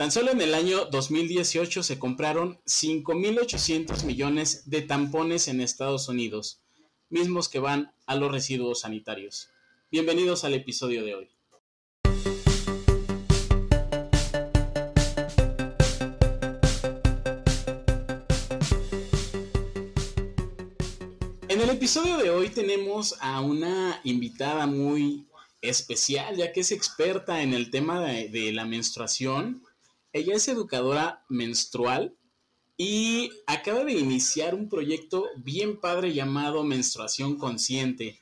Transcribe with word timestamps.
Tan 0.00 0.10
solo 0.10 0.30
en 0.30 0.40
el 0.40 0.54
año 0.54 0.86
2018 0.86 1.82
se 1.82 1.98
compraron 1.98 2.58
5.800 2.64 4.04
millones 4.04 4.62
de 4.70 4.80
tampones 4.80 5.46
en 5.46 5.60
Estados 5.60 6.08
Unidos, 6.08 6.62
mismos 7.10 7.50
que 7.50 7.58
van 7.58 7.92
a 8.06 8.14
los 8.14 8.32
residuos 8.32 8.80
sanitarios. 8.80 9.50
Bienvenidos 9.90 10.44
al 10.44 10.54
episodio 10.54 11.04
de 11.04 11.16
hoy. 11.16 11.28
En 21.48 21.60
el 21.60 21.68
episodio 21.68 22.16
de 22.16 22.30
hoy 22.30 22.48
tenemos 22.48 23.16
a 23.20 23.42
una 23.42 24.00
invitada 24.04 24.66
muy 24.66 25.26
especial, 25.60 26.36
ya 26.36 26.52
que 26.52 26.60
es 26.60 26.72
experta 26.72 27.42
en 27.42 27.52
el 27.52 27.70
tema 27.70 28.00
de, 28.00 28.50
la 28.52 28.64
menstruación. 28.64 29.62
Ella 30.12 30.34
es 30.34 30.48
educadora 30.48 31.24
menstrual 31.28 32.16
y 32.76 33.30
acaba 33.46 33.84
de 33.84 33.92
iniciar 33.92 34.56
un 34.56 34.68
proyecto 34.68 35.26
bien 35.36 35.78
padre 35.78 36.12
llamado 36.12 36.64
Menstruación 36.64 37.38
Consciente. 37.38 38.18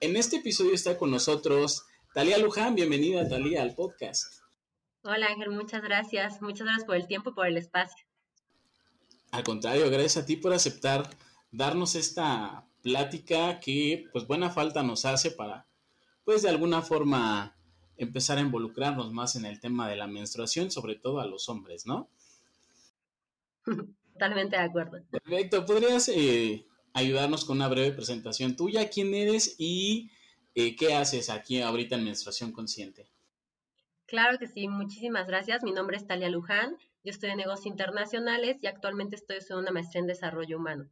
En 0.00 0.16
este 0.16 0.38
episodio 0.38 0.74
está 0.74 0.98
con 0.98 1.12
nosotros 1.12 1.86
Talía 2.12 2.38
Luján. 2.38 2.74
Bienvenida, 2.74 3.28
Talía, 3.28 3.62
al 3.62 3.76
podcast. 3.76 4.42
Hola, 5.02 5.28
Ángel, 5.28 5.50
muchas 5.50 5.80
gracias. 5.80 6.42
Muchas 6.42 6.66
gracias 6.66 6.86
por 6.86 6.96
el 6.96 7.06
tiempo 7.06 7.30
y 7.30 7.34
por 7.34 7.46
el 7.46 7.56
espacio. 7.56 8.04
Al 9.30 9.44
contrario, 9.44 9.88
gracias 9.90 10.16
a 10.16 10.26
ti 10.26 10.34
por 10.36 10.52
aceptar 10.52 11.08
darnos 11.52 11.94
esta 11.94 12.66
plática 12.82 13.60
que 13.60 14.06
pues 14.12 14.26
buena 14.26 14.50
falta 14.50 14.82
nos 14.82 15.04
hace 15.04 15.30
para 15.30 15.68
pues 16.24 16.42
de 16.42 16.48
alguna 16.48 16.82
forma 16.82 17.57
empezar 17.98 18.38
a 18.38 18.42
involucrarnos 18.42 19.12
más 19.12 19.36
en 19.36 19.44
el 19.44 19.60
tema 19.60 19.88
de 19.88 19.96
la 19.96 20.06
menstruación, 20.06 20.70
sobre 20.70 20.94
todo 20.94 21.20
a 21.20 21.26
los 21.26 21.48
hombres, 21.48 21.86
¿no? 21.86 22.08
Totalmente 24.12 24.56
de 24.56 24.62
acuerdo. 24.62 24.98
Perfecto, 25.10 25.66
¿podrías 25.66 26.08
eh, 26.08 26.66
ayudarnos 26.94 27.44
con 27.44 27.58
una 27.58 27.68
breve 27.68 27.92
presentación 27.92 28.56
tuya? 28.56 28.88
¿Quién 28.88 29.14
eres 29.14 29.56
y 29.58 30.10
eh, 30.54 30.74
qué 30.74 30.94
haces 30.94 31.28
aquí 31.28 31.60
ahorita 31.60 31.96
en 31.96 32.04
Menstruación 32.04 32.52
Consciente? 32.52 33.08
Claro 34.06 34.38
que 34.38 34.46
sí, 34.46 34.68
muchísimas 34.68 35.26
gracias. 35.26 35.62
Mi 35.62 35.72
nombre 35.72 35.98
es 35.98 36.06
Talia 36.06 36.30
Luján, 36.30 36.76
yo 37.04 37.10
estoy 37.10 37.30
en 37.30 37.36
negocios 37.36 37.66
internacionales 37.66 38.56
y 38.62 38.66
actualmente 38.66 39.16
estoy 39.16 39.36
haciendo 39.36 39.62
una 39.62 39.70
maestría 39.70 40.00
en 40.00 40.06
desarrollo 40.06 40.56
humano. 40.56 40.88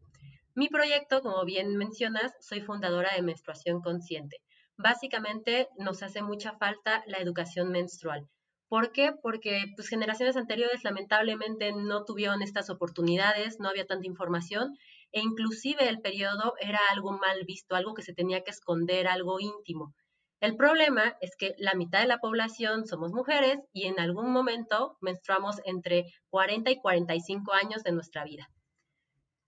Mi 0.55 0.69
proyecto, 0.69 1.20
como 1.20 1.45
bien 1.45 1.77
mencionas, 1.77 2.33
soy 2.41 2.61
fundadora 2.61 3.14
de 3.14 3.23
Menstruación 3.23 3.80
Consciente. 3.83 4.41
Básicamente 4.78 5.69
nos 5.78 6.02
hace 6.02 6.22
mucha 6.22 6.52
falta 6.52 7.02
la 7.06 7.19
educación 7.19 7.70
menstrual. 7.70 8.28
¿Por 8.69 8.92
qué? 8.92 9.12
Porque 9.22 9.72
pues, 9.77 9.88
generaciones 9.88 10.36
anteriores 10.36 10.83
lamentablemente 10.83 11.72
no 11.72 12.05
tuvieron 12.05 12.42
estas 12.42 12.68
oportunidades, 12.68 13.60
no 13.60 13.68
había 13.68 13.86
tanta 13.86 14.06
información 14.06 14.77
e 15.12 15.20
inclusive 15.20 15.88
el 15.88 16.00
periodo 16.00 16.55
era 16.60 16.80
algo 16.91 17.12
mal 17.12 17.44
visto, 17.46 17.77
algo 17.77 17.94
que 17.94 18.02
se 18.02 18.12
tenía 18.12 18.42
que 18.42 18.50
esconder, 18.50 19.06
algo 19.06 19.38
íntimo. 19.41 19.94
El 20.41 20.56
problema 20.56 21.16
es 21.20 21.36
que 21.36 21.55
la 21.58 21.74
mitad 21.74 22.00
de 22.00 22.08
la 22.08 22.18
población 22.18 22.86
somos 22.86 23.12
mujeres 23.12 23.58
y 23.72 23.86
en 23.86 23.98
algún 23.98 24.30
momento 24.30 24.98
menstruamos 25.00 25.61
entre 25.64 26.12
40 26.28 26.70
y 26.72 26.77
45 26.80 27.52
años 27.55 27.83
de 27.84 27.92
nuestra 27.92 28.24
vida. 28.24 28.50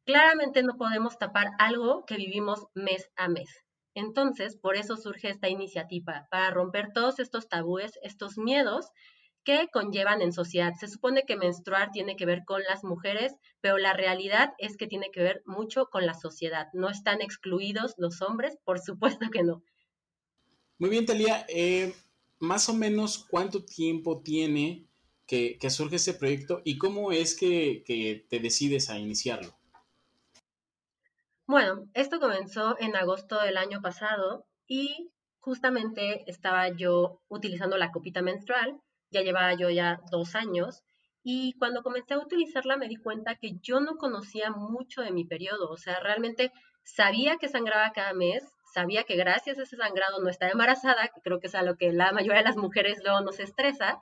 Claramente 0.07 0.63
no 0.63 0.79
podemos 0.79 1.19
tapar 1.19 1.49
algo 1.59 2.07
que 2.07 2.17
vivimos 2.17 2.67
mes 2.73 3.11
a 3.17 3.29
mes. 3.29 3.68
Entonces, 3.95 4.57
por 4.57 4.77
eso 4.77 4.97
surge 4.97 5.31
esta 5.31 5.49
iniciativa, 5.49 6.29
para 6.31 6.51
romper 6.51 6.93
todos 6.93 7.19
estos 7.19 7.49
tabúes, 7.49 7.99
estos 8.03 8.39
miedos 8.39 8.91
que 9.45 9.69
conllevan 9.73 10.21
en 10.21 10.33
sociedad. 10.33 10.75
Se 10.79 10.89
supone 10.89 11.25
que 11.27 11.37
menstruar 11.37 11.91
tiene 11.91 12.17
que 12.17 12.27
ver 12.27 12.45
con 12.45 12.63
las 12.65 12.85
mujeres, 12.85 13.35
pero 13.61 13.79
la 13.79 13.95
realidad 13.95 14.53
es 14.59 14.77
que 14.77 14.87
tiene 14.87 15.11
que 15.11 15.23
ver 15.23 15.43
mucho 15.47 15.87
con 15.87 16.07
la 16.07 16.15
sociedad. 16.15 16.69
No 16.75 16.91
están 16.91 17.23
excluidos 17.23 17.95
los 17.97 18.21
hombres, 18.21 18.59
por 18.65 18.79
supuesto 18.79 19.31
que 19.31 19.43
no. 19.43 19.63
Muy 20.79 20.91
bien, 20.91 21.07
Talía. 21.07 21.47
Eh, 21.49 21.95
más 22.39 22.69
o 22.69 22.75
menos 22.75 23.19
cuánto 23.19 23.65
tiempo 23.65 24.21
tiene 24.21 24.85
que, 25.27 25.59
surge 25.71 25.97
este 25.97 26.15
proyecto 26.15 26.63
y 26.65 26.79
cómo 26.79 27.11
es 27.11 27.35
que 27.35 28.25
te 28.29 28.41
decides 28.41 28.91
a 28.91 28.99
iniciarlo. 28.99 29.58
Bueno, 31.49 31.89
esto 31.95 32.21
comenzó 32.21 32.77
en 32.79 32.95
agosto 32.95 33.41
del 33.41 33.57
año 33.57 33.81
pasado 33.81 34.45
y 34.67 35.11
justamente 35.39 36.31
estaba 36.31 36.69
yo 36.69 37.23
utilizando 37.29 37.79
la 37.79 37.91
copita 37.91 38.21
menstrual, 38.21 38.79
ya 39.11 39.23
llevaba 39.23 39.55
yo 39.55 39.71
ya 39.71 39.99
dos 40.11 40.35
años 40.35 40.83
y 41.23 41.55
cuando 41.59 41.83
comencé 41.83 42.13
a 42.13 42.19
utilizarla 42.19 42.77
me 42.77 42.87
di 42.87 42.97
cuenta 42.97 43.37
que 43.37 43.53
yo 43.63 43.81
no 43.81 43.97
conocía 43.97 44.51
mucho 44.51 45.01
de 45.01 45.11
mi 45.11 45.25
periodo, 45.25 45.71
o 45.71 45.79
sea, 45.79 46.01
realmente 46.01 46.53
sabía 46.85 47.39
que 47.39 47.49
sangraba 47.49 47.93
cada 47.93 48.13
mes, 48.13 48.45
sabía 48.75 49.05
que 49.05 49.17
gracias 49.17 49.59
a 49.59 49.63
ese 49.63 49.79
sangrado 49.79 50.21
no 50.21 50.29
estaba 50.29 50.53
embarazada, 50.53 51.11
creo 51.25 51.41
que 51.41 51.47
es 51.47 51.55
a 51.55 51.63
lo 51.63 51.79
que 51.79 51.95
la 51.95 52.13
mayoría 52.13 52.43
de 52.43 52.49
las 52.49 52.59
mujeres 52.59 53.01
luego 53.03 53.23
nos 53.23 53.41
estresa, 53.41 53.99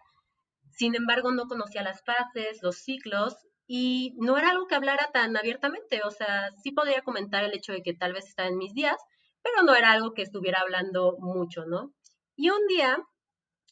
sin 0.73 0.97
embargo 0.97 1.31
no 1.31 1.47
conocía 1.47 1.85
las 1.85 2.03
fases, 2.03 2.61
los 2.65 2.79
ciclos 2.79 3.37
y 3.67 4.15
no 4.19 4.39
era 4.39 4.51
algo 4.51 4.67
que 4.67 4.75
hablara 4.75 5.11
tan 5.13 5.37
abiertamente, 5.37 6.03
o 6.05 6.11
sea, 6.11 6.51
sí 6.63 6.73
podría 6.73 7.03
comentar 7.03 7.45
el 7.45 7.55
hecho 7.55 7.73
de 7.73 7.83
que 7.83 7.95
tal 7.95 8.13
vez 8.13 8.27
estaba 8.27 8.49
en 8.49 8.59
mis 8.59 8.75
días, 8.75 8.97
pero 9.43 9.63
no 9.63 9.75
era 9.75 9.93
algo 9.93 10.15
que 10.15 10.23
estuviera 10.23 10.61
hablando 10.61 11.17
mucho, 11.19 11.65
¿no? 11.67 11.93
Y 12.37 12.51
un 12.51 12.67
día 12.69 12.99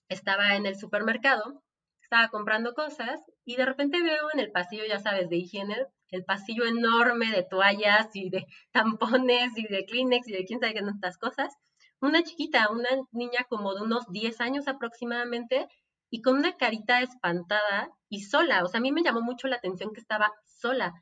estaba 0.08 0.56
en 0.56 0.66
el 0.66 0.76
supermercado, 0.76 1.62
estaba 2.02 2.28
comprando 2.28 2.74
cosas 2.74 3.20
y 3.44 3.56
de 3.56 3.66
repente 3.66 4.02
veo 4.02 4.28
en 4.32 4.40
el 4.40 4.52
pasillo, 4.52 4.84
ya 4.86 4.98
sabes, 4.98 5.28
de 5.28 5.36
higiene, 5.36 5.86
el 6.10 6.24
pasillo 6.24 6.64
enorme 6.64 7.30
de 7.30 7.42
toallas 7.42 8.08
y 8.14 8.30
de 8.30 8.46
tampones 8.72 9.56
y 9.56 9.66
de 9.66 9.84
Kleenex 9.84 10.28
y 10.28 10.32
de 10.32 10.44
quién 10.44 10.60
sabe 10.60 10.74
qué 10.74 10.80
tantas 10.80 11.18
cosas, 11.18 11.54
una 12.00 12.22
chiquita, 12.22 12.68
una 12.70 12.88
niña 13.12 13.46
como 13.48 13.74
de 13.74 13.82
unos 13.82 14.06
10 14.10 14.40
años 14.40 14.68
aproximadamente, 14.68 15.66
y 16.10 16.22
con 16.22 16.36
una 16.36 16.56
carita 16.56 17.00
espantada 17.02 17.90
y 18.08 18.22
sola. 18.22 18.62
O 18.64 18.68
sea, 18.68 18.78
a 18.78 18.80
mí 18.80 18.92
me 18.92 19.02
llamó 19.02 19.20
mucho 19.20 19.48
la 19.48 19.56
atención 19.56 19.92
que 19.92 20.00
estaba 20.00 20.32
sola. 20.46 20.92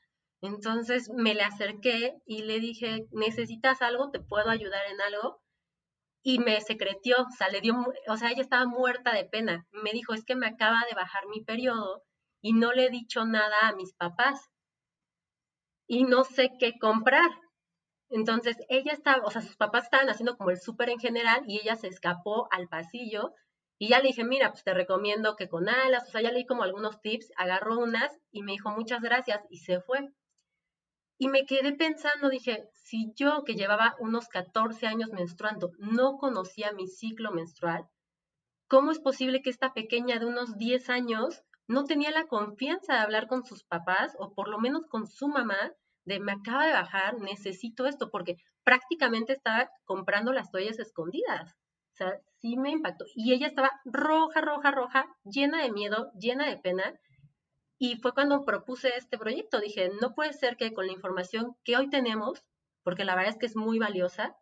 Entonces 0.41 1.11
me 1.15 1.35
le 1.35 1.43
acerqué 1.43 2.15
y 2.27 2.43
le 2.43 2.59
dije, 2.61 3.07
¿necesitas 3.13 3.83
algo? 3.83 4.11
¿Te 4.11 4.21
puedo 4.21 4.51
ayudar 4.51 4.83
en 4.91 5.01
algo? 5.01 5.41
Y 6.25 6.39
me 6.39 6.61
secretió, 6.61 7.17
o 7.23 7.31
sea, 7.37 7.49
le 7.49 7.61
dio, 7.61 7.75
o 8.09 8.17
sea, 8.17 8.31
ella 8.31 8.43
estaba 8.43 8.67
muerta 8.67 9.13
de 9.13 9.25
pena. 9.25 9.67
Me 9.73 9.93
dijo, 9.93 10.15
es 10.15 10.25
que 10.25 10.37
me 10.37 10.47
acaba 10.47 10.81
de 10.89 10.95
bajar 10.95 11.27
mi 11.29 11.43
periodo 11.43 12.03
y 12.41 12.55
no 12.55 12.73
le 12.73 12.87
he 12.87 12.91
dicho 12.91 13.25
nada 13.25 13.69
a 13.69 13.75
mis 13.75 13.95
papás. 13.95 14.51
Y 15.87 16.05
no 16.05 16.25
sé 16.25 16.51
qué 16.59 16.79
comprar. 16.79 17.31
Entonces 18.09 18.57
ella 18.69 18.93
estaba, 18.93 19.25
o 19.25 19.31
sea, 19.31 19.43
sus 19.43 19.57
papás 19.57 19.85
estaban 19.85 20.11
haciendo 20.11 20.37
como 20.37 20.51
el 20.51 20.61
súper 20.61 20.91
en 20.91 20.99
general 20.99 21.45
y 21.47 21.61
ella 21.61 21.77
se 21.77 21.89
escapó 21.89 22.49
al 22.51 22.69
pasillo 22.69 23.33
y 23.83 23.89
ya 23.89 23.99
le 23.99 24.11
dije, 24.11 24.23
mira, 24.23 24.53
pues 24.53 24.63
te 24.63 24.75
recomiendo 24.75 25.35
que 25.35 25.49
con 25.49 25.69
alas, 25.69 26.07
o 26.07 26.13
sea, 26.13 26.21
ya 26.21 26.31
leí 26.31 26.47
como 26.47 26.63
algunos 26.63 27.01
tips, 27.01 27.33
agarró 27.37 27.81
unas 27.81 28.17
y 28.31 28.45
me 28.45 28.53
dijo 28.53 28.71
muchas 28.71 29.03
gracias 29.03 29.45
y 29.51 29.57
se 29.59 29.81
fue. 29.81 30.13
Y 31.19 31.27
me 31.27 31.47
quedé 31.47 31.73
pensando, 31.73 32.29
dije, 32.29 32.69
si 32.75 33.13
yo 33.17 33.43
que 33.43 33.57
llevaba 33.57 33.97
unos 33.99 34.29
14 34.29 34.87
años 34.87 35.11
menstruando 35.11 35.73
no 35.81 36.17
conocía 36.19 36.71
mi 36.71 36.87
ciclo 36.87 37.33
menstrual, 37.33 37.89
¿cómo 38.69 38.93
es 38.93 39.01
posible 39.01 39.43
que 39.43 39.51
esta 39.51 39.75
pequeña 39.75 40.21
de 40.21 40.27
unos 40.27 40.57
10 40.59 40.89
años 40.89 41.43
no 41.67 41.83
tenía 41.83 42.13
la 42.13 42.29
confianza 42.29 42.95
de 42.95 43.01
hablar 43.01 43.27
con 43.27 43.45
sus 43.45 43.65
papás 43.65 44.15
o 44.17 44.33
por 44.33 44.47
lo 44.47 44.61
menos 44.61 44.87
con 44.87 45.09
su 45.09 45.27
mamá 45.27 45.73
de 46.05 46.21
me 46.21 46.31
acaba 46.31 46.67
de 46.67 46.73
bajar, 46.73 47.19
necesito 47.19 47.87
esto, 47.87 48.13
porque 48.13 48.37
prácticamente 48.63 49.33
estaba 49.33 49.69
comprando 49.85 50.33
las 50.33 50.53
toallas 50.53 50.79
escondidas. 50.79 51.57
O 51.93 51.95
sea, 51.95 52.21
sí 52.41 52.57
me 52.57 52.71
impactó. 52.71 53.05
Y 53.15 53.33
ella 53.35 53.47
estaba 53.47 53.71
roja, 53.85 54.41
roja, 54.41 54.71
roja, 54.71 55.07
llena 55.25 55.63
de 55.63 55.71
miedo, 55.71 56.11
llena 56.19 56.49
de 56.49 56.57
pena. 56.57 56.99
Y 57.79 57.97
fue 57.97 58.13
cuando 58.13 58.45
propuse 58.45 58.97
este 58.97 59.19
proyecto. 59.19 59.61
Dije, 59.61 59.91
no 60.01 60.15
puede 60.15 60.33
ser 60.33 60.57
que 60.57 60.73
con 60.73 60.87
la 60.87 60.93
información 60.93 61.57
que 61.65 61.77
hoy 61.77 61.91
tenemos, 61.91 62.45
porque 62.83 63.05
la 63.05 63.15
verdad 63.15 63.33
es 63.33 63.39
que 63.39 63.47
es 63.47 63.57
muy 63.57 63.79
valiosa, 63.79 64.37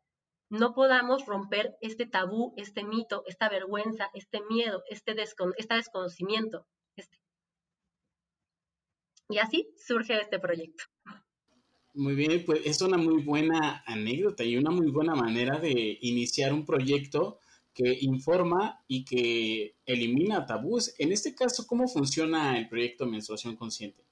no 0.50 0.74
podamos 0.74 1.26
romper 1.26 1.76
este 1.80 2.06
tabú, 2.06 2.54
este 2.56 2.84
mito, 2.84 3.22
esta 3.26 3.48
vergüenza, 3.48 4.10
este 4.14 4.40
miedo, 4.48 4.82
este, 4.88 5.14
este 5.20 5.74
desconocimiento. 5.74 6.66
Este. 6.96 7.18
Y 9.28 9.38
así 9.38 9.72
surge 9.76 10.20
este 10.20 10.38
proyecto. 10.38 10.84
Muy 11.94 12.14
bien, 12.14 12.44
pues 12.44 12.60
es 12.64 12.80
una 12.82 12.96
muy 12.96 13.22
buena 13.22 13.82
anécdota 13.86 14.44
y 14.44 14.56
una 14.56 14.70
muy 14.70 14.90
buena 14.90 15.14
manera 15.14 15.58
de 15.58 15.98
iniciar 16.00 16.52
un 16.52 16.64
proyecto 16.64 17.38
que 17.74 17.98
informa 18.00 18.82
y 18.88 19.04
que 19.04 19.76
elimina 19.86 20.46
tabús. 20.46 20.94
En 20.98 21.12
este 21.12 21.34
caso, 21.34 21.66
¿cómo 21.66 21.88
funciona 21.88 22.58
el 22.58 22.68
proyecto 22.68 23.06
Menstruación 23.06 23.56
Consciente? 23.56 24.04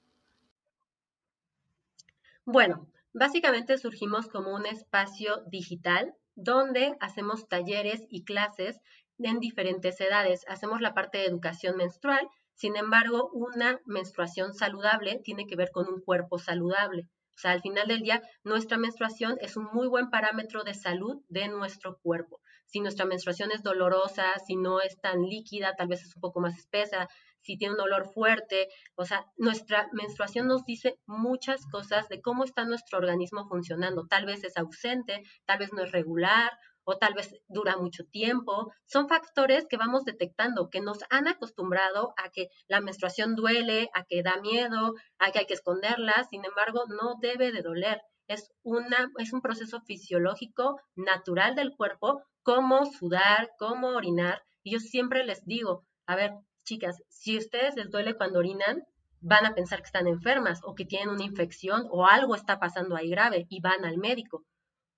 Bueno, 2.45 2.87
básicamente 3.13 3.77
surgimos 3.77 4.27
como 4.27 4.53
un 4.53 4.65
espacio 4.65 5.43
digital 5.49 6.15
donde 6.35 6.97
hacemos 6.99 7.47
talleres 7.47 8.05
y 8.09 8.23
clases 8.23 8.81
en 9.19 9.39
diferentes 9.39 10.01
edades. 10.01 10.43
Hacemos 10.47 10.81
la 10.81 10.93
parte 10.93 11.19
de 11.19 11.25
educación 11.25 11.77
menstrual, 11.77 12.27
Sin 12.55 12.75
embargo, 12.75 13.29
una 13.31 13.79
menstruación 13.85 14.53
saludable 14.53 15.21
tiene 15.23 15.47
que 15.47 15.55
ver 15.55 15.71
con 15.71 15.87
un 15.87 16.01
cuerpo 16.01 16.39
saludable. 16.39 17.07
O 17.39 17.41
sea, 17.41 17.51
al 17.51 17.61
final 17.61 17.87
del 17.87 18.01
día, 18.01 18.21
nuestra 18.43 18.77
menstruación 18.77 19.37
es 19.39 19.55
un 19.55 19.69
muy 19.71 19.87
buen 19.87 20.09
parámetro 20.09 20.65
de 20.65 20.73
salud 20.73 21.23
de 21.29 21.47
nuestro 21.47 21.97
cuerpo. 22.03 22.41
Si 22.65 22.81
nuestra 22.81 23.05
menstruación 23.05 23.53
es 23.53 23.63
dolorosa, 23.63 24.25
si 24.45 24.57
no 24.57 24.81
es 24.81 24.99
tan 24.99 25.21
líquida, 25.21 25.73
tal 25.77 25.87
vez 25.87 26.01
es 26.01 26.13
un 26.17 26.19
poco 26.19 26.41
más 26.41 26.57
espesa, 26.57 27.07
si 27.39 27.57
tiene 27.57 27.75
un 27.75 27.79
olor 27.79 28.11
fuerte, 28.13 28.67
o 28.95 29.05
sea, 29.05 29.25
nuestra 29.37 29.87
menstruación 29.93 30.47
nos 30.47 30.65
dice 30.65 30.99
muchas 31.07 31.65
cosas 31.71 32.09
de 32.09 32.19
cómo 32.19 32.43
está 32.43 32.65
nuestro 32.65 32.97
organismo 32.97 33.47
funcionando. 33.47 34.05
Tal 34.05 34.25
vez 34.25 34.43
es 34.43 34.57
ausente, 34.57 35.23
tal 35.45 35.59
vez 35.59 35.71
no 35.71 35.81
es 35.83 35.93
regular 35.93 36.51
o 36.83 36.97
tal 36.97 37.13
vez 37.13 37.35
dura 37.47 37.77
mucho 37.77 38.03
tiempo. 38.05 38.71
Son 38.85 39.07
factores 39.07 39.65
que 39.67 39.77
vamos 39.77 40.05
detectando, 40.05 40.69
que 40.69 40.81
nos 40.81 40.99
han 41.09 41.27
acostumbrado 41.27 42.13
a 42.17 42.29
que 42.29 42.47
la 42.67 42.81
menstruación 42.81 43.35
duele, 43.35 43.89
a 43.93 44.05
que 44.05 44.23
da 44.23 44.37
miedo, 44.41 44.95
a 45.17 45.31
que 45.31 45.39
hay 45.39 45.45
que 45.45 45.53
esconderla, 45.53 46.25
sin 46.29 46.45
embargo, 46.45 46.83
no 46.87 47.15
debe 47.21 47.51
de 47.51 47.61
doler. 47.61 48.01
Es, 48.27 48.51
una, 48.63 49.11
es 49.17 49.33
un 49.33 49.41
proceso 49.41 49.81
fisiológico 49.81 50.79
natural 50.95 51.55
del 51.55 51.75
cuerpo, 51.75 52.21
como 52.43 52.85
sudar, 52.85 53.51
como 53.57 53.89
orinar. 53.89 54.43
Y 54.63 54.71
yo 54.73 54.79
siempre 54.79 55.23
les 55.23 55.45
digo, 55.45 55.85
a 56.05 56.15
ver, 56.15 56.33
chicas, 56.63 57.01
si 57.07 57.37
ustedes 57.37 57.75
les 57.75 57.89
duele 57.89 58.15
cuando 58.15 58.39
orinan, 58.39 58.83
van 59.21 59.45
a 59.45 59.53
pensar 59.53 59.79
que 59.79 59.87
están 59.87 60.07
enfermas 60.07 60.61
o 60.63 60.75
que 60.75 60.85
tienen 60.85 61.09
una 61.09 61.23
infección 61.23 61.87
o 61.89 62.05
algo 62.05 62.35
está 62.35 62.59
pasando 62.59 62.95
ahí 62.95 63.09
grave 63.09 63.47
y 63.49 63.61
van 63.61 63.85
al 63.85 63.97
médico. 63.97 64.45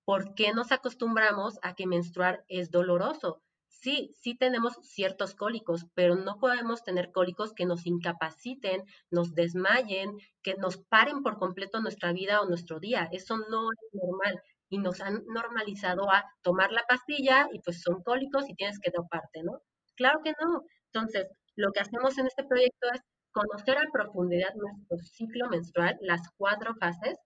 ¿Por 0.04 0.34
qué 0.34 0.52
nos 0.52 0.72
acostumbramos 0.72 1.58
a 1.62 1.74
que 1.74 1.86
menstruar 1.86 2.44
es 2.48 2.70
doloroso? 2.70 3.42
Sí, 3.68 4.14
sí 4.20 4.36
tenemos 4.36 4.74
ciertos 4.82 5.34
cólicos, 5.34 5.86
pero 5.94 6.14
no 6.14 6.38
podemos 6.38 6.84
tener 6.84 7.10
cólicos 7.10 7.52
que 7.52 7.66
nos 7.66 7.86
incapaciten, 7.86 8.84
nos 9.10 9.34
desmayen, 9.34 10.16
que 10.42 10.54
nos 10.54 10.76
paren 10.78 11.22
por 11.22 11.38
completo 11.38 11.80
nuestra 11.80 12.12
vida 12.12 12.40
o 12.40 12.46
nuestro 12.48 12.78
día. 12.80 13.08
Eso 13.12 13.38
no 13.38 13.70
es 13.72 13.78
normal 13.92 14.40
y 14.68 14.78
nos 14.78 15.00
han 15.00 15.24
normalizado 15.26 16.10
a 16.10 16.24
tomar 16.42 16.70
la 16.72 16.84
pastilla 16.88 17.48
y 17.52 17.60
pues 17.60 17.80
son 17.82 18.02
cólicos 18.02 18.48
y 18.48 18.54
tienes 18.54 18.78
que 18.80 18.90
doparte, 18.94 19.42
¿no? 19.42 19.60
Claro 19.96 20.20
que 20.24 20.32
no. 20.40 20.64
Entonces, 20.92 21.28
lo 21.56 21.72
que 21.72 21.80
hacemos 21.80 22.18
en 22.18 22.26
este 22.26 22.44
proyecto 22.44 22.88
es 22.94 23.00
conocer 23.32 23.78
a 23.78 23.90
profundidad 23.92 24.54
nuestro 24.54 24.98
ciclo 24.98 25.48
menstrual, 25.48 25.98
las 26.02 26.22
cuatro 26.36 26.74
fases, 26.76 27.18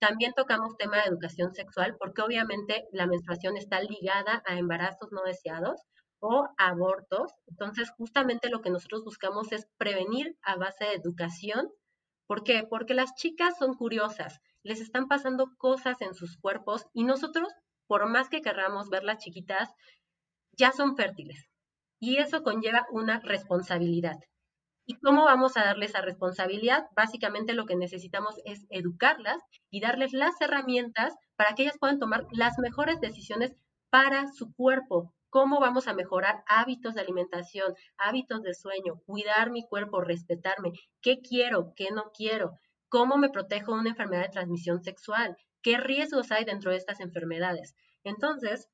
también 0.00 0.32
tocamos 0.34 0.76
tema 0.78 0.96
de 0.96 1.08
educación 1.08 1.52
sexual 1.52 1.96
porque 1.98 2.22
obviamente 2.22 2.88
la 2.90 3.06
menstruación 3.06 3.56
está 3.58 3.80
ligada 3.82 4.42
a 4.46 4.58
embarazos 4.58 5.12
no 5.12 5.22
deseados 5.22 5.82
o 6.20 6.48
abortos. 6.56 7.32
Entonces, 7.46 7.90
justamente 7.90 8.48
lo 8.48 8.62
que 8.62 8.70
nosotros 8.70 9.04
buscamos 9.04 9.52
es 9.52 9.68
prevenir 9.76 10.36
a 10.42 10.56
base 10.56 10.86
de 10.86 10.94
educación. 10.94 11.68
¿Por 12.26 12.44
qué? 12.44 12.66
Porque 12.68 12.94
las 12.94 13.14
chicas 13.14 13.58
son 13.58 13.74
curiosas, 13.74 14.40
les 14.62 14.80
están 14.80 15.06
pasando 15.06 15.54
cosas 15.58 16.00
en 16.00 16.14
sus 16.14 16.38
cuerpos 16.38 16.86
y 16.94 17.04
nosotros, 17.04 17.48
por 17.86 18.08
más 18.08 18.28
que 18.30 18.40
querramos 18.40 18.88
verlas 18.88 19.18
chiquitas, 19.18 19.70
ya 20.52 20.72
son 20.72 20.96
fértiles. 20.96 21.48
Y 21.98 22.16
eso 22.16 22.42
conlleva 22.42 22.86
una 22.90 23.20
responsabilidad. 23.20 24.16
¿Y 24.90 24.94
cómo 24.94 25.24
vamos 25.24 25.56
a 25.56 25.62
darles 25.62 25.90
esa 25.90 26.00
responsabilidad? 26.00 26.88
Básicamente 26.96 27.54
lo 27.54 27.64
que 27.64 27.76
necesitamos 27.76 28.34
es 28.44 28.66
educarlas 28.70 29.40
y 29.70 29.78
darles 29.78 30.12
las 30.12 30.40
herramientas 30.40 31.14
para 31.36 31.54
que 31.54 31.62
ellas 31.62 31.78
puedan 31.78 32.00
tomar 32.00 32.26
las 32.32 32.58
mejores 32.58 33.00
decisiones 33.00 33.54
para 33.88 34.26
su 34.32 34.52
cuerpo. 34.52 35.14
¿Cómo 35.28 35.60
vamos 35.60 35.86
a 35.86 35.94
mejorar 35.94 36.42
hábitos 36.48 36.94
de 36.94 37.02
alimentación, 37.02 37.76
hábitos 37.98 38.42
de 38.42 38.52
sueño, 38.52 39.00
cuidar 39.06 39.52
mi 39.52 39.64
cuerpo, 39.64 40.00
respetarme? 40.00 40.72
¿Qué 41.00 41.20
quiero? 41.20 41.72
¿Qué 41.76 41.92
no 41.92 42.10
quiero? 42.12 42.58
¿Cómo 42.88 43.16
me 43.16 43.30
protejo 43.30 43.74
de 43.74 43.82
una 43.82 43.90
enfermedad 43.90 44.22
de 44.22 44.30
transmisión 44.30 44.82
sexual? 44.82 45.36
¿Qué 45.62 45.76
riesgos 45.76 46.32
hay 46.32 46.44
dentro 46.44 46.72
de 46.72 46.78
estas 46.78 46.98
enfermedades? 46.98 47.76
Entonces, 48.02 48.68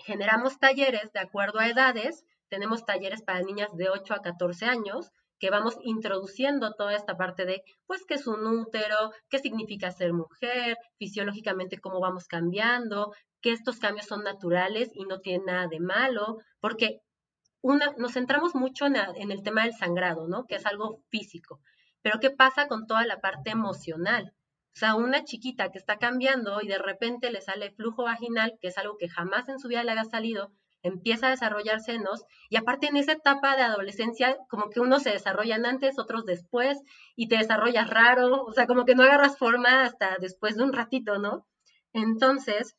generamos 0.00 0.58
talleres 0.58 1.14
de 1.14 1.20
acuerdo 1.20 1.60
a 1.60 1.68
edades. 1.70 2.26
Tenemos 2.50 2.84
talleres 2.84 3.22
para 3.22 3.40
niñas 3.40 3.70
de 3.72 3.88
8 3.88 4.12
a 4.12 4.20
14 4.20 4.66
años, 4.66 5.12
que 5.38 5.50
vamos 5.50 5.76
introduciendo 5.82 6.74
toda 6.74 6.94
esta 6.94 7.16
parte 7.16 7.44
de, 7.44 7.62
pues, 7.86 8.04
qué 8.06 8.14
es 8.14 8.26
un 8.26 8.46
útero, 8.46 9.12
qué 9.28 9.38
significa 9.38 9.90
ser 9.90 10.12
mujer, 10.12 10.76
fisiológicamente 10.98 11.78
cómo 11.78 12.00
vamos 12.00 12.26
cambiando, 12.26 13.12
que 13.40 13.52
estos 13.52 13.78
cambios 13.78 14.06
son 14.06 14.24
naturales 14.24 14.90
y 14.94 15.04
no 15.04 15.20
tienen 15.20 15.46
nada 15.46 15.66
de 15.68 15.80
malo, 15.80 16.38
porque 16.60 17.00
una, 17.60 17.92
nos 17.98 18.12
centramos 18.12 18.54
mucho 18.54 18.86
en, 18.86 18.96
el 19.30 19.42
tema 19.42 19.64
del 19.64 19.74
sangrado, 19.74 20.28
¿no? 20.28 20.46
Que 20.46 20.56
es 20.56 20.66
algo 20.66 21.02
físico. 21.08 21.60
Pero 22.02 22.20
¿qué 22.20 22.30
pasa 22.30 22.68
con 22.68 22.86
toda 22.86 23.04
la 23.04 23.20
parte 23.20 23.50
emocional? 23.50 24.32
O 24.74 24.78
sea, 24.78 24.94
una 24.94 25.24
chiquita 25.24 25.70
que 25.70 25.78
está 25.78 25.96
cambiando 25.98 26.60
y 26.60 26.68
de 26.68 26.78
repente 26.78 27.30
le 27.30 27.40
sale 27.40 27.72
flujo 27.72 28.04
vaginal, 28.04 28.58
que 28.60 28.68
es 28.68 28.78
algo 28.78 28.96
que 28.98 29.08
jamás 29.08 29.48
en 29.48 29.58
su 29.58 29.68
vida 29.68 29.82
le 29.82 29.92
había 29.92 30.04
salido, 30.04 30.52
empieza 30.82 31.26
a 31.26 31.30
desarrollar 31.30 31.80
senos 31.80 32.24
y 32.48 32.56
aparte 32.56 32.86
en 32.86 32.96
esa 32.96 33.12
etapa 33.12 33.56
de 33.56 33.62
adolescencia 33.62 34.36
como 34.48 34.70
que 34.70 34.80
unos 34.80 35.02
se 35.02 35.10
desarrollan 35.10 35.66
antes, 35.66 35.98
otros 35.98 36.24
después 36.24 36.78
y 37.16 37.28
te 37.28 37.38
desarrollas 37.38 37.90
raro, 37.90 38.44
o 38.44 38.52
sea, 38.52 38.66
como 38.66 38.84
que 38.84 38.94
no 38.94 39.02
agarras 39.02 39.38
forma 39.38 39.82
hasta 39.82 40.16
después 40.20 40.56
de 40.56 40.64
un 40.64 40.72
ratito, 40.72 41.18
¿no? 41.18 41.46
Entonces, 41.92 42.76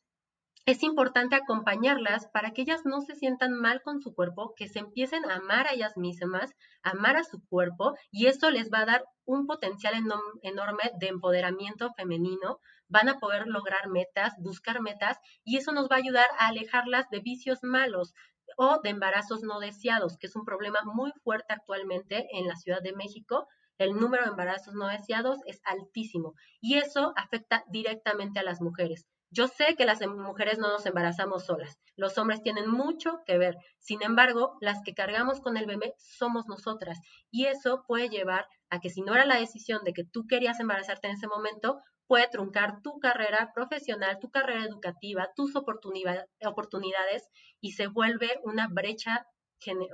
es 0.68 0.82
importante 0.82 1.34
acompañarlas 1.34 2.28
para 2.28 2.50
que 2.50 2.60
ellas 2.60 2.82
no 2.84 3.00
se 3.00 3.16
sientan 3.16 3.54
mal 3.54 3.80
con 3.82 4.02
su 4.02 4.14
cuerpo, 4.14 4.52
que 4.54 4.68
se 4.68 4.80
empiecen 4.80 5.24
a 5.24 5.36
amar 5.36 5.66
a 5.66 5.72
ellas 5.72 5.96
mismas, 5.96 6.52
amar 6.82 7.16
a 7.16 7.24
su 7.24 7.42
cuerpo, 7.48 7.94
y 8.10 8.26
eso 8.26 8.50
les 8.50 8.70
va 8.70 8.80
a 8.80 8.86
dar 8.86 9.04
un 9.24 9.46
potencial 9.46 9.94
enorme 10.42 10.82
de 11.00 11.08
empoderamiento 11.08 11.90
femenino, 11.94 12.60
van 12.88 13.08
a 13.08 13.18
poder 13.18 13.46
lograr 13.46 13.88
metas, 13.88 14.34
buscar 14.38 14.80
metas, 14.80 15.18
y 15.44 15.56
eso 15.56 15.72
nos 15.72 15.88
va 15.88 15.96
a 15.96 15.98
ayudar 15.98 16.26
a 16.38 16.48
alejarlas 16.48 17.08
de 17.10 17.20
vicios 17.20 17.60
malos 17.62 18.14
o 18.56 18.80
de 18.82 18.90
embarazos 18.90 19.42
no 19.42 19.60
deseados, 19.60 20.16
que 20.18 20.26
es 20.26 20.36
un 20.36 20.44
problema 20.44 20.80
muy 20.84 21.12
fuerte 21.22 21.52
actualmente 21.52 22.26
en 22.32 22.46
la 22.46 22.56
Ciudad 22.56 22.82
de 22.82 22.94
México. 22.94 23.46
El 23.78 23.94
número 23.94 24.24
de 24.24 24.30
embarazos 24.30 24.74
no 24.74 24.88
deseados 24.88 25.38
es 25.46 25.60
altísimo 25.64 26.34
y 26.60 26.78
eso 26.78 27.12
afecta 27.16 27.64
directamente 27.68 28.40
a 28.40 28.42
las 28.42 28.60
mujeres. 28.60 29.06
Yo 29.30 29.46
sé 29.46 29.76
que 29.76 29.84
las 29.84 30.00
mujeres 30.00 30.58
no 30.58 30.68
nos 30.68 30.86
embarazamos 30.86 31.44
solas, 31.44 31.78
los 31.96 32.16
hombres 32.16 32.42
tienen 32.42 32.70
mucho 32.70 33.20
que 33.26 33.36
ver, 33.36 33.56
sin 33.78 34.02
embargo, 34.02 34.56
las 34.62 34.82
que 34.82 34.94
cargamos 34.94 35.40
con 35.40 35.58
el 35.58 35.66
bebé 35.66 35.94
somos 35.98 36.46
nosotras 36.46 36.98
y 37.30 37.44
eso 37.44 37.84
puede 37.86 38.08
llevar 38.08 38.46
a 38.70 38.80
que 38.80 38.88
si 38.88 39.02
no 39.02 39.14
era 39.14 39.26
la 39.26 39.38
decisión 39.38 39.84
de 39.84 39.92
que 39.92 40.04
tú 40.04 40.26
querías 40.26 40.60
embarazarte 40.60 41.08
en 41.08 41.14
ese 41.14 41.28
momento, 41.28 41.82
puede 42.08 42.26
truncar 42.28 42.82
tu 42.82 42.98
carrera 42.98 43.52
profesional, 43.54 44.18
tu 44.18 44.30
carrera 44.30 44.64
educativa, 44.64 45.30
tus 45.36 45.54
oportunidades 45.54 47.28
y 47.60 47.72
se 47.72 47.86
vuelve 47.86 48.40
una 48.42 48.66
brecha, 48.66 49.26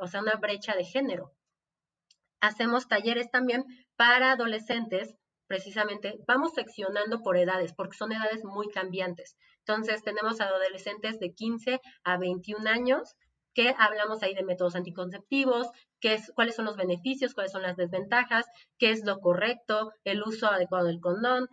o 0.01 0.07
sea, 0.07 0.23
una 0.23 0.37
brecha 0.37 0.75
de 0.75 0.85
género. 0.85 1.33
Hacemos 2.41 2.89
talleres 2.89 3.31
también 3.31 3.65
para 3.97 4.33
adolescentes 4.33 5.15
precisamente 5.47 6.19
vamos 6.27 6.55
seccionando 6.55 7.21
por 7.23 7.37
edades, 7.37 7.75
porque 7.75 7.97
son 7.97 8.13
edades 8.13 8.45
muy 8.45 8.69
cambiantes. 8.69 9.37
Entonces, 9.59 10.03
tenemos 10.03 10.41
adolescentes 10.41 11.19
de 11.21 11.35
15 11.35 11.81
a 12.03 12.17
21 12.17 12.69
años 12.69 13.15
que 13.55 13.75
hablamos 13.79 14.23
ahí 14.23 14.35
de 14.35 14.43
métodos 14.43 14.75
anticonceptivos, 14.75 15.69
qué 16.01 16.15
es, 16.15 16.33
cuáles 16.35 16.57
son 16.57 16.65
los 16.65 16.77
beneficios, 16.77 17.35
cuáles 17.35 17.53
son 17.53 17.63
las 17.63 17.77
desventajas, 17.77 18.47
qué 18.79 18.91
es 18.91 19.05
lo 19.05 19.21
correcto, 19.21 19.93
el 20.03 20.23
uso 20.25 20.49
adecuado 20.49 20.87
del 20.87 21.01
condón, 21.01 21.49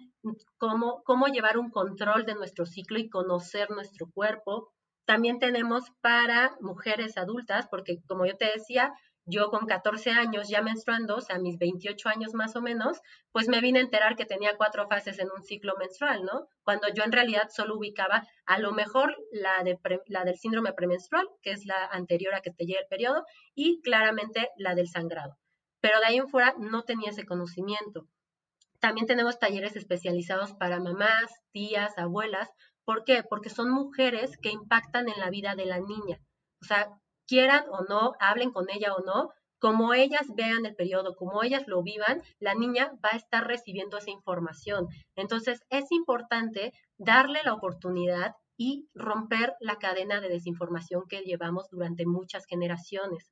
cómo, 0.58 1.04
cómo 1.04 1.28
llevar 1.28 1.58
un 1.58 1.70
control 1.70 2.26
de 2.26 2.36
nuestro 2.36 2.66
ciclo 2.66 3.00
y 3.00 3.10
conocer 3.10 3.70
nuestro 3.70 4.10
cuerpo. 4.12 4.72
También 5.06 5.40
tenemos 5.40 5.86
para 6.02 6.56
mujeres 6.62 7.18
adultas, 7.18 7.68
porque 7.70 7.98
como 8.08 8.26
yo 8.26 8.38
te 8.38 8.46
decía, 8.46 8.94
yo 9.26 9.50
con 9.50 9.66
14 9.66 10.12
años 10.12 10.50
ya 10.50 10.62
menstruando, 10.62 11.18
o 11.18 11.22
sea, 11.22 11.38
mis 11.38 11.58
28 11.58 12.10
años 12.10 12.34
más 12.34 12.56
o 12.56 12.62
menos, 12.62 13.00
pues 13.32 13.48
me 13.48 13.62
vine 13.62 13.80
a 13.80 13.84
enterar 13.84 14.16
que 14.16 14.26
tenía 14.26 14.58
cuatro 14.58 14.88
fases 14.88 15.20
en 15.20 15.30
un 15.36 15.44
ciclo 15.44 15.76
menstrual, 15.78 16.24
¿no? 16.24 16.48
Cuando 16.64 16.88
yo 16.94 17.04
en 17.04 17.12
realidad 17.12 17.50
solo 17.50 17.78
ubicaba 17.78 18.28
a 18.46 18.60
lo 18.60 18.72
mejor 18.72 19.16
la, 19.32 19.64
de 19.64 19.78
la 20.08 20.24
del 20.24 20.38
síndrome 20.38 20.74
premenstrual, 20.74 21.28
que 21.42 21.52
es 21.52 21.66
la 21.66 21.86
anterior 21.92 22.34
a 22.34 22.42
que 22.42 22.52
te 22.52 22.66
llegue 22.66 22.80
el 22.80 22.88
periodo, 22.88 23.26
y 23.54 23.82
claramente 23.82 24.50
la 24.58 24.76
del 24.76 24.88
sangrado. 24.88 25.38
Pero 25.82 26.00
de 26.00 26.06
ahí 26.08 26.18
en 26.18 26.28
fuera 26.28 26.54
no 26.58 26.84
tenía 26.84 27.12
ese 27.12 27.26
conocimiento. 27.26 28.08
También 28.82 29.08
tenemos 29.08 29.40
talleres 29.40 29.76
especializados 29.76 30.54
para 30.54 30.80
mamás, 30.80 31.32
tías, 31.54 31.98
abuelas. 31.98 32.50
¿Por 32.84 33.04
qué? 33.06 33.24
Porque 33.24 33.50
son 33.50 33.70
mujeres 33.72 34.38
que 34.42 34.50
impactan 34.50 35.08
en 35.08 35.20
la 35.20 35.30
vida 35.30 35.56
de 35.56 35.66
la 35.66 35.80
niña. 35.80 36.18
O 36.62 36.66
sea, 36.66 36.90
quieran 37.28 37.64
o 37.70 37.84
no, 37.88 38.14
hablen 38.20 38.52
con 38.52 38.70
ella 38.70 38.94
o 38.96 39.04
no, 39.06 39.30
como 39.60 39.94
ellas 39.94 40.26
vean 40.36 40.66
el 40.66 40.76
periodo, 40.76 41.16
como 41.16 41.44
ellas 41.44 41.68
lo 41.68 41.84
vivan, 41.84 42.24
la 42.40 42.56
niña 42.56 42.92
va 43.06 43.10
a 43.14 43.18
estar 43.18 43.46
recibiendo 43.48 43.98
esa 44.00 44.10
información. 44.10 44.88
Entonces, 45.16 45.62
es 45.70 45.92
importante 45.92 46.74
darle 46.98 47.42
la 47.44 47.54
oportunidad 47.54 48.34
y 48.58 48.90
romper 48.96 49.54
la 49.60 49.78
cadena 49.78 50.20
de 50.22 50.30
desinformación 50.30 51.04
que 51.08 51.22
llevamos 51.22 51.70
durante 51.70 52.06
muchas 52.08 52.46
generaciones. 52.48 53.32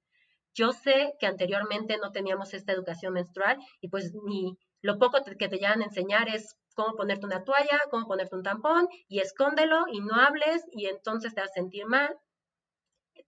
yo 0.55 0.73
sé 0.73 1.13
que 1.19 1.27
anteriormente 1.27 1.97
no 1.97 2.11
teníamos 2.11 2.53
esta 2.53 2.73
educación 2.73 3.13
menstrual 3.13 3.57
y 3.81 3.89
pues 3.89 4.13
ni 4.25 4.57
lo 4.81 4.97
poco 4.97 5.19
que 5.37 5.49
te 5.49 5.57
llevan 5.57 5.81
a 5.81 5.85
enseñar 5.85 6.29
es 6.29 6.55
cómo 6.73 6.95
ponerte 6.95 7.25
una 7.25 7.43
toalla, 7.43 7.79
cómo 7.91 8.07
ponerte 8.07 8.35
un 8.35 8.43
tampón 8.43 8.87
y 9.07 9.19
escóndelo 9.19 9.85
y 9.91 9.99
no 9.99 10.15
hables 10.15 10.63
y 10.71 10.85
entonces 10.85 11.33
te 11.33 11.41
vas 11.41 11.49
a 11.49 11.53
sentir 11.53 11.85
mal. 11.85 12.17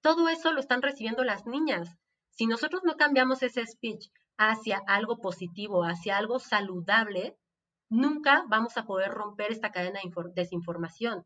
Todo 0.01 0.29
eso 0.29 0.53
lo 0.53 0.59
están 0.59 0.81
recibiendo 0.81 1.23
las 1.23 1.45
niñas. 1.45 1.97
Si 2.29 2.47
nosotros 2.47 2.83
no 2.85 2.95
cambiamos 2.95 3.43
ese 3.43 3.65
speech 3.65 4.09
hacia 4.37 4.81
algo 4.87 5.17
positivo, 5.17 5.83
hacia 5.83 6.17
algo 6.17 6.39
saludable, 6.39 7.37
nunca 7.89 8.45
vamos 8.47 8.77
a 8.77 8.85
poder 8.85 9.11
romper 9.11 9.51
esta 9.51 9.71
cadena 9.71 9.99
de 10.03 10.31
desinformación. 10.33 11.25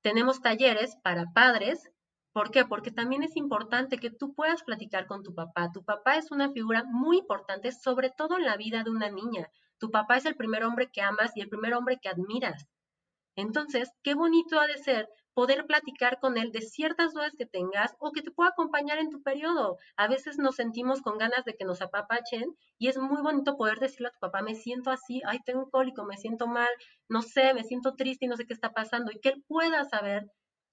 Tenemos 0.00 0.40
talleres 0.40 0.96
para 1.02 1.26
padres. 1.34 1.90
¿Por 2.32 2.50
qué? 2.50 2.64
Porque 2.64 2.90
también 2.90 3.22
es 3.22 3.36
importante 3.36 3.98
que 3.98 4.10
tú 4.10 4.34
puedas 4.34 4.62
platicar 4.62 5.06
con 5.06 5.22
tu 5.22 5.34
papá. 5.34 5.70
Tu 5.72 5.84
papá 5.84 6.16
es 6.16 6.30
una 6.30 6.50
figura 6.50 6.84
muy 6.84 7.18
importante, 7.18 7.72
sobre 7.72 8.10
todo 8.10 8.36
en 8.36 8.44
la 8.44 8.56
vida 8.56 8.82
de 8.84 8.90
una 8.90 9.10
niña. 9.10 9.50
Tu 9.78 9.90
papá 9.90 10.16
es 10.16 10.26
el 10.26 10.36
primer 10.36 10.64
hombre 10.64 10.90
que 10.90 11.00
amas 11.00 11.36
y 11.36 11.40
el 11.40 11.48
primer 11.48 11.74
hombre 11.74 11.98
que 12.00 12.08
admiras. 12.08 12.68
Entonces, 13.36 13.90
qué 14.02 14.14
bonito 14.14 14.58
ha 14.60 14.66
de 14.66 14.78
ser 14.78 15.08
poder 15.32 15.66
platicar 15.66 16.18
con 16.18 16.36
él 16.36 16.50
de 16.50 16.62
ciertas 16.62 17.14
dudas 17.14 17.32
que 17.38 17.46
tengas 17.46 17.94
o 18.00 18.10
que 18.10 18.22
te 18.22 18.32
pueda 18.32 18.50
acompañar 18.50 18.98
en 18.98 19.10
tu 19.10 19.22
periodo. 19.22 19.78
A 19.96 20.08
veces 20.08 20.36
nos 20.36 20.56
sentimos 20.56 21.00
con 21.00 21.16
ganas 21.16 21.44
de 21.44 21.54
que 21.54 21.64
nos 21.64 21.80
apapachen 21.80 22.56
y 22.76 22.88
es 22.88 22.98
muy 22.98 23.22
bonito 23.22 23.56
poder 23.56 23.78
decirle 23.78 24.08
a 24.08 24.10
tu 24.10 24.18
papá, 24.18 24.42
me 24.42 24.56
siento 24.56 24.90
así, 24.90 25.22
ay, 25.24 25.38
tengo 25.44 25.60
un 25.64 25.70
cólico, 25.70 26.04
me 26.04 26.16
siento 26.16 26.48
mal, 26.48 26.68
no 27.08 27.22
sé, 27.22 27.54
me 27.54 27.62
siento 27.62 27.94
triste 27.94 28.24
y 28.24 28.28
no 28.28 28.36
sé 28.36 28.46
qué 28.46 28.52
está 28.52 28.72
pasando 28.72 29.12
y 29.12 29.20
que 29.20 29.28
él 29.28 29.44
pueda 29.46 29.84
saber 29.84 30.28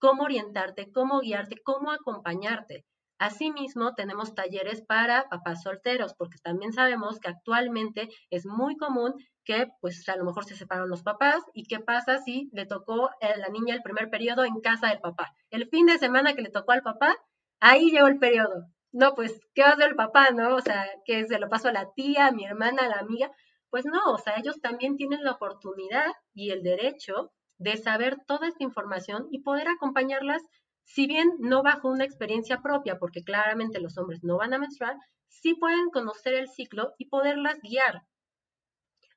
cómo 0.06 0.26
orientarte, 0.26 0.92
cómo 0.92 1.20
guiarte, 1.20 1.56
cómo 1.64 1.92
acompañarte. 1.92 2.86
Asimismo, 3.18 3.96
tenemos 3.96 4.36
talleres 4.36 4.84
para 4.84 5.28
papás 5.30 5.64
solteros, 5.64 6.14
porque 6.14 6.38
también 6.44 6.74
sabemos 6.74 7.20
que 7.20 7.30
actualmente 7.30 8.10
es 8.30 8.46
muy 8.46 8.78
común 8.78 9.16
que 9.44 9.66
pues 9.82 10.08
a 10.08 10.16
lo 10.16 10.24
mejor 10.24 10.46
se 10.46 10.56
separaron 10.56 10.92
los 10.92 11.02
papás 11.02 11.42
y 11.56 11.64
qué 11.64 11.80
pasa 11.80 12.20
si 12.20 12.52
le 12.54 12.68
tocó 12.68 13.10
a 13.20 13.38
la 13.38 13.50
niña 13.50 13.74
el 13.74 13.82
primer 13.82 14.12
periodo 14.12 14.46
en 14.46 14.62
casa 14.62 14.90
del 14.90 15.00
papá. 15.00 15.34
El 15.50 15.68
fin 15.70 15.88
de 15.88 15.98
semana 15.98 16.36
que 16.36 16.44
le 16.44 16.52
tocó 16.52 16.74
al 16.74 16.84
papá, 16.84 17.18
ahí 17.60 17.90
llegó 17.90 18.06
el 18.06 18.20
periodo. 18.20 18.68
No, 18.92 19.16
pues, 19.16 19.40
¿qué 19.56 19.64
va 19.64 19.70
a 19.70 19.74
hacer 19.74 19.90
el 19.90 19.96
papá, 19.96 20.30
no? 20.30 20.56
O 20.56 20.62
sea, 20.62 20.86
que 21.04 21.26
se 21.26 21.40
lo 21.40 21.50
pasó 21.50 21.70
a 21.70 21.74
la 21.74 21.92
tía, 21.96 22.28
a 22.28 22.32
mi 22.32 22.46
hermana, 22.46 22.84
a 22.84 22.90
la 22.90 23.00
amiga. 23.00 23.32
Pues 23.72 23.86
no, 23.86 24.14
o 24.14 24.20
sea, 24.20 24.36
ellos 24.38 24.62
también 24.62 24.98
tienen 24.98 25.24
la 25.24 25.32
oportunidad 25.32 26.12
y 26.36 26.52
el 26.52 26.62
derecho 26.62 27.32
de 27.58 27.78
saber 27.78 28.18
toda 28.28 28.48
esta 28.48 28.64
información 28.64 29.28
y 29.32 29.40
poder 29.40 29.68
acompañarlas, 29.68 30.42
si 30.84 31.08
bien 31.08 31.32
no 31.40 31.64
bajo 31.64 31.90
una 31.90 32.04
experiencia 32.04 32.62
propia, 32.62 33.00
porque 33.00 33.24
claramente 33.24 33.80
los 33.80 33.98
hombres 33.98 34.24
no 34.24 34.38
van 34.38 34.54
a 34.54 34.60
menstruar, 34.60 34.96
sí 35.28 35.56
pueden 35.56 35.90
conocer 35.90 36.34
el 36.34 36.48
ciclo 36.48 36.94
y 36.98 37.10
poderlas 37.10 37.60
guiar, 37.62 38.04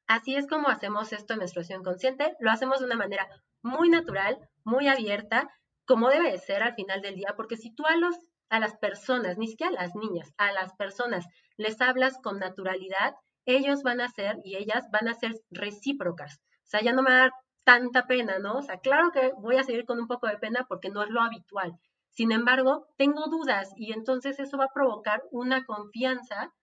Así 0.08 0.34
es 0.34 0.46
como 0.46 0.68
hacemos 0.68 1.12
esto 1.12 1.34
en 1.34 1.40
menstruación 1.40 1.84
consciente. 1.84 2.34
Lo 2.40 2.50
hacemos 2.50 2.80
de 2.80 2.86
una 2.86 2.96
manera 2.96 3.28
muy 3.62 3.90
natural, 3.90 4.38
muy 4.64 4.88
abierta, 4.88 5.50
como 5.84 6.08
debe 6.08 6.32
de 6.32 6.38
ser 6.38 6.62
al 6.62 6.74
final 6.74 7.02
del 7.02 7.14
día, 7.14 7.34
porque 7.36 7.58
si 7.58 7.74
tú 7.74 7.84
a, 7.86 7.94
los, 7.96 8.16
a 8.48 8.58
las 8.58 8.74
personas, 8.78 9.36
ni 9.36 9.48
siquiera 9.48 9.70
a 9.70 9.82
las 9.82 9.94
niñas, 9.94 10.32
a 10.38 10.50
las 10.52 10.72
personas 10.76 11.26
les 11.58 11.78
hablas 11.82 12.18
con 12.22 12.38
naturalidad, 12.38 13.14
ellos 13.44 13.82
van 13.82 14.00
a 14.00 14.08
ser 14.08 14.38
y 14.44 14.56
ellas 14.56 14.86
van 14.90 15.08
a 15.08 15.14
ser 15.14 15.34
recíprocas. 15.50 16.40
O 16.64 16.70
sea, 16.70 16.80
ya 16.80 16.94
no 16.94 17.04
va 17.04 17.10
a 17.10 17.18
dar 17.18 17.30
tanta 17.68 18.06
pena, 18.06 18.38
¿no? 18.38 18.60
O 18.60 18.62
sea, 18.62 18.78
claro 18.80 19.12
que 19.12 19.30
voy 19.36 19.56
a 19.56 19.62
seguir 19.62 19.84
con 19.84 20.00
un 20.00 20.06
poco 20.06 20.26
de 20.26 20.38
pena 20.38 20.64
porque 20.66 20.88
no 20.88 21.02
es 21.02 21.10
lo 21.10 21.20
habitual. 21.20 21.78
Sin 22.08 22.32
embargo, 22.32 22.86
tengo 22.96 23.26
dudas 23.26 23.74
y 23.76 23.92
entonces 23.92 24.40
eso 24.40 24.56
va 24.56 24.64
a 24.64 24.72
provocar 24.72 25.22
una 25.32 25.66
confianza. 25.66 26.54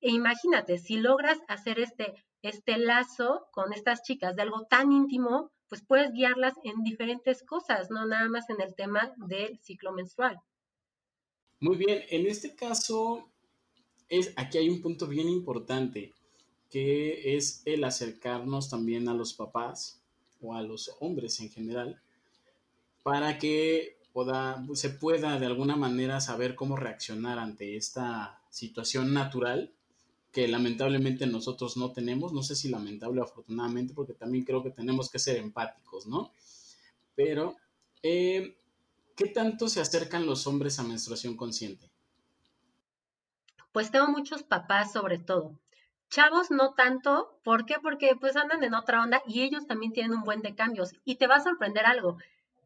E 0.00 0.10
imagínate, 0.10 0.78
si 0.78 0.96
logras 0.96 1.38
hacer 1.46 1.78
este 1.78 2.24
este 2.42 2.76
lazo 2.76 3.46
con 3.52 3.72
estas 3.72 4.02
chicas 4.02 4.34
de 4.34 4.42
algo 4.42 4.66
tan 4.66 4.90
íntimo, 4.90 5.52
pues 5.68 5.84
puedes 5.86 6.12
guiarlas 6.12 6.54
en 6.64 6.82
diferentes 6.82 7.44
cosas, 7.44 7.88
no 7.90 8.04
nada 8.06 8.28
más 8.28 8.50
en 8.50 8.60
el 8.60 8.74
tema 8.74 9.12
del 9.16 9.60
ciclo 9.60 9.92
menstrual. 9.92 10.40
Muy 11.60 11.76
bien, 11.76 12.02
en 12.10 12.26
este 12.26 12.56
caso, 12.56 13.30
es, 14.08 14.32
aquí 14.34 14.58
hay 14.58 14.68
un 14.68 14.82
punto 14.82 15.06
bien 15.06 15.28
importante, 15.28 16.14
que 16.68 17.36
es 17.36 17.62
el 17.64 17.84
acercarnos 17.84 18.68
también 18.68 19.08
a 19.08 19.14
los 19.14 19.34
papás 19.34 20.02
o 20.40 20.54
a 20.54 20.62
los 20.62 20.94
hombres 21.00 21.40
en 21.40 21.50
general, 21.50 22.00
para 23.02 23.38
que 23.38 23.98
se 24.74 24.90
pueda 24.90 25.38
de 25.38 25.46
alguna 25.46 25.76
manera 25.76 26.20
saber 26.20 26.54
cómo 26.54 26.76
reaccionar 26.76 27.38
ante 27.38 27.76
esta 27.76 28.40
situación 28.50 29.12
natural 29.12 29.72
que 30.32 30.48
lamentablemente 30.48 31.26
nosotros 31.26 31.76
no 31.76 31.92
tenemos, 31.92 32.32
no 32.32 32.42
sé 32.42 32.54
si 32.54 32.68
lamentable 32.68 33.20
o 33.20 33.24
afortunadamente, 33.24 33.94
porque 33.94 34.12
también 34.12 34.44
creo 34.44 34.62
que 34.62 34.70
tenemos 34.70 35.10
que 35.10 35.18
ser 35.18 35.36
empáticos, 35.36 36.06
¿no? 36.06 36.32
Pero, 37.14 37.56
eh, 38.02 38.56
¿qué 39.16 39.26
tanto 39.26 39.68
se 39.68 39.80
acercan 39.80 40.26
los 40.26 40.46
hombres 40.46 40.78
a 40.78 40.84
menstruación 40.84 41.36
consciente? 41.36 41.90
Pues 43.72 43.90
tengo 43.90 44.08
muchos 44.08 44.42
papás 44.42 44.92
sobre 44.92 45.18
todo. 45.18 45.58
Chavos 46.10 46.50
no 46.50 46.74
tanto, 46.74 47.38
¿por 47.44 47.66
qué? 47.66 47.76
Porque 47.82 48.16
pues 48.18 48.36
andan 48.36 48.64
en 48.64 48.74
otra 48.74 49.02
onda 49.02 49.22
y 49.26 49.42
ellos 49.42 49.66
también 49.66 49.92
tienen 49.92 50.16
un 50.16 50.24
buen 50.24 50.40
de 50.40 50.54
cambios. 50.54 50.92
Y 51.04 51.16
te 51.16 51.26
va 51.26 51.36
a 51.36 51.40
sorprender 51.40 51.84
algo. 51.84 52.16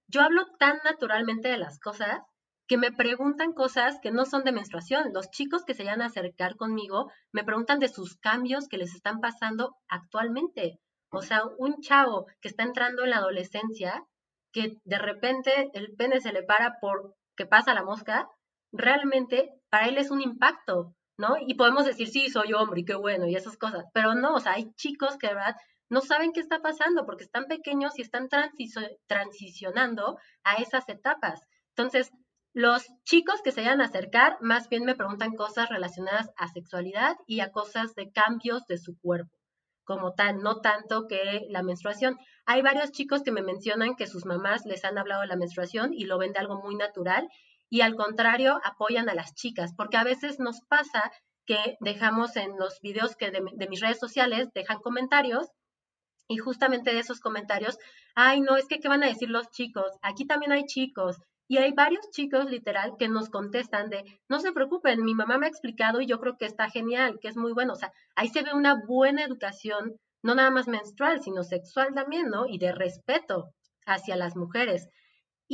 Yo 0.07 0.21
hablo 0.23 0.47
tan 0.59 0.79
naturalmente 0.85 1.49
de 1.49 1.59
las 1.59 1.81
cosas 1.81 2.23
que 2.69 2.77
me 2.79 2.93
preguntan 2.93 3.53
cosas 3.53 3.99
que 4.01 4.13
no 4.13 4.25
son 4.25 4.45
de 4.45 4.53
menstruación. 4.53 5.13
Los 5.13 5.31
chicos 5.31 5.65
que 5.65 5.75
se 5.75 5.85
vayan 5.85 6.03
a 6.03 6.07
acercar 6.07 6.57
conmigo 6.57 7.11
me 7.33 7.45
preguntan 7.45 7.81
de 7.81 7.89
sus 7.89 8.17
cambios 8.17 8.69
que 8.69 8.79
les 8.79 8.95
están 8.95 9.21
pasando 9.21 9.77
actualmente. 9.89 10.79
O 11.11 11.23
sea, 11.23 11.45
un 11.59 11.81
chavo 11.81 12.27
que 12.41 12.49
está 12.49 12.63
entrando 12.63 13.05
en 13.05 13.11
la 13.11 13.19
adolescencia, 13.19 14.05
que 14.53 14.79
de 14.85 14.99
repente 14.99 15.71
el 15.75 15.95
pene 15.97 16.21
se 16.21 16.33
le 16.33 16.43
para 16.43 16.79
por 16.81 17.15
que 17.37 17.47
pasa 17.47 17.75
la 17.75 17.85
mosca, 17.85 18.29
realmente 18.73 19.51
para 19.69 19.89
él 19.89 19.99
es 19.99 20.11
un 20.11 20.21
impacto, 20.21 20.95
¿no? 21.23 21.37
Y 21.39 21.55
podemos 21.55 21.85
decir, 21.85 22.09
sí, 22.09 22.29
soy 22.29 22.53
hombre 22.53 22.81
y 22.81 22.85
qué 22.85 22.97
bueno 22.97 23.29
y 23.29 23.37
esas 23.37 23.57
cosas, 23.57 23.85
pero 23.95 24.15
no, 24.17 24.35
o 24.35 24.41
sea, 24.41 24.55
hay 24.55 24.73
chicos 24.75 25.17
que 25.19 25.29
de 25.29 25.35
verdad 25.35 25.57
no 25.89 26.01
saben 26.01 26.33
qué 26.33 26.41
está 26.41 26.59
pasando 26.59 27.07
porque 27.07 27.23
están 27.23 27.45
pequeños 27.47 27.97
y 27.97 28.03
están 28.03 28.29
transicionando 29.07 30.19
a 30.43 30.55
esas 30.57 30.89
etapas. 30.89 31.41
Entonces, 31.77 32.11
los 32.55 32.85
chicos 33.05 33.41
que 33.45 33.53
se 33.53 33.61
vayan 33.61 33.81
a 33.81 33.85
acercar 33.85 34.37
más 34.41 34.69
bien 34.69 34.85
me 34.85 34.97
preguntan 34.97 35.37
cosas 35.37 35.69
relacionadas 35.69 36.31
a 36.37 36.49
sexualidad 36.49 37.17
y 37.27 37.39
a 37.39 37.53
cosas 37.53 37.95
de 37.95 38.11
cambios 38.11 38.67
de 38.67 38.79
su 38.79 38.99
cuerpo, 38.99 39.31
como 39.85 40.15
tal, 40.15 40.39
no 40.39 40.61
tanto 40.61 41.07
que 41.07 41.47
la 41.51 41.63
menstruación. 41.63 42.19
Hay 42.47 42.63
varios 42.63 42.91
chicos 42.91 43.23
que 43.23 43.31
me 43.31 43.43
mencionan 43.43 43.95
que 43.95 44.09
sus 44.09 44.27
mamás 44.27 44.67
les 44.67 44.85
han 44.85 44.99
hablado 44.99 45.21
de 45.21 45.29
la 45.29 45.37
menstruación 45.37 45.95
y 45.95 46.05
lo 46.05 46.19
ven 46.19 46.33
de 46.33 46.41
algo 46.41 46.61
muy 46.61 46.75
natural 46.75 47.29
y 47.73 47.81
al 47.81 47.95
contrario 47.97 48.61
apoyan 48.65 49.09
a 49.09 49.15
las 49.15 49.35
chicas, 49.35 49.73
porque 49.75 49.97
a 49.97 50.05
veces 50.05 50.39
nos 50.39 50.61
pasa 50.69 51.11
que 51.47 51.79
dejamos 51.81 52.37
en 52.37 52.59
los 52.59 52.79
videos 52.83 53.17
que 53.17 53.31
de, 53.31 53.41
mis 53.67 53.81
redes 53.81 53.99
sociales, 53.99 54.51
dejan 54.55 54.81
comentarios 54.81 55.49
y 56.29 56.37
justamente 56.37 56.93
de 56.93 57.01
esos 57.01 57.19
comentarios, 57.21 57.79
ay, 58.15 58.43
no, 58.43 58.59
es 58.59 58.67
que, 58.67 58.79
¿qué 58.79 58.89
van 58.89 59.03
a 59.03 59.07
decir 59.07 59.31
los 59.31 59.49
chicos? 59.49 59.91
Aquí 60.03 60.27
también 60.27 60.53
hay 60.53 60.67
chicos, 60.67 61.17
y 61.49 61.57
hay 61.57 61.73
varios 61.73 62.11
chicos, 62.11 62.45
literal, 62.51 62.93
que 62.99 63.09
nos 63.09 63.31
contestan 63.31 63.89
de, 63.89 64.05
no 64.29 64.39
se 64.39 64.53
preocupen, 64.53 65.03
mi 65.03 65.15
mamá 65.15 65.39
me 65.39 65.47
ha 65.47 65.49
explicado 65.49 66.03
y 66.03 66.07
yo 66.07 66.21
creo 66.21 66.37
que 66.37 66.45
está 66.45 66.69
genial, 66.69 67.21
que 67.23 67.29
es 67.29 67.39
muy 67.39 67.53
bueno. 67.53 67.73
O 67.73 67.77
sea, 67.77 67.91
ahí 68.17 68.29
se 68.29 68.43
ve 68.43 68.53
una 68.53 68.83
buena 68.87 69.25
educación, 69.25 69.97
no 70.23 70.35
nada 70.35 70.51
más 70.51 70.69
menstrual, 70.69 71.23
sino 71.23 71.43
sexual 71.43 71.95
también, 71.95 72.29
¿no? 72.29 72.47
Y 72.47 72.59
de 72.59 72.73
respeto 72.73 73.49
hacia 73.87 74.17
las 74.17 74.37
mujeres. 74.37 74.89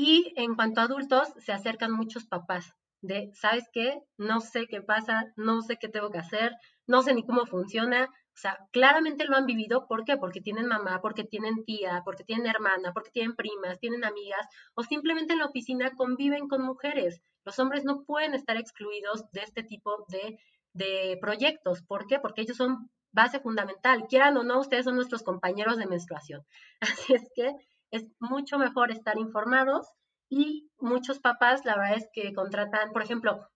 Y 0.00 0.32
en 0.36 0.54
cuanto 0.54 0.80
a 0.80 0.84
adultos, 0.84 1.26
se 1.38 1.50
acercan 1.50 1.90
muchos 1.90 2.24
papás 2.24 2.72
de, 3.00 3.32
¿sabes 3.34 3.64
qué? 3.72 4.00
No 4.16 4.40
sé 4.40 4.68
qué 4.68 4.80
pasa, 4.80 5.32
no 5.34 5.60
sé 5.60 5.76
qué 5.76 5.88
tengo 5.88 6.12
que 6.12 6.18
hacer, 6.18 6.52
no 6.86 7.02
sé 7.02 7.14
ni 7.14 7.26
cómo 7.26 7.46
funciona, 7.46 8.04
o 8.04 8.36
sea, 8.36 8.60
claramente 8.70 9.24
lo 9.24 9.34
han 9.34 9.44
vivido, 9.44 9.88
¿por 9.88 10.04
qué? 10.04 10.16
Porque 10.16 10.40
tienen 10.40 10.68
mamá, 10.68 11.00
porque 11.02 11.24
tienen 11.24 11.64
tía, 11.64 12.02
porque 12.04 12.22
tienen 12.22 12.46
hermana, 12.46 12.92
porque 12.92 13.10
tienen 13.10 13.34
primas, 13.34 13.80
tienen 13.80 14.04
amigas, 14.04 14.46
o 14.74 14.84
simplemente 14.84 15.32
en 15.32 15.40
la 15.40 15.46
oficina 15.46 15.90
conviven 15.96 16.46
con 16.46 16.62
mujeres. 16.62 17.20
Los 17.44 17.58
hombres 17.58 17.84
no 17.84 18.04
pueden 18.04 18.34
estar 18.34 18.56
excluidos 18.56 19.28
de 19.32 19.40
este 19.40 19.64
tipo 19.64 20.06
de, 20.10 20.38
de 20.74 21.18
proyectos. 21.20 21.82
¿Por 21.82 22.06
qué? 22.06 22.20
Porque 22.20 22.42
ellos 22.42 22.56
son 22.56 22.88
base 23.10 23.40
fundamental. 23.40 24.06
Quieran 24.08 24.36
o 24.36 24.44
no, 24.44 24.60
ustedes 24.60 24.84
son 24.84 24.94
nuestros 24.94 25.24
compañeros 25.24 25.76
de 25.76 25.86
menstruación. 25.86 26.46
Así 26.80 27.14
es 27.14 27.28
que 27.34 27.52
es 27.90 28.06
mucho 28.18 28.58
mejor 28.58 28.90
estar 28.90 29.18
informados 29.18 29.88
y 30.28 30.70
muchos 30.78 31.20
papás, 31.20 31.64
la 31.64 31.76
verdad 31.76 31.96
es 31.96 32.08
que 32.12 32.34
contratan, 32.34 32.92
por 32.92 33.02
ejemplo, 33.02 33.48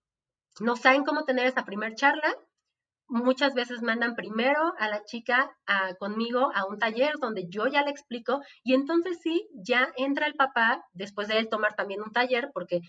no 0.61 0.77
saben 0.77 1.05
cómo 1.05 1.25
tener 1.25 1.47
esa 1.47 1.65
primer 1.65 1.95
charla, 1.95 2.35
muchas 3.09 3.55
veces 3.55 3.83
mandan 3.83 4.15
primero 4.15 4.73
a 4.79 4.89
la 4.89 5.05
chica 5.05 5.55
conmigo 5.99 6.51
a 6.55 6.65
un 6.65 6.79
taller 6.79 7.17
donde 7.21 7.47
yo 7.49 7.67
ya 7.67 7.83
le 7.83 7.91
explico 7.91 8.41
y 8.63 8.75
entonces 8.75 9.19
sí, 9.23 9.49
ya 9.53 9.93
entra 9.97 10.27
el 10.27 10.35
papá 10.35 10.83
después 10.93 11.29
de 11.29 11.39
él 11.39 11.49
tomar 11.49 11.75
también 11.75 12.01
un 12.01 12.13
taller 12.13 12.51
porque 12.55 12.81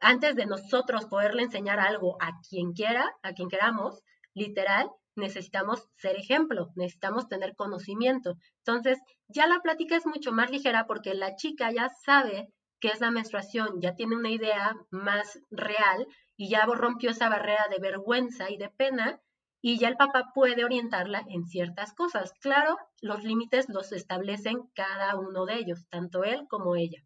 antes 0.00 0.36
de 0.36 0.46
nosotros 0.46 1.06
poderle 1.06 1.42
enseñar 1.42 1.80
algo 1.80 2.16
a 2.20 2.40
quien 2.48 2.72
quiera, 2.72 3.04
a 3.22 3.32
quien 3.32 3.48
queramos, 3.48 4.02
literal, 4.32 4.88
necesitamos 5.18 5.88
ser 5.96 6.16
ejemplo, 6.16 6.70
necesitamos 6.74 7.28
tener 7.28 7.54
conocimiento. 7.54 8.36
Entonces, 8.58 8.98
ya 9.28 9.46
la 9.46 9.60
plática 9.60 9.96
es 9.96 10.06
mucho 10.06 10.32
más 10.32 10.50
ligera 10.50 10.86
porque 10.86 11.14
la 11.14 11.36
chica 11.36 11.70
ya 11.70 11.88
sabe 11.88 12.48
qué 12.80 12.88
es 12.88 13.00
la 13.00 13.10
menstruación, 13.10 13.80
ya 13.80 13.94
tiene 13.94 14.16
una 14.16 14.30
idea 14.30 14.74
más 14.90 15.40
real 15.50 16.06
y 16.36 16.48
ya 16.48 16.64
rompió 16.64 17.10
esa 17.10 17.28
barrera 17.28 17.66
de 17.70 17.78
vergüenza 17.78 18.50
y 18.50 18.56
de 18.56 18.70
pena 18.70 19.20
y 19.60 19.78
ya 19.78 19.88
el 19.88 19.96
papá 19.96 20.30
puede 20.34 20.64
orientarla 20.64 21.24
en 21.28 21.44
ciertas 21.46 21.92
cosas. 21.92 22.32
Claro, 22.40 22.76
los 23.00 23.24
límites 23.24 23.68
los 23.68 23.92
establecen 23.92 24.62
cada 24.74 25.16
uno 25.16 25.44
de 25.46 25.56
ellos, 25.56 25.86
tanto 25.88 26.24
él 26.24 26.46
como 26.48 26.76
ella. 26.76 27.02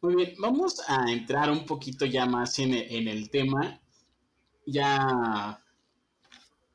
Muy 0.00 0.14
bien, 0.14 0.34
vamos 0.38 0.80
a 0.88 1.10
entrar 1.10 1.50
un 1.50 1.66
poquito 1.66 2.04
ya 2.04 2.24
más 2.26 2.58
en 2.60 2.72
el, 2.74 3.30
tema, 3.30 3.80
ya 4.64 5.60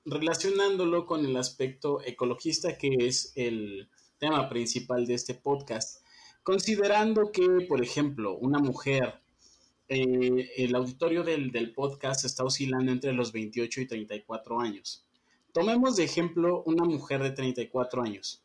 relacionándolo 0.06 1.06
con 1.06 1.26
el 1.26 1.38
aspecto 1.38 2.02
ecologista, 2.04 2.78
que 2.78 2.90
es 3.00 3.32
el 3.36 3.90
tema 4.18 4.50
principal 4.50 5.06
de 5.06 5.14
este 5.14 5.34
podcast. 5.34 6.04
Considerando 6.44 7.32
que, 7.32 7.66
por 7.68 7.82
ejemplo, 7.82 8.36
una 8.38 8.60
mujer, 8.60 9.22
eh, 9.88 10.52
el 10.58 10.76
auditorio 10.76 11.24
del, 11.24 11.52
del, 11.52 11.74
podcast 11.74 12.26
está 12.26 12.44
oscilando 12.44 12.92
entre 12.92 13.14
los 13.14 13.32
28 13.32 13.82
y 13.82 13.88
34 13.88 14.60
años. 14.60 15.06
Tomemos 15.52 15.96
de 15.96 16.04
ejemplo 16.04 16.64
una 16.66 16.84
mujer 16.84 17.22
de 17.24 17.32
34 17.32 18.02
años 18.02 18.44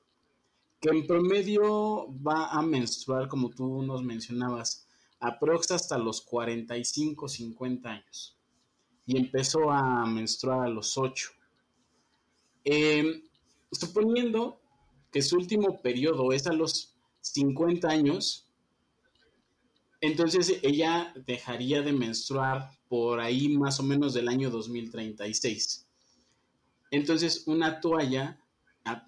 que 0.80 0.90
en 0.90 1.06
promedio 1.06 2.06
va 2.22 2.50
a 2.50 2.62
menstruar, 2.62 3.28
como 3.28 3.50
tú 3.50 3.82
nos 3.82 4.02
mencionabas, 4.02 4.86
aprox 5.18 5.72
hasta 5.72 5.98
los 5.98 6.20
45, 6.22 7.28
50 7.28 7.90
años. 7.90 8.36
Y 9.06 9.16
empezó 9.16 9.70
a 9.70 10.06
menstruar 10.06 10.66
a 10.66 10.68
los 10.68 10.96
8. 10.96 11.30
Em, 12.70 13.22
suponiendo 13.72 14.60
que 15.10 15.22
su 15.22 15.36
último 15.36 15.80
periodo 15.80 16.32
es 16.32 16.46
a 16.46 16.52
los 16.52 16.94
50 17.22 17.88
años, 17.88 18.46
entonces 20.02 20.60
ella 20.62 21.14
dejaría 21.26 21.80
de 21.80 21.94
menstruar 21.94 22.70
por 22.90 23.20
ahí 23.20 23.48
más 23.48 23.80
o 23.80 23.84
menos 23.84 24.12
del 24.12 24.28
año 24.28 24.50
2036. 24.50 25.86
Entonces 26.90 27.44
una 27.46 27.80
toalla 27.80 28.38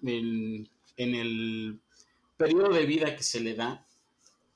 en, 0.01 0.67
en 0.97 1.15
el 1.15 1.79
periodo 2.37 2.73
de 2.73 2.87
vida 2.87 3.15
que 3.15 3.21
se 3.21 3.41
le 3.41 3.53
da, 3.53 3.85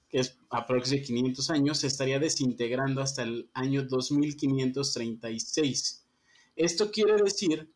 que 0.09 0.21
es 0.21 0.35
aproximadamente 0.49 1.13
500 1.13 1.49
años, 1.51 1.77
se 1.77 1.85
estaría 1.85 2.17
desintegrando 2.17 3.01
hasta 3.01 3.21
el 3.21 3.51
año 3.53 3.83
2536. 3.83 6.07
Esto 6.55 6.89
quiere 6.89 7.21
decir 7.21 7.74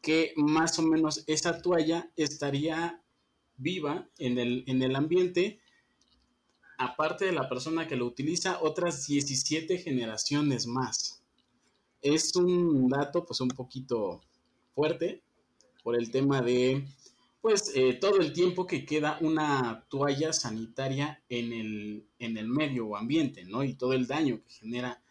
que 0.00 0.32
más 0.36 0.78
o 0.78 0.82
menos 0.82 1.24
esa 1.26 1.60
toalla 1.60 2.10
estaría 2.16 3.02
viva 3.56 4.08
en 4.18 4.38
el, 4.38 4.64
en 4.66 4.82
el 4.82 4.96
ambiente, 4.96 5.60
aparte 6.78 7.26
de 7.26 7.32
la 7.32 7.48
persona 7.48 7.86
que 7.86 7.96
lo 7.96 8.06
utiliza, 8.06 8.60
otras 8.62 9.06
17 9.06 9.78
generaciones 9.78 10.66
más. 10.66 11.22
Es 12.00 12.34
un 12.36 12.88
dato 12.88 13.26
pues 13.26 13.40
un 13.40 13.48
poquito 13.48 14.22
fuerte 14.74 15.22
por 15.82 15.94
el 15.94 16.10
tema 16.10 16.40
de 16.40 16.86
pues 17.40 17.72
eh, 17.74 17.94
todo 17.94 18.20
el 18.20 18.32
tiempo 18.32 18.66
que 18.66 18.84
queda 18.84 19.18
una 19.20 19.86
toalla 19.88 20.32
sanitaria 20.32 21.22
en 21.28 21.52
el, 21.52 22.06
en 22.18 22.36
el 22.36 22.48
medio 22.48 22.96
ambiente, 22.96 23.44
¿no? 23.44 23.64
Y 23.64 23.74
todo 23.74 23.94
el 23.94 24.06
daño 24.06 24.42
que 24.42 24.52
genera 24.52 25.02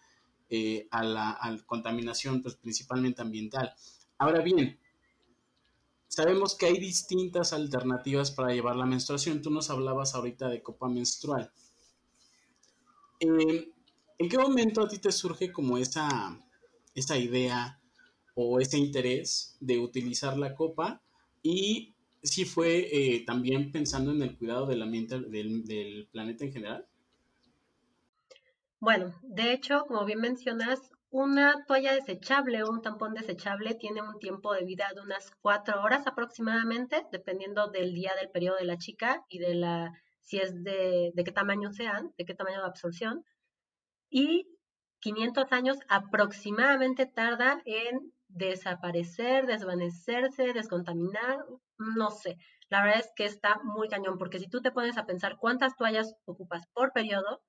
eh, 0.49 0.87
a, 0.91 1.03
la, 1.03 1.59
contaminación, 1.65 2.41
pues 2.41 2.55
principalmente 2.55 3.21
ambiental. 3.21 3.73
Ahora 4.19 4.41
bien, 4.41 4.79
sabemos 6.07 6.55
que 6.55 6.67
hay 6.67 6.77
distintas 6.77 7.53
alternativas 7.53 8.29
para 8.29 8.53
llevar 8.53 8.75
la 8.75 8.85
menstruación. 8.85 9.41
Tú 9.41 9.49
nos 9.49 9.69
hablabas 9.71 10.13
ahorita 10.13 10.49
de 10.49 10.61
copa 10.61 10.87
menstrual. 10.87 11.51
Eh, 13.19 13.71
¿En 14.17 14.29
qué 14.29 14.37
momento 14.37 14.81
a 14.81 14.87
ti 14.87 14.99
te 14.99 15.11
surge 15.11 15.51
como 15.51 15.77
esa, 15.77 16.39
esa 16.93 17.17
idea 17.17 17.79
o 18.35 18.59
ese 18.59 18.77
interés 18.77 19.57
de 19.59 19.79
utilizar 19.79 20.37
la 20.37 20.53
copa? 20.53 21.01
Y 21.41 21.95
sí 22.21 22.45
fue 22.45 22.87
eh, 22.91 23.23
también 23.25 23.71
pensando 23.71 24.11
en 24.11 24.21
el 24.21 24.37
cuidado 24.37 24.65
del 24.65 24.81
ambiente 24.81 25.19
del, 25.19 26.07
planeta 26.11 26.45
en 26.45 26.51
general? 26.53 26.85
Bueno, 28.79 29.13
de 29.23 29.53
hecho, 29.53 29.85
como 29.87 30.05
bien 30.05 30.19
mencionas, 30.19 30.91
una 31.11 31.65
toalla 31.65 31.93
desechable 31.93 32.63
o 32.63 32.69
un 32.69 32.81
tampón 32.81 33.13
desechable 33.13 33.75
tiene 33.75 34.01
un 34.01 34.19
tiempo 34.19 34.53
de 34.53 34.63
vida 34.63 34.87
de 34.93 35.01
unas 35.01 35.31
cuatro 35.41 35.81
horas 35.81 36.05
aproximadamente, 36.07 37.05
dependiendo 37.11 37.67
del 37.69 37.93
día 37.93 38.13
del 38.15 38.29
periodo 38.29 38.57
de 38.57 38.65
la 38.65 38.77
chica 38.77 39.23
y 39.29 39.39
de 39.39 39.55
la 39.55 39.93
si 40.21 40.37
es 40.37 40.63
de, 40.63 41.11
de 41.15 41.23
qué 41.23 41.31
tamaño 41.31 41.71
sean, 41.71 42.13
de 42.17 42.25
qué 42.25 42.35
tamaño 42.35 42.59
de 42.59 42.67
absorción. 42.67 43.25
Y 44.09 44.47
500 44.99 45.51
años 45.51 45.77
aproximadamente 45.89 47.05
tarda 47.07 47.61
en 47.65 48.13
desaparecer, 48.27 49.47
desvanecerse, 49.47 50.53
descontaminar, 50.53 51.45
no 51.77 52.11
sé. 52.11 52.37
La 52.69 52.83
verdad 52.83 52.99
es 52.99 53.11
que 53.15 53.25
está 53.25 53.59
muy 53.63 53.87
cañón, 53.89 54.17
porque 54.19 54.39
si 54.39 54.47
tú 54.49 54.61
te 54.61 54.71
pones 54.71 54.97
a 54.97 55.05
pensar 55.05 55.37
cuántas 55.37 55.75
toallas 55.75 56.13
ocupas 56.25 56.67
por 56.73 56.91
periodo, 56.93 57.41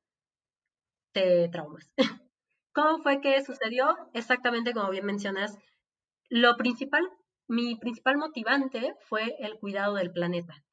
te 1.12 1.48
traumas. 1.48 1.90
¿Cómo 2.82 3.02
fue 3.02 3.20
que 3.20 3.44
sucedió? 3.44 3.94
Exactamente 4.14 4.72
como 4.72 4.88
bien 4.88 5.04
mencionas, 5.04 5.58
lo 6.30 6.56
principal, 6.56 7.06
mi 7.46 7.76
principal 7.76 8.16
motivante 8.16 8.94
fue 9.00 9.36
el 9.40 9.58
cuidado 9.58 9.96
del 9.96 10.12
planeta. 10.12 10.64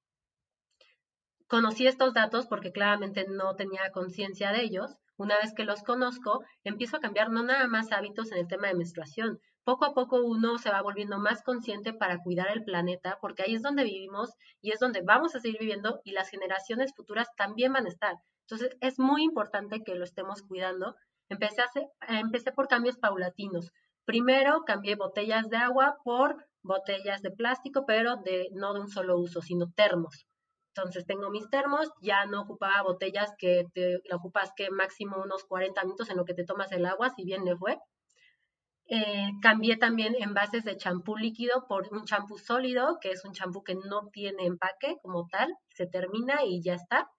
Conocí 1.47 1.85
estos 1.85 2.13
datos 2.13 2.47
porque 2.47 2.71
claramente 2.71 3.25
no 3.27 3.57
tenía 3.57 3.91
conciencia 3.91 4.53
de 4.53 4.63
ellos. 4.63 4.95
Una 5.17 5.37
vez 5.37 5.53
que 5.53 5.65
los 5.65 5.83
conozco, 5.83 6.45
empiezo 6.63 6.95
a 6.95 7.01
cambiar 7.01 7.29
no 7.29 7.43
nada 7.43 7.67
más 7.67 7.91
hábitos 7.91 8.31
en 8.31 8.37
el 8.37 8.47
tema 8.47 8.69
de 8.69 8.75
menstruación, 8.75 9.41
poco 9.65 9.83
a 9.83 9.93
poco 9.93 10.23
uno 10.23 10.59
se 10.59 10.69
va 10.69 10.81
volviendo 10.81 11.19
más 11.19 11.43
consciente 11.43 11.91
para 11.91 12.19
cuidar 12.23 12.47
el 12.53 12.63
planeta, 12.63 13.17
porque 13.19 13.43
ahí 13.43 13.53
es 13.53 13.61
donde 13.61 13.83
vivimos 13.83 14.31
y 14.61 14.71
es 14.71 14.79
donde 14.79 15.01
vamos 15.01 15.35
a 15.35 15.41
seguir 15.41 15.59
viviendo 15.59 15.99
y 16.05 16.11
las 16.11 16.29
generaciones 16.29 16.93
futuras 16.95 17.27
también 17.35 17.73
van 17.73 17.85
a 17.85 17.89
estar. 17.89 18.15
Entonces, 18.49 18.77
es 18.79 18.97
muy 18.97 19.23
importante 19.23 19.83
que 19.83 19.95
lo 19.95 20.05
estemos 20.05 20.41
cuidando. 20.41 20.95
Empecé, 21.29 21.61
a 21.61 22.19
empecé 22.19 22.51
por 22.51 22.67
cambios 22.67 22.97
paulatinos. 22.97 23.71
Primero, 24.05 24.63
cambié 24.65 24.95
botellas 24.95 25.49
de 25.49 25.57
agua 25.57 25.97
por 26.03 26.47
botellas 26.63 27.21
de 27.21 27.31
plástico, 27.31 27.85
pero 27.85 28.17
de, 28.17 28.49
no 28.53 28.73
de 28.73 28.81
un 28.81 28.89
solo 28.89 29.17
uso, 29.17 29.41
sino 29.41 29.71
termos. 29.71 30.27
Entonces 30.73 31.05
tengo 31.05 31.29
mis 31.31 31.49
termos, 31.49 31.91
ya 32.01 32.25
no 32.25 32.41
ocupaba 32.41 32.83
botellas 32.83 33.33
que 33.37 33.65
te 33.73 33.99
la 34.05 34.17
ocupas 34.17 34.51
que 34.55 34.69
máximo 34.69 35.17
unos 35.17 35.43
40 35.45 35.81
minutos 35.83 36.09
en 36.09 36.17
lo 36.17 36.25
que 36.25 36.35
te 36.35 36.45
tomas 36.45 36.71
el 36.71 36.85
agua, 36.85 37.09
si 37.09 37.25
bien 37.25 37.45
le 37.45 37.57
fue. 37.57 37.79
Eh, 38.89 39.31
cambié 39.41 39.75
también 39.75 40.15
envases 40.17 40.63
de 40.63 40.77
champú 40.77 41.17
líquido 41.17 41.65
por 41.67 41.91
un 41.91 42.05
champú 42.05 42.37
sólido, 42.37 42.99
que 43.01 43.11
es 43.11 43.25
un 43.25 43.33
champú 43.33 43.63
que 43.63 43.75
no 43.75 44.07
tiene 44.13 44.45
empaque 44.45 44.95
como 45.01 45.27
tal, 45.27 45.53
se 45.69 45.87
termina 45.87 46.45
y 46.45 46.61
ya 46.61 46.75
está. 46.75 47.09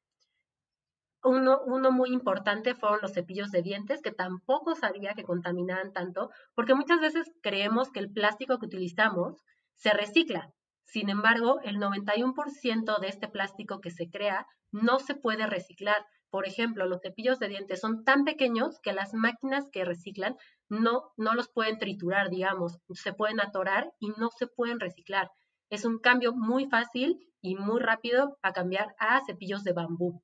Uno, 1.24 1.61
uno 1.66 1.90
muy 1.90 2.11
importante 2.11 2.74
fueron 2.74 3.00
los 3.02 3.12
cepillos 3.12 3.50
de 3.50 3.62
dientes, 3.62 4.02
que 4.02 4.12
tampoco 4.12 4.74
sabía 4.74 5.14
que 5.14 5.24
contaminaban 5.24 5.92
tanto, 5.92 6.31
porque 6.54 6.74
muchas 6.74 7.00
veces 7.00 7.31
creemos 7.42 7.90
que 7.90 7.98
el 8.00 8.12
plástico 8.12 8.59
que 8.59 8.66
utilizamos 8.66 9.42
se 9.74 9.90
recicla. 9.90 10.52
Sin 10.85 11.11
embargo, 11.11 11.61
el 11.64 11.78
91% 11.78 12.98
de 12.98 13.09
este 13.09 13.28
plástico 13.28 13.81
que 13.81 13.90
se 13.90 14.09
crea 14.09 14.46
no 14.70 14.98
se 15.00 15.14
puede 15.14 15.46
reciclar. 15.46 16.07
Por 16.31 16.46
ejemplo, 16.46 16.87
los 16.87 17.00
cepillos 17.00 17.38
de 17.38 17.48
dientes 17.48 17.81
son 17.81 18.04
tan 18.04 18.24
pequeños 18.24 18.78
que 18.81 18.92
las 18.92 19.12
máquinas 19.12 19.68
que 19.70 19.85
reciclan 19.85 20.37
no, 20.68 21.12
no 21.16 21.35
los 21.35 21.48
pueden 21.48 21.78
triturar, 21.78 22.31
digamos, 22.31 22.78
se 22.92 23.12
pueden 23.12 23.40
atorar 23.40 23.90
y 23.98 24.11
no 24.11 24.31
se 24.31 24.46
pueden 24.46 24.81
reciclar. 24.81 25.31
Es 25.70 25.85
un 25.85 25.98
cambio 25.98 26.33
muy 26.35 26.66
fácil 26.66 27.18
y 27.40 27.57
muy 27.57 27.81
rápido 27.81 28.38
a 28.42 28.52
cambiar 28.52 28.94
a 28.98 29.20
cepillos 29.26 29.64
de 29.64 29.72
bambú. 29.72 30.22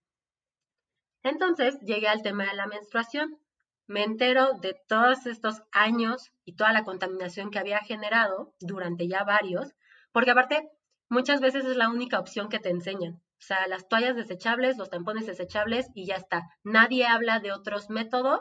Entonces 1.25 1.81
llegué 1.81 2.07
al 2.07 2.23
tema 2.23 2.45
de 2.45 2.55
la 2.55 2.67
menstruación. 2.67 3.39
Me 3.87 4.05
entero 4.05 4.53
de 4.61 4.77
todos 4.87 5.27
estos 5.27 5.63
años 5.73 6.31
y 6.45 6.55
toda 6.55 6.73
la 6.73 6.85
contaminación 6.85 7.51
que 7.51 7.59
había 7.59 7.81
generado 7.81 8.55
durante 8.61 9.09
ya 9.09 9.25
varios, 9.25 9.75
porque 10.13 10.31
aparte 10.31 10.71
muchas 11.09 11.41
veces 11.41 11.65
es 11.65 11.77
la 11.77 11.89
única 11.89 12.21
opción 12.21 12.49
que 12.49 12.61
te 12.61 12.71
enseñan. 12.71 13.15
O 13.15 13.47
sea, 13.47 13.67
las 13.67 13.89
toallas 13.89 14.17
desechables, 14.17 14.79
los 14.79 14.91
tampones 14.91 15.27
desechables 15.27 15.91
y 15.95 16.07
ya 16.07 16.17
está. 16.17 16.49
Nadie 16.63 17.07
habla 17.07 17.41
de 17.41 17.53
otros 17.53 17.91
métodos 17.91 18.41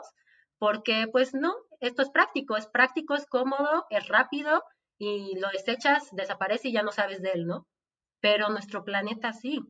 porque 0.58 1.08
pues 1.10 1.34
no, 1.34 1.54
esto 1.80 2.02
es 2.02 2.10
práctico, 2.10 2.56
es 2.56 2.66
práctico, 2.66 3.14
es 3.14 3.26
cómodo, 3.26 3.86
es 3.90 4.08
rápido 4.08 4.62
y 4.98 5.38
lo 5.38 5.48
desechas, 5.48 6.08
desaparece 6.12 6.68
y 6.68 6.72
ya 6.72 6.82
no 6.82 6.92
sabes 6.92 7.20
de 7.20 7.32
él, 7.32 7.46
¿no? 7.46 7.66
Pero 8.20 8.48
nuestro 8.48 8.84
planeta 8.84 9.32
sí. 9.32 9.60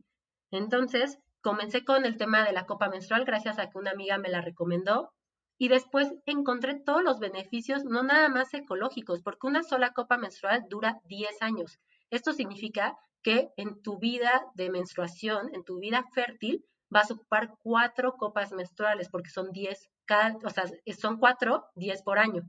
Entonces, 0.51 1.19
comencé 1.45 1.85
con 1.85 2.05
el 2.05 2.17
tema 2.17 2.43
de 2.43 2.53
la 2.53 2.65
copa 2.65 2.89
menstrual 2.89 3.23
gracias 3.23 3.59
a 3.59 3.69
que 3.69 3.77
una 3.77 3.91
amiga 3.91 4.17
me 4.17 4.29
la 4.29 4.41
recomendó. 4.41 5.13
y 5.57 5.67
después 5.69 6.11
encontré 6.25 6.73
todos 6.73 7.03
los 7.03 7.19
beneficios, 7.19 7.85
no 7.85 8.03
nada 8.03 8.27
más 8.29 8.53
ecológicos, 8.53 9.21
porque 9.21 9.47
una 9.47 9.61
sola 9.63 9.93
copa 9.93 10.17
menstrual 10.17 10.65
dura 10.69 10.99
10 11.05 11.41
años. 11.41 11.79
Esto 12.09 12.33
significa 12.33 12.97
que 13.21 13.51
en 13.55 13.81
tu 13.81 13.99
vida 13.99 14.43
de 14.55 14.69
menstruación, 14.69 15.53
en 15.53 15.63
tu 15.63 15.79
vida 15.79 16.03
fértil, 16.13 16.65
vas 16.89 17.09
a 17.09 17.13
ocupar 17.13 17.53
cuatro 17.63 18.17
copas 18.17 18.51
menstruales, 18.51 19.07
porque 19.09 19.29
son 19.29 19.51
10, 19.51 19.89
cada, 20.05 20.35
o 20.43 20.49
sea, 20.49 20.65
son 20.99 21.19
cuatro, 21.19 21.65
10 21.75 22.01
por 22.01 22.17
año. 22.19 22.41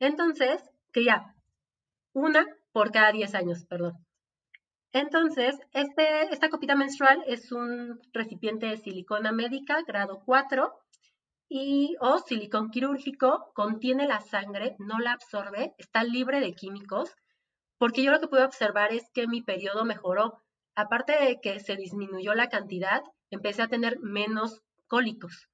Entonces, 0.00 0.60
que 0.92 1.04
ya, 1.04 1.34
una 2.12 2.44
por 2.72 2.90
cada 2.90 3.12
10 3.12 3.34
años, 3.34 3.64
perdón. 3.64 3.94
Entonces, 4.92 5.58
este, 5.72 6.32
esta 6.32 6.50
copita 6.50 6.74
menstrual 6.74 7.24
es 7.26 7.50
un 7.50 7.98
recipiente 8.12 8.66
de 8.66 8.76
silicona 8.76 9.32
médica 9.32 9.82
grado 9.86 10.22
4 10.26 10.72
y 11.48 11.96
o 12.00 12.18
silicón 12.18 12.70
quirúrgico, 12.70 13.52
contiene 13.54 14.06
la 14.06 14.20
sangre, 14.20 14.76
no 14.78 14.98
la 14.98 15.12
absorbe, 15.12 15.74
está 15.78 16.04
libre 16.04 16.40
de 16.40 16.54
químicos, 16.54 17.14
porque 17.78 18.02
yo 18.02 18.10
lo 18.10 18.20
que 18.20 18.28
pude 18.28 18.44
observar 18.44 18.92
es 18.92 19.10
que 19.12 19.26
mi 19.26 19.42
periodo 19.42 19.84
mejoró. 19.84 20.42
Aparte 20.74 21.12
de 21.12 21.40
que 21.40 21.58
se 21.60 21.76
disminuyó 21.76 22.34
la 22.34 22.48
cantidad, 22.48 23.02
empecé 23.30 23.62
a 23.62 23.68
tener 23.68 23.98
menos 24.00 24.62
cólicos. 24.86 25.48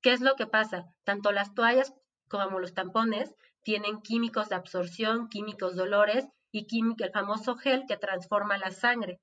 ¿Qué 0.00 0.12
es 0.12 0.20
lo 0.20 0.34
que 0.34 0.46
pasa? 0.46 0.86
Tanto 1.04 1.32
las 1.32 1.54
toallas 1.54 1.94
como 2.28 2.58
los 2.58 2.74
tampones 2.74 3.34
tienen 3.62 4.02
químicos 4.02 4.48
de 4.48 4.56
absorción, 4.56 5.28
químicos 5.28 5.76
dolores 5.76 6.28
y 6.52 6.66
el 6.98 7.12
famoso 7.12 7.56
gel 7.56 7.84
que 7.86 7.96
transforma 7.96 8.58
la 8.58 8.70
sangre. 8.70 9.20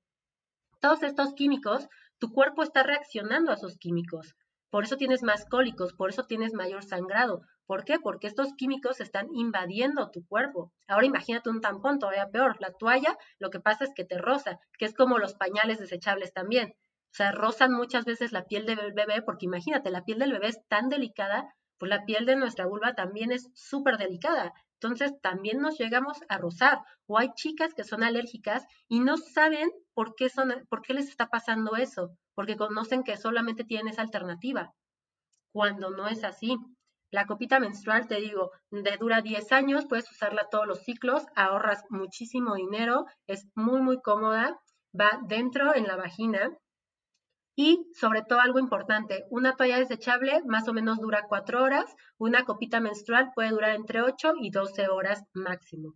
Todos 0.80 1.02
estos 1.02 1.34
químicos, 1.34 1.88
tu 2.18 2.32
cuerpo 2.32 2.62
está 2.62 2.82
reaccionando 2.82 3.50
a 3.50 3.54
esos 3.54 3.76
químicos. 3.76 4.34
Por 4.70 4.84
eso 4.84 4.96
tienes 4.96 5.22
más 5.22 5.46
cólicos, 5.46 5.94
por 5.94 6.10
eso 6.10 6.24
tienes 6.24 6.52
mayor 6.52 6.84
sangrado. 6.84 7.42
¿Por 7.66 7.84
qué? 7.84 7.98
Porque 7.98 8.26
estos 8.26 8.54
químicos 8.54 9.00
están 9.00 9.28
invadiendo 9.34 10.10
tu 10.10 10.26
cuerpo. 10.26 10.72
Ahora 10.86 11.06
imagínate 11.06 11.50
un 11.50 11.60
tampón 11.60 11.98
todavía 11.98 12.30
peor. 12.30 12.56
La 12.60 12.72
toalla, 12.72 13.16
lo 13.38 13.50
que 13.50 13.60
pasa 13.60 13.84
es 13.84 13.90
que 13.94 14.04
te 14.04 14.18
roza, 14.18 14.58
que 14.78 14.84
es 14.84 14.94
como 14.94 15.18
los 15.18 15.34
pañales 15.34 15.78
desechables 15.78 16.32
también. 16.32 16.74
O 17.10 17.14
sea, 17.14 17.32
rozan 17.32 17.72
muchas 17.72 18.04
veces 18.04 18.32
la 18.32 18.44
piel 18.44 18.66
del 18.66 18.92
bebé, 18.92 19.22
porque 19.22 19.46
imagínate, 19.46 19.90
la 19.90 20.04
piel 20.04 20.18
del 20.18 20.32
bebé 20.32 20.48
es 20.48 20.60
tan 20.68 20.88
delicada, 20.88 21.54
pues 21.78 21.90
la 21.90 22.04
piel 22.04 22.26
de 22.26 22.36
nuestra 22.36 22.66
vulva 22.66 22.94
también 22.94 23.32
es 23.32 23.50
súper 23.54 23.98
delicada. 23.98 24.52
Entonces 24.80 25.20
también 25.20 25.60
nos 25.60 25.76
llegamos 25.78 26.18
a 26.28 26.38
rozar. 26.38 26.78
O 27.06 27.18
hay 27.18 27.32
chicas 27.34 27.74
que 27.74 27.84
son 27.84 28.02
alérgicas 28.04 28.64
y 28.88 29.00
no 29.00 29.16
saben 29.16 29.70
por 29.92 30.14
qué, 30.14 30.28
son, 30.28 30.54
por 30.68 30.82
qué 30.82 30.94
les 30.94 31.08
está 31.08 31.26
pasando 31.28 31.74
eso, 31.76 32.16
porque 32.34 32.56
conocen 32.56 33.02
que 33.02 33.16
solamente 33.16 33.64
tienen 33.64 33.88
esa 33.88 34.02
alternativa, 34.02 34.72
cuando 35.52 35.90
no 35.90 36.06
es 36.06 36.22
así. 36.22 36.56
La 37.10 37.26
copita 37.26 37.58
menstrual, 37.58 38.06
te 38.06 38.20
digo, 38.20 38.52
de 38.70 38.96
dura 38.98 39.22
10 39.22 39.50
años, 39.52 39.86
puedes 39.88 40.10
usarla 40.10 40.48
todos 40.50 40.66
los 40.66 40.84
ciclos, 40.84 41.24
ahorras 41.34 41.82
muchísimo 41.88 42.54
dinero, 42.54 43.06
es 43.26 43.48
muy, 43.54 43.80
muy 43.80 44.00
cómoda, 44.00 44.60
va 44.98 45.18
dentro 45.26 45.74
en 45.74 45.86
la 45.88 45.96
vagina, 45.96 46.56
y 47.60 47.90
sobre 47.92 48.22
todo 48.22 48.38
algo 48.38 48.60
importante, 48.60 49.24
una 49.30 49.56
toalla 49.56 49.78
desechable 49.78 50.44
más 50.46 50.68
o 50.68 50.72
menos 50.72 51.00
dura 51.00 51.24
cuatro 51.28 51.60
horas, 51.60 51.92
una 52.16 52.44
copita 52.44 52.78
menstrual 52.78 53.32
puede 53.34 53.50
durar 53.50 53.74
entre 53.74 54.00
8 54.00 54.34
y 54.40 54.50
12 54.50 54.86
horas 54.86 55.24
máximo. 55.32 55.94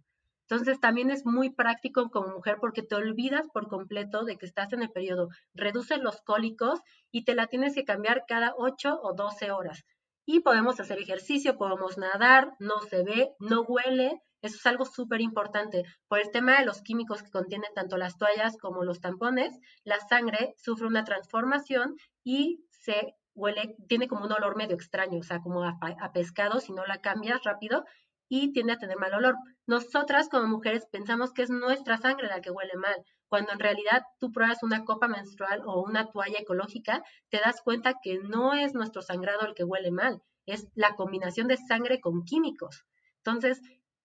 Entonces 0.48 0.80
también 0.80 1.12
es 1.12 1.24
muy 1.24 1.50
práctico 1.50 2.10
como 2.10 2.34
mujer 2.34 2.56
porque 2.60 2.82
te 2.82 2.96
olvidas 2.96 3.46
por 3.54 3.68
completo 3.68 4.24
de 4.24 4.38
que 4.38 4.46
estás 4.46 4.72
en 4.72 4.82
el 4.82 4.90
periodo, 4.90 5.28
reduces 5.54 6.00
los 6.00 6.20
cólicos 6.22 6.80
y 7.12 7.22
te 7.22 7.36
la 7.36 7.46
tienes 7.46 7.76
que 7.76 7.84
cambiar 7.84 8.24
cada 8.26 8.54
8 8.56 8.98
o 9.00 9.14
12 9.14 9.52
horas. 9.52 9.84
Y 10.26 10.40
podemos 10.40 10.80
hacer 10.80 10.98
ejercicio, 10.98 11.58
podemos 11.58 11.96
nadar, 11.96 12.56
no 12.58 12.80
se 12.80 13.04
ve, 13.04 13.30
no 13.38 13.60
huele, 13.62 14.20
eso 14.42 14.56
es 14.56 14.66
algo 14.66 14.84
súper 14.84 15.20
importante. 15.20 15.84
Por 16.08 16.18
el 16.18 16.30
tema 16.30 16.58
de 16.58 16.66
los 16.66 16.82
químicos 16.82 17.22
que 17.22 17.30
contienen 17.30 17.72
tanto 17.74 17.96
las 17.96 18.18
toallas 18.18 18.58
como 18.58 18.84
los 18.84 19.00
tampones, 19.00 19.58
la 19.84 20.00
sangre 20.00 20.54
sufre 20.58 20.88
una 20.88 21.04
transformación 21.04 21.96
y 22.24 22.64
se 22.70 23.14
huele, 23.34 23.76
tiene 23.88 24.08
como 24.08 24.24
un 24.24 24.32
olor 24.32 24.56
medio 24.56 24.74
extraño, 24.74 25.20
o 25.20 25.22
sea, 25.22 25.40
como 25.40 25.62
a, 25.64 26.12
pescado 26.12 26.60
si 26.60 26.72
no 26.72 26.84
la 26.84 27.00
cambias 27.00 27.42
rápido 27.44 27.84
y 28.28 28.52
tiende 28.52 28.72
a 28.72 28.78
tener 28.78 28.98
mal 28.98 29.14
olor. 29.14 29.36
Nosotras 29.66 30.28
como 30.28 30.48
mujeres 30.48 30.86
pensamos 30.90 31.32
que 31.32 31.42
es 31.42 31.50
nuestra 31.50 31.96
sangre 31.96 32.26
la 32.26 32.40
que 32.40 32.50
huele 32.50 32.74
mal, 32.76 32.96
cuando 33.28 33.52
en 33.52 33.60
realidad 33.60 34.02
tú 34.18 34.32
pruebas 34.32 34.62
una 34.62 34.84
copa 34.84 35.06
menstrual 35.06 35.62
o 35.64 35.82
una 35.82 36.10
toalla 36.10 36.40
ecológica, 36.40 37.02
te 37.28 37.38
das 37.38 37.62
cuenta 37.62 37.94
que 38.02 38.18
no 38.18 38.54
es 38.54 38.74
nuestro 38.74 39.02
sangrado 39.02 39.46
el 39.46 39.54
que 39.54 39.64
huele 39.64 39.90
mal, 39.90 40.20
es 40.46 40.66
la 40.74 40.96
combinación 40.96 41.46
de 41.46 41.56
sangre 41.56 42.00
con 42.00 42.24
químicos. 42.24 42.84
Entonces, 43.18 43.60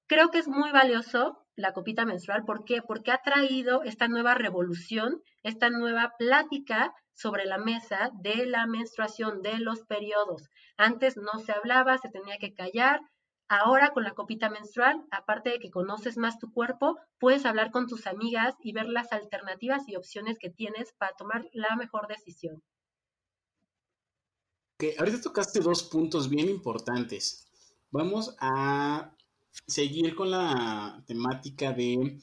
Creo 0.07 0.31
que 0.31 0.39
es 0.39 0.47
muy 0.47 0.71
valioso 0.71 1.45
la 1.57 1.73
copita 1.73 2.05
menstrual. 2.05 2.45
¿Por 2.45 2.63
qué? 2.63 2.81
Porque 2.81 3.11
ha 3.11 3.21
traído 3.21 3.83
esta 3.83 4.07
nueva 4.07 4.35
revolución, 4.35 5.21
esta 5.43 5.69
nueva 5.69 6.13
plática 6.17 6.93
sobre 7.13 7.45
la 7.45 7.57
mesa 7.57 8.11
de 8.21 8.45
la 8.45 8.67
menstruación, 8.67 9.41
de 9.41 9.59
los 9.59 9.81
periodos. 9.81 10.49
Antes 10.77 11.17
no 11.17 11.39
se 11.39 11.51
hablaba, 11.51 11.97
se 11.97 12.09
tenía 12.09 12.37
que 12.37 12.53
callar. 12.53 13.01
Ahora 13.49 13.91
con 13.91 14.03
la 14.03 14.11
copita 14.11 14.49
menstrual, 14.49 15.05
aparte 15.11 15.49
de 15.49 15.59
que 15.59 15.71
conoces 15.71 16.17
más 16.17 16.37
tu 16.37 16.53
cuerpo, 16.53 16.97
puedes 17.17 17.45
hablar 17.45 17.71
con 17.71 17.87
tus 17.87 18.05
amigas 18.05 18.55
y 18.61 18.71
ver 18.71 18.87
las 18.87 19.11
alternativas 19.11 19.87
y 19.87 19.95
opciones 19.95 20.37
que 20.39 20.49
tienes 20.49 20.93
para 20.93 21.13
tomar 21.17 21.49
la 21.53 21.75
mejor 21.75 22.07
decisión. 22.07 22.61
Que 24.77 24.95
ahorita 24.99 25.21
tocaste 25.21 25.59
dos 25.59 25.83
puntos 25.83 26.29
bien 26.29 26.49
importantes. 26.49 27.47
Vamos 27.89 28.35
a 28.39 29.16
seguir 29.65 30.15
con 30.15 30.31
la 30.31 31.03
temática 31.07 31.73
de 31.73 32.19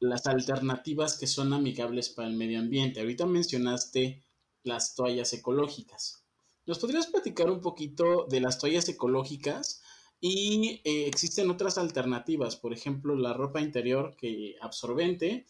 las 0.00 0.26
alternativas 0.26 1.16
que 1.16 1.26
son 1.26 1.52
amigables 1.52 2.08
para 2.08 2.28
el 2.28 2.34
medio 2.34 2.58
ambiente. 2.58 3.00
Ahorita 3.00 3.24
mencionaste 3.26 4.24
las 4.64 4.94
toallas 4.94 5.32
ecológicas. 5.32 6.24
¿Nos 6.66 6.78
podrías 6.78 7.06
platicar 7.06 7.50
un 7.50 7.60
poquito 7.60 8.26
de 8.28 8.40
las 8.40 8.58
toallas 8.58 8.88
ecológicas? 8.88 9.82
Y 10.20 10.80
eh, 10.84 11.06
existen 11.06 11.50
otras 11.50 11.78
alternativas, 11.78 12.56
por 12.56 12.72
ejemplo, 12.72 13.16
la 13.16 13.32
ropa 13.32 13.60
interior 13.60 14.16
que 14.16 14.54
absorbente 14.60 15.46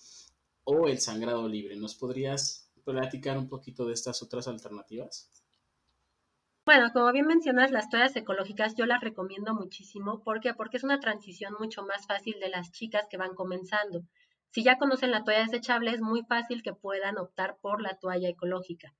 o 0.65 0.89
el 0.89 0.99
sangrado 1.01 1.49
libre. 1.49 1.77
¿Nos 1.77 1.95
podrías 1.95 2.71
platicar 2.85 3.37
un 3.37 3.49
poquito 3.49 3.85
de 3.85 3.93
estas 3.93 4.23
otras 4.23 4.49
alternativas? 4.49 5.31
Bueno, 6.65 6.91
como 6.93 7.13
bien 7.13 7.27
mencionas, 7.27 7.71
las 7.71 7.89
toallas 7.89 8.17
ecológicas 8.17 8.75
yo 8.75 8.87
las 8.87 9.01
recomiendo 9.01 9.55
muchísimo. 9.55 10.23
¿Por 10.23 10.41
qué? 10.41 10.55
Porque 10.55 10.77
es 10.77 10.85
una 10.85 10.99
transición 10.99 11.55
mucho 11.59 11.85
más 11.85 12.07
fácil 12.07 12.39
de 12.41 12.49
las 12.49 12.73
chicas 12.73 13.07
que 13.09 13.17
van 13.17 13.35
comenzando. 13.35 14.03
Si 14.51 14.63
ya 14.65 14.77
conocen 14.79 15.11
la 15.13 15.25
toalla 15.25 15.45
desechable, 15.45 15.91
es 15.93 16.01
muy 16.01 16.23
fácil 16.23 16.63
que 16.63 16.73
puedan 16.75 17.19
optar 17.19 17.59
por 17.61 17.81
la 17.81 17.97
toalla 17.99 18.29
ecológica. 18.29 18.93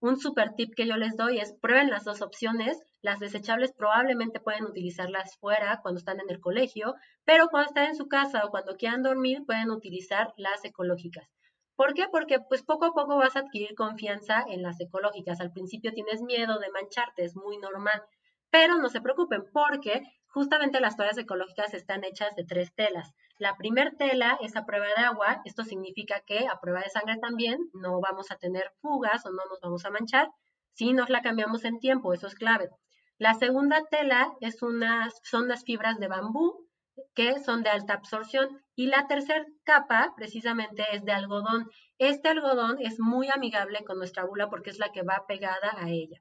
Un 0.00 0.18
super 0.18 0.54
tip 0.54 0.74
que 0.74 0.86
yo 0.86 0.96
les 0.96 1.16
doy 1.16 1.38
es 1.38 1.52
prueben 1.52 1.90
las 1.90 2.04
dos 2.04 2.22
opciones. 2.22 2.80
Las 3.02 3.18
desechables 3.20 3.72
probablemente 3.72 4.40
pueden 4.40 4.64
utilizarlas 4.64 5.36
fuera 5.38 5.80
cuando 5.82 5.98
están 5.98 6.20
en 6.20 6.30
el 6.30 6.40
colegio, 6.40 6.94
pero 7.24 7.48
cuando 7.48 7.68
están 7.70 7.86
en 7.86 7.96
su 7.96 8.08
casa 8.08 8.44
o 8.44 8.50
cuando 8.50 8.76
quieran 8.76 9.02
dormir 9.02 9.44
pueden 9.46 9.70
utilizar 9.70 10.32
las 10.36 10.64
ecológicas. 10.64 11.28
¿Por 11.80 11.94
qué? 11.94 12.08
Porque 12.12 12.40
pues 12.40 12.62
poco 12.62 12.84
a 12.84 12.92
poco 12.92 13.16
vas 13.16 13.36
a 13.36 13.38
adquirir 13.38 13.74
confianza 13.74 14.44
en 14.46 14.60
las 14.60 14.78
ecológicas. 14.80 15.40
Al 15.40 15.50
principio 15.50 15.94
tienes 15.94 16.20
miedo 16.20 16.58
de 16.58 16.70
mancharte, 16.70 17.24
es 17.24 17.36
muy 17.36 17.56
normal. 17.56 18.02
Pero 18.50 18.76
no 18.76 18.90
se 18.90 19.00
preocupen 19.00 19.44
porque 19.50 20.02
justamente 20.26 20.78
las 20.78 20.98
toallas 20.98 21.16
ecológicas 21.16 21.72
están 21.72 22.04
hechas 22.04 22.36
de 22.36 22.44
tres 22.44 22.74
telas. 22.74 23.14
La 23.38 23.56
primer 23.56 23.96
tela 23.96 24.36
es 24.42 24.56
a 24.56 24.66
prueba 24.66 24.88
de 24.88 25.04
agua. 25.06 25.40
Esto 25.46 25.64
significa 25.64 26.20
que 26.20 26.46
a 26.46 26.60
prueba 26.60 26.82
de 26.82 26.90
sangre 26.90 27.16
también 27.16 27.70
no 27.72 27.98
vamos 27.98 28.30
a 28.30 28.36
tener 28.36 28.70
fugas 28.82 29.24
o 29.24 29.30
no 29.30 29.42
nos 29.48 29.62
vamos 29.62 29.86
a 29.86 29.90
manchar 29.90 30.28
si 30.74 30.92
nos 30.92 31.08
la 31.08 31.22
cambiamos 31.22 31.64
en 31.64 31.78
tiempo. 31.78 32.12
Eso 32.12 32.26
es 32.26 32.34
clave. 32.34 32.68
La 33.16 33.32
segunda 33.32 33.86
tela 33.90 34.34
es 34.42 34.60
unas, 34.60 35.18
son 35.22 35.48
las 35.48 35.64
fibras 35.64 35.98
de 35.98 36.08
bambú 36.08 36.68
que 37.14 37.38
son 37.40 37.62
de 37.62 37.70
alta 37.70 37.94
absorción. 37.94 38.62
Y 38.74 38.86
la 38.86 39.06
tercera 39.06 39.44
capa 39.64 40.12
precisamente 40.16 40.84
es 40.92 41.04
de 41.04 41.12
algodón. 41.12 41.68
Este 41.98 42.28
algodón 42.28 42.76
es 42.80 42.98
muy 42.98 43.28
amigable 43.28 43.84
con 43.84 43.98
nuestra 43.98 44.24
bula 44.24 44.48
porque 44.48 44.70
es 44.70 44.78
la 44.78 44.92
que 44.92 45.02
va 45.02 45.26
pegada 45.26 45.74
a 45.76 45.88
ella. 45.90 46.20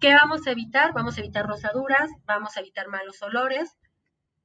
¿Qué 0.00 0.14
vamos 0.14 0.46
a 0.46 0.50
evitar? 0.50 0.92
Vamos 0.92 1.16
a 1.16 1.20
evitar 1.20 1.46
rosaduras, 1.46 2.10
vamos 2.26 2.56
a 2.56 2.60
evitar 2.60 2.88
malos 2.88 3.22
olores 3.22 3.76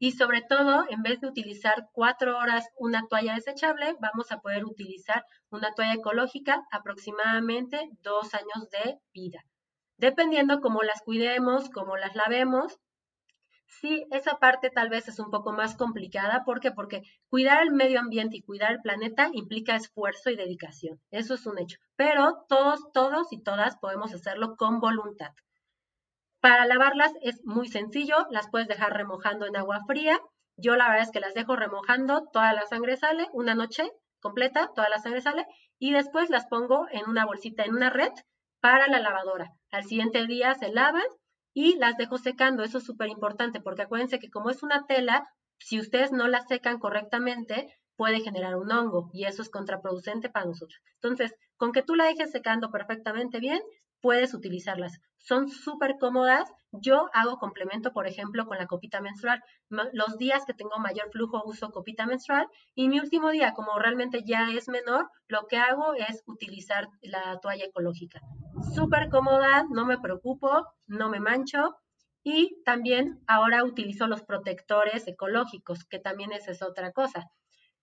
y 0.01 0.13
sobre 0.13 0.41
todo, 0.41 0.85
en 0.89 1.03
vez 1.03 1.19
de 1.19 1.27
utilizar 1.27 1.89
cuatro 1.91 2.38
horas 2.38 2.69
una 2.77 3.05
toalla 3.09 3.35
desechable, 3.35 3.97
vamos 3.99 4.31
a 4.31 4.39
poder 4.39 4.63
utilizar 4.63 5.25
una 5.49 5.73
toalla 5.73 5.95
ecológica 5.95 6.63
aproximadamente 6.71 7.89
dos 8.01 8.33
años 8.33 8.69
de 8.71 8.97
vida. 9.13 9.43
Dependiendo 9.97 10.62
cómo 10.62 10.83
las 10.83 11.01
cuidemos, 11.01 11.69
cómo 11.69 11.97
las 11.97 12.15
lavemos, 12.15 12.79
Sí, 13.69 14.05
esa 14.12 14.39
parte 14.39 14.71
tal 14.71 14.89
vez 14.89 15.08
es 15.08 15.19
un 15.19 15.29
poco 15.29 15.53
más 15.53 15.75
complicada. 15.75 16.43
¿Por 16.43 16.60
qué? 16.60 16.71
Porque 16.71 17.03
cuidar 17.29 17.62
el 17.62 17.71
medio 17.71 17.99
ambiente 17.99 18.38
y 18.38 18.41
cuidar 18.41 18.71
el 18.71 18.82
planeta 18.82 19.29
implica 19.32 19.75
esfuerzo 19.75 20.32
y 20.32 20.36
dedicación. 20.36 20.99
Eso 21.12 21.36
es 21.36 21.45
un 21.45 21.60
hecho. 21.60 21.77
Pero 21.95 22.45
todos, 22.49 22.91
todos 22.91 23.32
y 23.32 23.41
todas 23.41 23.77
podemos 23.77 24.13
hacerlo 24.13 24.55
con 24.58 24.79
voluntad. 24.79 25.32
Para 26.41 26.65
lavarlas 26.65 27.13
es 27.21 27.41
muy 27.45 27.67
sencillo, 27.67 28.25
las 28.32 28.49
puedes 28.49 28.67
dejar 28.67 28.93
remojando 28.93 29.45
en 29.45 29.55
agua 29.55 29.79
fría. 29.88 30.19
Yo 30.58 30.75
la 30.75 30.89
verdad 30.89 31.03
es 31.03 31.12
que 31.12 31.19
las 31.19 31.34
dejo 31.34 31.55
remojando, 31.55 32.27
toda 32.34 32.53
la 32.53 32.65
sangre 32.65 32.97
sale, 32.97 33.27
una 33.34 33.55
noche 33.55 33.89
completa, 34.19 34.71
toda 34.75 34.89
la 34.89 34.99
sangre 34.99 35.21
sale, 35.21 35.45
y 35.77 35.93
después 35.93 36.29
las 36.29 36.47
pongo 36.47 36.88
en 36.91 37.08
una 37.08 37.25
bolsita, 37.25 37.63
en 37.63 37.75
una 37.75 37.89
red 37.89 38.12
para 38.62 38.88
la 38.88 38.99
lavadora. 38.99 39.53
Al 39.71 39.84
siguiente 39.84 40.25
día 40.25 40.55
se 40.55 40.69
lavan 40.69 41.03
y 41.62 41.76
las 41.76 41.98
dejo 41.98 42.17
secando. 42.17 42.63
Eso 42.63 42.78
es 42.78 42.86
súper 42.86 43.10
importante 43.10 43.60
porque 43.60 43.82
acuérdense 43.82 44.17
que 44.17 44.30
como 44.30 44.50
es 44.50 44.63
una 44.63 44.86
tela, 44.86 45.28
si 45.58 45.78
ustedes 45.78 46.13
no 46.13 46.30
la 46.30 46.39
secan 46.39 46.80
correctamente, 46.80 47.67
puede 47.98 48.22
generar 48.22 48.56
un 48.56 48.72
hongo 48.72 49.10
y 49.12 49.26
eso 49.26 49.41
es 49.41 49.50
contraproducente 49.50 50.30
para 50.30 50.45
nosotros. 50.45 50.80
Entonces, 50.93 51.36
con 51.58 51.74
que 51.74 51.82
tú 51.84 51.95
la 51.95 52.06
dejes 52.06 52.32
secando 52.32 52.72
perfectamente 52.72 53.41
bien, 53.41 53.62
puedes 54.00 54.34
utilizarlas. 54.34 55.02
Son 55.17 55.50
súper 55.50 55.98
cómodas. 56.00 56.50
Yo 56.72 57.10
hago 57.12 57.39
complemento, 57.39 57.91
por 57.91 58.08
ejemplo, 58.08 58.45
con 58.45 58.58
la 58.58 58.67
copita 58.67 59.02
menstrual. 59.02 59.43
Los 59.91 60.17
días 60.17 60.45
que 60.45 60.54
tengo 60.54 60.80
mayor 60.80 61.12
flujo 61.12 61.43
uso 61.45 61.72
copita 61.72 62.06
menstrual 62.06 62.48
y 62.74 62.88
mi 62.88 63.02
último 63.02 63.32
día, 63.32 63.52
como 63.52 63.78
realmente 63.78 64.24
ya 64.26 64.50
es 64.50 64.69
menor, 64.69 65.10
lo 65.28 65.48
que 65.48 65.58
hago 65.58 65.93
es 65.93 66.24
utilizar 66.26 66.88
la 67.02 67.38
toalla 67.41 67.65
ecológica. 67.65 68.22
Súper 68.73 69.09
cómoda, 69.09 69.65
no 69.69 69.85
me 69.85 69.99
preocupo, 69.99 70.67
no 70.88 71.09
me 71.09 71.19
mancho. 71.19 71.75
Y 72.23 72.62
también 72.63 73.21
ahora 73.27 73.63
utilizo 73.63 74.07
los 74.07 74.23
protectores 74.23 75.07
ecológicos, 75.07 75.85
que 75.85 75.99
también 75.99 76.31
es 76.31 76.62
otra 76.62 76.91
cosa. 76.91 77.29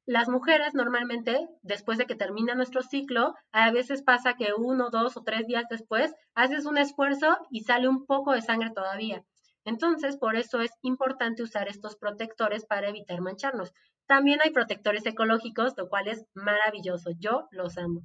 Las 0.08 0.28
mujeres 0.28 0.72
normalmente, 0.72 1.48
después 1.62 1.98
de 1.98 2.06
que 2.06 2.14
termina 2.14 2.54
nuestro 2.54 2.82
ciclo, 2.82 3.34
a 3.50 3.72
veces 3.72 4.02
pasa 4.02 4.34
que 4.34 4.52
uno, 4.56 4.90
dos 4.90 5.16
o 5.16 5.24
tres 5.24 5.48
días 5.48 5.64
después 5.68 6.14
haces 6.34 6.64
un 6.64 6.78
esfuerzo 6.78 7.38
y 7.50 7.62
sale 7.62 7.88
un 7.88 8.06
poco 8.06 8.32
de 8.32 8.40
sangre 8.40 8.70
todavía. 8.70 9.24
Entonces, 9.64 10.16
por 10.16 10.36
eso 10.36 10.60
es 10.60 10.70
importante 10.82 11.42
usar 11.42 11.66
estos 11.68 11.96
protectores 11.96 12.66
para 12.66 12.88
evitar 12.88 13.20
mancharnos. 13.20 13.72
También 14.06 14.38
hay 14.44 14.50
protectores 14.50 15.04
ecológicos, 15.06 15.74
lo 15.76 15.88
cual 15.88 16.06
es 16.06 16.24
maravilloso. 16.34 17.10
Yo 17.18 17.48
los 17.50 17.76
amo. 17.76 18.02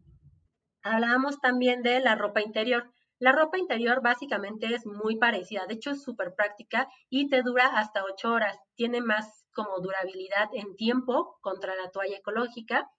Hablábamos 0.84 1.40
también 1.40 1.84
de 1.84 2.00
la 2.00 2.16
ropa 2.16 2.42
interior. 2.42 2.92
La 3.20 3.32
ropa 3.32 3.60
interior 3.60 4.02
básicamente 4.02 4.74
es 4.74 4.88
muy 4.88 5.18
parecida, 5.18 5.68
de 5.68 5.76
hecho 5.76 5.92
es 5.92 6.02
súper 6.02 6.34
práctica 6.34 6.88
y 7.08 7.30
te 7.30 7.44
dura 7.44 7.68
hasta 7.78 8.04
ocho 8.04 8.32
horas. 8.34 8.58
Tiene 8.76 9.00
más 9.00 9.46
como 9.54 9.80
durabilidad 9.80 10.50
en 10.54 10.76
tiempo 10.76 11.38
contra 11.42 11.76
la 11.76 11.92
toalla 11.92 12.18
ecológica. 12.18 12.90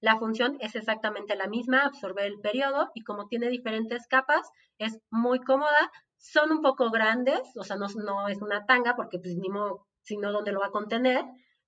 La 0.00 0.18
función 0.18 0.56
es 0.60 0.76
exactamente 0.76 1.36
la 1.36 1.46
misma, 1.46 1.82
absorber 1.82 2.24
el 2.24 2.40
periodo 2.40 2.90
y 2.94 3.02
como 3.02 3.28
tiene 3.28 3.48
diferentes 3.48 4.06
capas, 4.06 4.48
es 4.78 4.98
muy 5.10 5.40
cómoda. 5.40 5.92
Son 6.16 6.50
un 6.52 6.62
poco 6.62 6.90
grandes, 6.90 7.40
o 7.56 7.62
sea, 7.62 7.76
no, 7.76 7.86
no 7.96 8.28
es 8.28 8.40
una 8.40 8.64
tanga 8.64 8.96
porque 8.96 9.18
pues 9.18 9.36
ni 9.36 9.50
modo, 9.50 9.86
sino 10.02 10.32
dónde 10.32 10.52
lo 10.52 10.60
va 10.60 10.68
a 10.68 10.70
contener, 10.70 11.24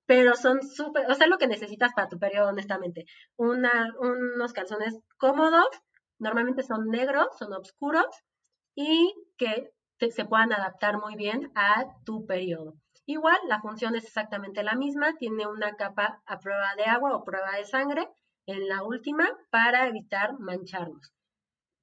pero 0.09 0.35
son 0.37 0.62
súper, 0.62 1.11
o 1.11 1.14
sea, 1.14 1.27
lo 1.27 1.37
que 1.37 1.47
necesitas 1.47 1.92
para 1.92 2.09
tu 2.09 2.18
periodo, 2.18 2.49
honestamente. 2.49 3.05
Unos 3.37 4.55
calzones 4.55 4.99
cómodos, 5.18 5.68
normalmente 6.18 6.62
son 6.62 6.88
negros, 6.88 7.27
son 7.38 7.53
oscuros 7.53 8.07
y 8.75 9.14
que 9.37 9.71
se 9.99 10.25
puedan 10.25 10.55
adaptar 10.55 10.97
muy 10.97 11.14
bien 11.14 11.53
a 11.55 11.85
tu 12.07 12.25
periodo. 12.25 12.73
Igual, 13.05 13.37
la 13.49 13.61
función 13.61 13.97
es 13.97 14.05
exactamente 14.05 14.62
la 14.62 14.77
misma, 14.77 15.12
tiene 15.18 15.47
una 15.47 15.77
capa 15.77 16.23
a 16.25 16.38
prueba 16.38 16.75
de 16.79 16.85
agua 16.85 17.14
o 17.14 17.23
prueba 17.23 17.53
de 17.57 17.66
sangre 17.66 18.09
en 18.47 18.66
la 18.66 18.85
última 18.85 19.29
para 19.51 19.88
evitar 19.88 20.38
mancharnos. 20.38 21.12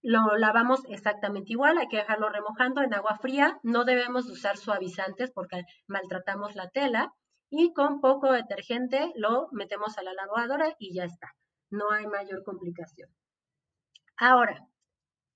Lo 0.02 0.36
lavamos 0.36 0.82
exactamente 0.90 1.52
igual, 1.52 1.78
hay 1.78 1.88
que 1.90 1.98
dejarlo 1.98 2.30
remojando 2.30 2.82
en 2.82 2.96
agua 2.96 3.20
fría, 3.22 3.60
no 3.62 3.86
debemos 3.86 4.28
usar 4.32 4.58
suavizantes 4.58 5.30
porque 5.32 5.62
maltratamos 5.88 6.56
la 6.56 6.70
tela 6.70 7.14
y 7.58 7.74
con 7.74 8.02
poco 8.02 8.32
detergente 8.32 9.12
lo 9.16 9.48
metemos 9.52 9.98
a 9.98 10.04
la 10.04 10.14
lavadora 10.14 10.76
y 10.80 10.94
ya 10.94 11.06
está, 11.06 11.36
no 11.70 11.92
hay 11.92 12.06
mayor 12.08 12.44
complicación. 12.44 13.10
Ahora, 14.18 14.68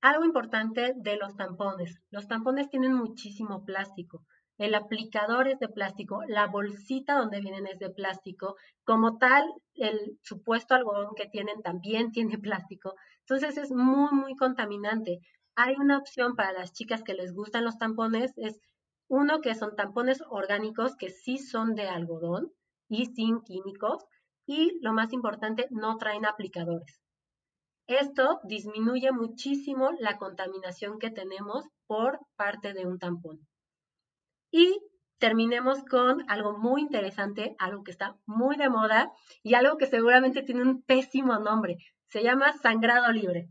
algo 0.02 0.24
importante 0.24 0.94
de 0.96 1.18
los 1.18 1.36
tampones. 1.36 2.00
Los 2.10 2.28
tampones 2.28 2.70
tienen 2.70 2.94
muchísimo 2.94 3.66
plástico. 3.66 4.24
El 4.58 4.76
aplicador 4.76 5.48
es 5.48 5.60
de 5.60 5.70
plástico, 5.70 6.24
la 6.28 6.48
bolsita 6.48 7.16
donde 7.16 7.42
vienen 7.42 7.68
es 7.68 7.80
de 7.80 7.90
plástico. 7.90 8.56
Como 8.84 9.18
tal, 9.18 9.46
el 9.76 10.18
supuesto 10.22 10.76
algodón 10.76 11.16
que 11.16 11.28
tienen 11.28 11.62
también 11.62 12.12
tiene 12.14 12.38
plástico. 12.38 12.96
Entonces 13.22 13.58
es 13.58 13.72
muy, 13.72 14.12
muy 14.12 14.36
contaminante. 14.36 15.20
Hay 15.56 15.76
una 15.76 15.98
opción 15.98 16.36
para 16.36 16.54
las 16.54 16.72
chicas 16.74 17.04
que 17.04 17.14
les 17.14 17.34
gustan 17.34 17.66
los 17.66 17.78
tampones, 17.78 18.34
es 18.38 18.60
uno 19.10 19.42
que 19.42 19.56
son 19.56 19.76
tampones 19.76 20.24
orgánicos 20.30 20.96
que 20.96 21.10
sí 21.10 21.38
son 21.38 21.76
de 21.76 21.90
algodón 21.90 22.54
y 22.88 23.08
sin 23.08 23.42
químicos. 23.42 24.06
Y 24.46 24.80
lo 24.82 24.94
más 24.94 25.14
importante, 25.14 25.68
no 25.70 25.98
traen 25.98 26.26
aplicadores. 26.26 27.02
Esto 27.88 28.40
disminuye 28.44 29.12
muchísimo 29.12 29.92
la 30.00 30.18
contaminación 30.18 31.00
que 31.00 31.12
tenemos 31.12 31.66
por 31.88 32.20
parte 32.36 32.74
de 32.74 32.86
un 32.86 33.00
tampón. 33.00 33.48
Y 34.52 34.80
terminemos 35.18 35.84
con 35.84 36.24
algo 36.30 36.58
muy 36.58 36.82
interesante, 36.82 37.56
algo 37.60 37.84
que 37.84 37.92
está 37.92 38.16
muy 38.26 38.58
de 38.58 38.70
moda 38.70 39.12
y 39.44 39.56
algo 39.56 39.78
que 39.78 39.88
seguramente 39.88 40.44
tiene 40.44 40.62
un 40.62 40.84
pésimo 40.84 41.38
nombre. 41.40 41.78
Se 42.08 42.24
llama 42.24 42.54
sangrado 42.54 43.12
libre. 43.12 43.50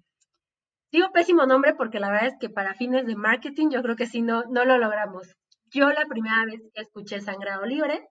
Digo 0.90 1.10
pésimo 1.12 1.44
nombre 1.44 1.74
porque 1.74 2.00
la 2.00 2.10
verdad 2.10 2.28
es 2.28 2.38
que 2.40 2.48
para 2.48 2.74
fines 2.74 3.06
de 3.06 3.14
marketing 3.14 3.70
yo 3.70 3.82
creo 3.82 3.96
que 3.96 4.06
sí 4.06 4.22
no, 4.22 4.44
no 4.44 4.64
lo 4.64 4.78
logramos. 4.78 5.36
Yo 5.70 5.90
la 5.90 6.06
primera 6.06 6.44
vez 6.46 6.62
que 6.74 6.82
escuché 6.82 7.20
sangrado 7.20 7.64
libre, 7.66 8.08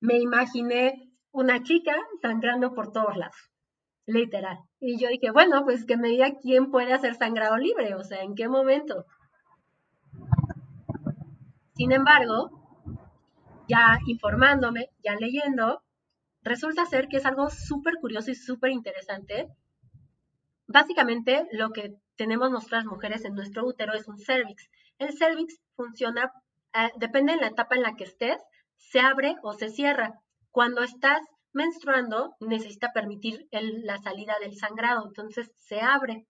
me 0.00 0.18
imaginé 0.18 1.10
una 1.30 1.62
chica 1.62 1.96
sangrando 2.20 2.74
por 2.74 2.92
todos 2.92 3.16
lados, 3.16 3.50
literal. 4.06 4.58
Y 4.80 4.98
yo 4.98 5.08
dije, 5.08 5.30
bueno, 5.30 5.64
pues 5.64 5.86
que 5.86 5.96
me 5.96 6.08
diga 6.08 6.38
quién 6.40 6.70
puede 6.70 6.92
hacer 6.92 7.14
sangrado 7.14 7.56
libre, 7.56 7.94
o 7.94 8.04
sea, 8.04 8.22
en 8.22 8.34
qué 8.34 8.48
momento. 8.48 9.06
Sin 11.74 11.92
embargo, 11.92 12.62
ya 13.68 13.98
informándome, 14.06 14.90
ya 15.02 15.14
leyendo, 15.16 15.82
resulta 16.42 16.84
ser 16.84 17.08
que 17.08 17.16
es 17.16 17.24
algo 17.24 17.48
súper 17.48 17.94
curioso 18.00 18.30
y 18.30 18.34
súper 18.34 18.72
interesante. 18.72 19.48
Básicamente, 20.66 21.46
lo 21.52 21.70
que 21.70 21.94
tenemos 22.16 22.50
nuestras 22.50 22.84
mujeres 22.84 23.24
en 23.24 23.34
nuestro 23.34 23.64
útero 23.66 23.94
es 23.94 24.06
un 24.08 24.18
cervix. 24.18 24.68
El 24.98 25.16
cervix 25.16 25.60
funciona, 25.74 26.32
eh, 26.74 26.90
depende 26.96 27.34
de 27.34 27.40
la 27.40 27.48
etapa 27.48 27.74
en 27.74 27.82
la 27.82 27.94
que 27.94 28.04
estés, 28.04 28.38
se 28.76 29.00
abre 29.00 29.36
o 29.42 29.52
se 29.52 29.70
cierra. 29.70 30.20
Cuando 30.50 30.82
estás 30.82 31.22
menstruando, 31.52 32.34
necesita 32.40 32.92
permitir 32.92 33.46
la 33.50 33.98
salida 33.98 34.34
del 34.40 34.56
sangrado, 34.56 35.06
entonces 35.06 35.50
se 35.58 35.80
abre. 35.80 36.26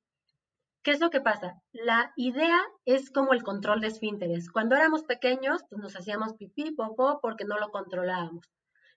¿Qué 0.83 0.91
es 0.91 1.01
lo 1.01 1.11
que 1.11 1.21
pasa? 1.21 1.63
La 1.71 2.13
idea 2.17 2.61
es 2.85 3.11
como 3.11 3.33
el 3.33 3.45
control 3.45 3.81
de 3.81 3.87
esfínteres. 3.87 4.51
Cuando 4.51 4.75
éramos 4.75 5.05
pequeños, 5.05 5.63
pues 5.69 5.81
nos 5.81 5.95
hacíamos 5.95 6.35
pipí, 6.35 6.73
popó, 6.73 7.21
porque 7.21 7.45
no 7.45 7.59
lo 7.59 7.71
controlábamos. 7.71 8.51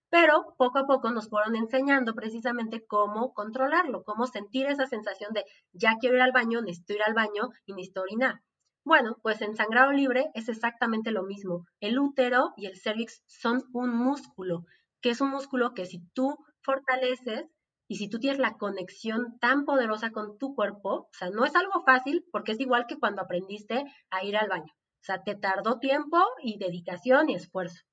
Pero 0.09 0.55
poco 0.57 0.79
a 0.79 0.87
poco 0.87 1.11
nos 1.11 1.29
fueron 1.29 1.55
enseñando 1.55 2.15
precisamente 2.15 2.85
cómo 2.85 3.33
controlarlo, 3.33 4.03
cómo 4.03 4.25
sentir 4.25 4.65
esa 4.65 4.87
sensación 4.87 5.33
de 5.33 5.45
ya 5.73 5.97
quiero 5.99 6.15
ir 6.15 6.21
al 6.21 6.31
baño, 6.31 6.61
necesito 6.61 6.93
ir 6.93 7.03
al 7.03 7.13
baño 7.13 7.49
y 7.65 7.73
necesito 7.73 8.01
orinar. 8.01 8.41
Bueno, 8.85 9.17
pues 9.21 9.41
en 9.41 9.55
sangrado 9.55 9.91
libre 9.91 10.29
es 10.35 10.47
exactamente 10.47 11.11
lo 11.11 11.23
mismo. 11.23 11.65
El 11.81 11.99
útero 11.99 12.53
y 12.55 12.67
el 12.67 12.77
cervix 12.77 13.23
son 13.25 13.63
un 13.73 13.89
músculo, 13.89 14.65
que 15.01 15.09
es 15.09 15.19
un 15.21 15.31
músculo 15.31 15.73
que 15.73 15.85
si 15.85 15.99
tú 16.13 16.37
fortaleces, 16.61 17.45
y 17.87 17.97
si 17.97 18.09
tú 18.09 18.19
tienes 18.19 18.39
la 18.39 18.57
conexión 18.57 19.37
tan 19.39 19.65
poderosa 19.65 20.11
con 20.11 20.37
tu 20.37 20.55
cuerpo, 20.55 20.89
o 20.89 21.09
sea, 21.11 21.29
no 21.29 21.45
es 21.45 21.55
algo 21.55 21.83
fácil 21.83 22.25
porque 22.31 22.53
es 22.53 22.59
igual 22.59 22.85
que 22.87 22.97
cuando 22.97 23.21
aprendiste 23.21 23.83
a 24.09 24.23
ir 24.23 24.37
al 24.37 24.49
baño. 24.49 24.73
O 24.73 25.03
sea, 25.05 25.21
te 25.23 25.35
tardó 25.35 25.77
tiempo 25.79 26.17
y 26.41 26.57
dedicación 26.57 27.29
y 27.29 27.35
esfuerzo. 27.35 27.83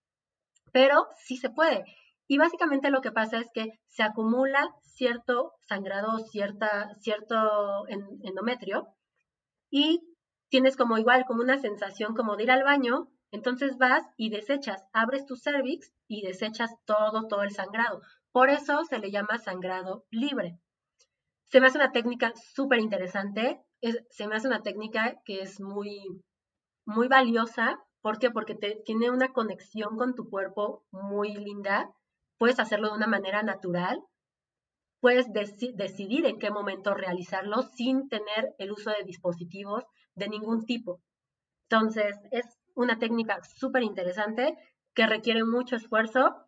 Pero 0.73 1.09
sí 1.25 1.37
se 1.37 1.51
puede. 1.51 1.85
Y 2.27 2.39
básicamente 2.39 2.91
lo 2.91 3.03
que 3.03 3.13
pasa 3.13 3.39
es 3.39 3.51
que 3.53 3.79
se 3.87 4.03
acumula 4.03 4.75
cierto 4.83 5.53
sangrado, 5.61 6.19
cierta, 6.21 6.95
cierto 7.01 7.87
endometrio 7.89 8.89
y 9.71 10.01
tienes 10.53 10.77
como 10.77 10.99
igual, 10.99 11.25
como 11.25 11.41
una 11.41 11.57
sensación 11.57 12.15
como 12.15 12.37
de 12.37 12.43
ir 12.43 12.51
al 12.51 12.63
baño, 12.63 13.09
entonces 13.31 13.79
vas 13.79 14.05
y 14.19 14.29
desechas, 14.29 14.85
abres 14.93 15.25
tu 15.25 15.35
cervix 15.35 15.95
y 16.07 16.21
desechas 16.21 16.71
todo, 16.85 17.27
todo 17.27 17.43
el 17.43 17.53
sangrado. 17.53 18.03
Por 18.33 18.51
eso 18.51 18.85
se 18.85 18.99
le 18.99 19.11
llama 19.11 19.39
sangrado 19.39 20.05
libre. 20.11 20.59
Se 21.49 21.59
me 21.59 21.69
hace 21.69 21.79
una 21.79 21.91
técnica 21.91 22.35
súper 22.55 22.81
interesante, 22.81 23.63
se 24.11 24.29
me 24.29 24.37
hace 24.37 24.47
una 24.47 24.61
técnica 24.61 25.23
que 25.25 25.41
es 25.41 25.59
muy, 25.59 26.23
muy 26.85 27.09
valiosa. 27.09 27.79
¿Por 28.03 28.19
qué? 28.19 28.31
Porque 28.31 28.55
tiene 28.85 29.11
una 29.11 29.33
conexión 29.33 29.97
con 29.97 30.15
tu 30.15 30.29
cuerpo 30.29 30.85
muy 30.91 31.33
linda. 31.35 31.91
Puedes 32.37 32.61
hacerlo 32.61 32.89
de 32.89 32.97
una 32.97 33.07
manera 33.07 33.43
natural. 33.43 34.03
Puedes 35.01 35.33
decidir 35.33 36.27
en 36.27 36.39
qué 36.39 36.51
momento 36.51 36.93
realizarlo 36.93 37.63
sin 37.75 38.11
tener 38.11 38.55
el 38.59 38.73
uso 38.73 38.91
de 38.91 39.03
dispositivos 39.07 39.85
de 40.15 40.29
ningún 40.29 40.65
tipo. 40.67 41.01
Entonces, 41.69 42.17
es 42.31 42.45
una 42.75 42.99
técnica 42.99 43.41
súper 43.57 43.83
interesante 43.83 44.57
que 44.95 45.07
requiere 45.07 45.45
mucho 45.45 45.77
esfuerzo 45.77 46.47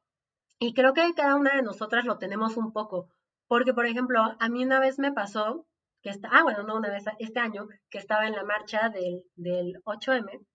y 0.58 0.74
creo 0.74 0.92
que 0.94 1.14
cada 1.14 1.36
una 1.36 1.56
de 1.56 1.62
nosotras 1.62 2.04
lo 2.04 2.18
tenemos 2.18 2.56
un 2.56 2.72
poco. 2.72 3.08
Porque, 3.48 3.74
por 3.74 3.86
ejemplo, 3.86 4.20
a 4.38 4.48
mí 4.48 4.64
una 4.64 4.80
vez 4.80 4.98
me 4.98 5.12
pasó 5.12 5.66
que 6.02 6.10
está, 6.10 6.28
ah, 6.32 6.42
bueno, 6.42 6.62
no 6.64 6.76
una 6.76 6.90
vez, 6.90 7.04
este 7.18 7.40
año, 7.40 7.66
que 7.88 7.98
estaba 7.98 8.26
en 8.26 8.34
la 8.34 8.44
marcha 8.44 8.90
del, 8.90 9.24
del 9.36 9.82
8M 9.84 10.46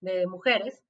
de 0.00 0.26
mujeres 0.26 0.82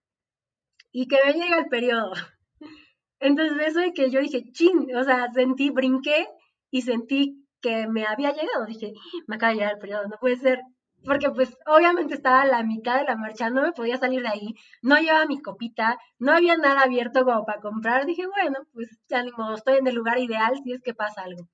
y 0.90 1.06
que 1.06 1.18
me 1.24 1.32
llega 1.34 1.58
el 1.58 1.68
periodo. 1.68 2.12
Entonces, 3.20 3.68
eso 3.68 3.80
de 3.80 3.92
que 3.92 4.10
yo 4.10 4.20
dije, 4.20 4.50
chin, 4.52 4.94
o 4.96 5.04
sea, 5.04 5.30
sentí, 5.32 5.70
brinqué 5.70 6.26
y 6.70 6.82
sentí 6.82 7.46
que 7.60 7.86
me 7.86 8.06
había 8.06 8.32
llegado. 8.32 8.66
Dije, 8.66 8.92
me 9.26 9.36
acaba 9.36 9.52
de 9.52 9.58
llegar 9.58 9.74
el 9.74 9.80
periodo, 9.80 10.08
no 10.08 10.16
puede 10.20 10.36
ser. 10.36 10.60
Porque 11.04 11.30
pues 11.30 11.56
obviamente 11.66 12.14
estaba 12.14 12.42
a 12.42 12.46
la 12.46 12.62
mitad 12.62 12.98
de 12.98 13.04
la 13.04 13.16
marcha, 13.16 13.50
no 13.50 13.62
me 13.62 13.72
podía 13.72 13.96
salir 13.96 14.22
de 14.22 14.28
ahí, 14.28 14.54
no 14.82 14.96
llevaba 14.96 15.26
mi 15.26 15.40
copita, 15.40 15.98
no 16.18 16.32
había 16.32 16.56
nada 16.56 16.82
abierto 16.82 17.24
como 17.24 17.44
para 17.44 17.60
comprar. 17.60 18.04
Dije, 18.04 18.26
bueno, 18.26 18.58
pues 18.72 18.88
ya 19.08 19.22
ni 19.22 19.30
modo, 19.32 19.54
estoy 19.54 19.78
en 19.78 19.86
el 19.86 19.94
lugar 19.94 20.18
ideal 20.18 20.60
si 20.62 20.72
es 20.72 20.82
que 20.82 20.94
pasa 20.94 21.22
algo. 21.22 21.48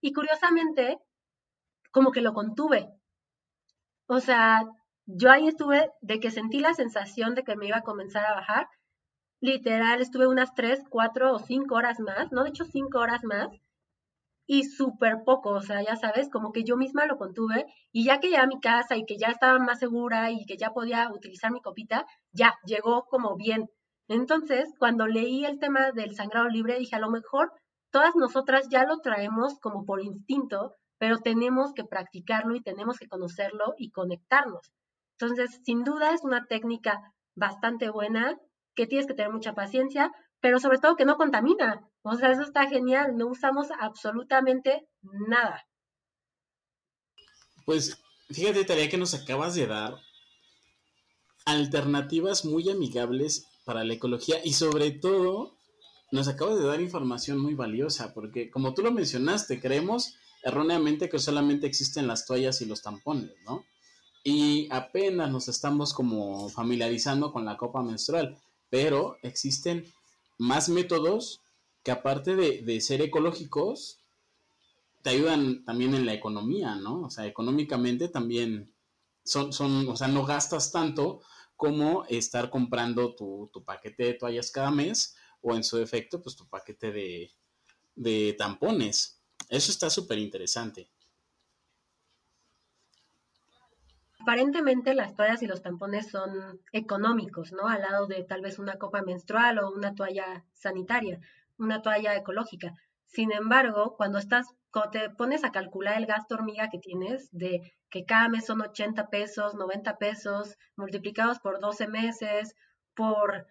Y 0.00 0.12
curiosamente, 0.12 0.98
como 1.92 2.10
que 2.10 2.20
lo 2.20 2.34
contuve. 2.34 2.88
O 4.06 4.20
sea, 4.20 4.62
yo 5.06 5.30
ahí 5.30 5.48
estuve 5.48 5.90
de 6.00 6.20
que 6.20 6.30
sentí 6.30 6.60
la 6.60 6.74
sensación 6.74 7.34
de 7.34 7.44
que 7.44 7.56
me 7.56 7.66
iba 7.66 7.78
a 7.78 7.82
comenzar 7.82 8.24
a 8.26 8.34
bajar. 8.34 8.68
Literal, 9.40 10.00
estuve 10.00 10.26
unas 10.26 10.54
tres, 10.54 10.82
cuatro 10.88 11.32
o 11.32 11.38
cinco 11.38 11.74
horas 11.76 11.98
más, 12.00 12.30
no, 12.30 12.44
de 12.44 12.50
hecho 12.50 12.64
cinco 12.64 12.98
horas 13.00 13.24
más, 13.24 13.48
y 14.46 14.64
súper 14.64 15.22
poco, 15.24 15.50
o 15.50 15.60
sea, 15.60 15.82
ya 15.82 15.96
sabes, 15.96 16.28
como 16.30 16.52
que 16.52 16.64
yo 16.64 16.76
misma 16.76 17.06
lo 17.06 17.16
contuve 17.16 17.66
y 17.92 18.04
ya 18.04 18.20
que 18.20 18.30
ya 18.30 18.42
a 18.42 18.46
mi 18.46 18.60
casa 18.60 18.96
y 18.96 19.04
que 19.04 19.16
ya 19.16 19.28
estaba 19.28 19.58
más 19.58 19.78
segura 19.78 20.30
y 20.30 20.44
que 20.46 20.56
ya 20.56 20.70
podía 20.70 21.10
utilizar 21.12 21.52
mi 21.52 21.60
copita, 21.60 22.06
ya 22.32 22.54
llegó 22.64 23.04
como 23.04 23.36
bien. 23.36 23.70
Entonces, 24.08 24.68
cuando 24.78 25.06
leí 25.06 25.44
el 25.44 25.58
tema 25.58 25.92
del 25.92 26.14
sangrado 26.14 26.48
libre, 26.48 26.78
dije, 26.78 26.96
a 26.96 27.00
lo 27.00 27.10
mejor 27.10 27.52
todas 27.90 28.16
nosotras 28.16 28.68
ya 28.68 28.84
lo 28.84 28.98
traemos 28.98 29.58
como 29.60 29.84
por 29.84 30.02
instinto, 30.02 30.74
pero 30.98 31.18
tenemos 31.18 31.72
que 31.72 31.84
practicarlo 31.84 32.54
y 32.54 32.62
tenemos 32.62 32.98
que 32.98 33.08
conocerlo 33.08 33.74
y 33.78 33.90
conectarnos. 33.90 34.72
Entonces, 35.18 35.60
sin 35.64 35.84
duda 35.84 36.12
es 36.12 36.24
una 36.24 36.46
técnica 36.46 37.00
bastante 37.36 37.90
buena, 37.90 38.36
que 38.74 38.86
tienes 38.86 39.06
que 39.06 39.14
tener 39.14 39.32
mucha 39.32 39.54
paciencia, 39.54 40.10
pero 40.40 40.58
sobre 40.58 40.78
todo 40.78 40.96
que 40.96 41.04
no 41.04 41.16
contamina. 41.16 41.80
O 42.02 42.16
sea, 42.16 42.32
eso 42.32 42.42
está 42.42 42.68
genial, 42.68 43.16
no 43.16 43.28
usamos 43.28 43.68
absolutamente 43.78 44.88
nada. 45.28 45.64
Pues 47.64 47.98
fíjate, 48.30 48.64
tarea 48.64 48.88
que 48.88 48.98
nos 48.98 49.14
acabas 49.14 49.54
de 49.54 49.66
dar 49.66 49.94
alternativas 51.44 52.44
muy 52.44 52.68
amigables 52.70 53.48
para 53.64 53.84
la 53.84 53.94
ecología 53.94 54.44
y 54.44 54.52
sobre 54.52 54.90
todo 54.90 55.56
nos 56.10 56.28
acabas 56.28 56.58
de 56.58 56.66
dar 56.66 56.80
información 56.80 57.38
muy 57.38 57.54
valiosa 57.54 58.12
porque 58.12 58.50
como 58.50 58.74
tú 58.74 58.82
lo 58.82 58.92
mencionaste, 58.92 59.60
creemos 59.60 60.16
erróneamente 60.42 61.08
que 61.08 61.18
solamente 61.18 61.66
existen 61.66 62.06
las 62.06 62.26
toallas 62.26 62.60
y 62.60 62.66
los 62.66 62.82
tampones, 62.82 63.32
¿no? 63.44 63.64
Y 64.24 64.68
apenas 64.70 65.30
nos 65.30 65.48
estamos 65.48 65.94
como 65.94 66.48
familiarizando 66.48 67.32
con 67.32 67.44
la 67.44 67.56
copa 67.56 67.82
menstrual, 67.82 68.36
pero 68.70 69.16
existen 69.22 69.84
más 70.38 70.68
métodos 70.68 71.40
que 71.82 71.90
aparte 71.90 72.36
de, 72.36 72.80
ser 72.80 73.02
ecológicos, 73.02 74.04
te 75.02 75.10
ayudan 75.10 75.64
también 75.64 75.94
en 75.94 76.06
la 76.06 76.14
economía, 76.14 76.76
¿no? 76.76 77.02
O 77.02 77.10
sea, 77.10 77.26
económicamente 77.26 78.08
también 78.08 78.72
son, 79.24 79.52
son 79.52 79.88
o 79.88 79.96
sea, 79.96 80.08
no 80.08 80.24
gastas 80.24 80.70
tanto 80.70 81.22
como 81.56 82.04
estar 82.06 82.50
comprando 82.50 83.14
tu, 83.14 83.50
tu 83.52 83.64
paquete 83.64 84.04
de 84.04 84.14
toallas 84.14 84.50
cada 84.50 84.70
mes 84.70 85.16
o 85.40 85.54
en 85.56 85.64
su 85.64 85.76
defecto, 85.76 86.22
pues 86.22 86.36
tu 86.36 86.48
paquete 86.48 86.92
de, 86.92 87.32
de 87.94 88.34
tampones. 88.38 89.20
Eso 89.48 89.70
está 89.70 89.90
súper 89.90 90.18
interesante. 90.18 90.88
Aparentemente 94.20 94.94
las 94.94 95.16
toallas 95.16 95.42
y 95.42 95.48
los 95.48 95.62
tampones 95.62 96.08
son 96.08 96.60
económicos, 96.70 97.50
¿no? 97.52 97.66
Al 97.66 97.82
lado 97.82 98.06
de 98.06 98.22
tal 98.22 98.40
vez 98.40 98.60
una 98.60 98.78
copa 98.78 99.02
menstrual 99.02 99.58
o 99.58 99.72
una 99.72 99.96
toalla 99.96 100.44
sanitaria, 100.52 101.20
una 101.58 101.82
toalla 101.82 102.16
ecológica. 102.16 102.72
Sin 103.06 103.32
embargo, 103.32 103.94
cuando 103.96 104.18
estás, 104.18 104.46
cuando 104.70 104.90
te 104.90 105.10
pones 105.10 105.44
a 105.44 105.52
calcular 105.52 105.98
el 105.98 106.06
gasto 106.06 106.34
hormiga 106.34 106.70
que 106.70 106.78
tienes, 106.78 107.28
de 107.30 107.60
que 107.90 108.04
cada 108.04 108.28
mes 108.28 108.46
son 108.46 108.62
80 108.62 109.08
pesos, 109.08 109.54
90 109.54 109.98
pesos, 109.98 110.56
multiplicados 110.76 111.38
por 111.40 111.60
12 111.60 111.88
meses, 111.88 112.54
por 112.94 113.46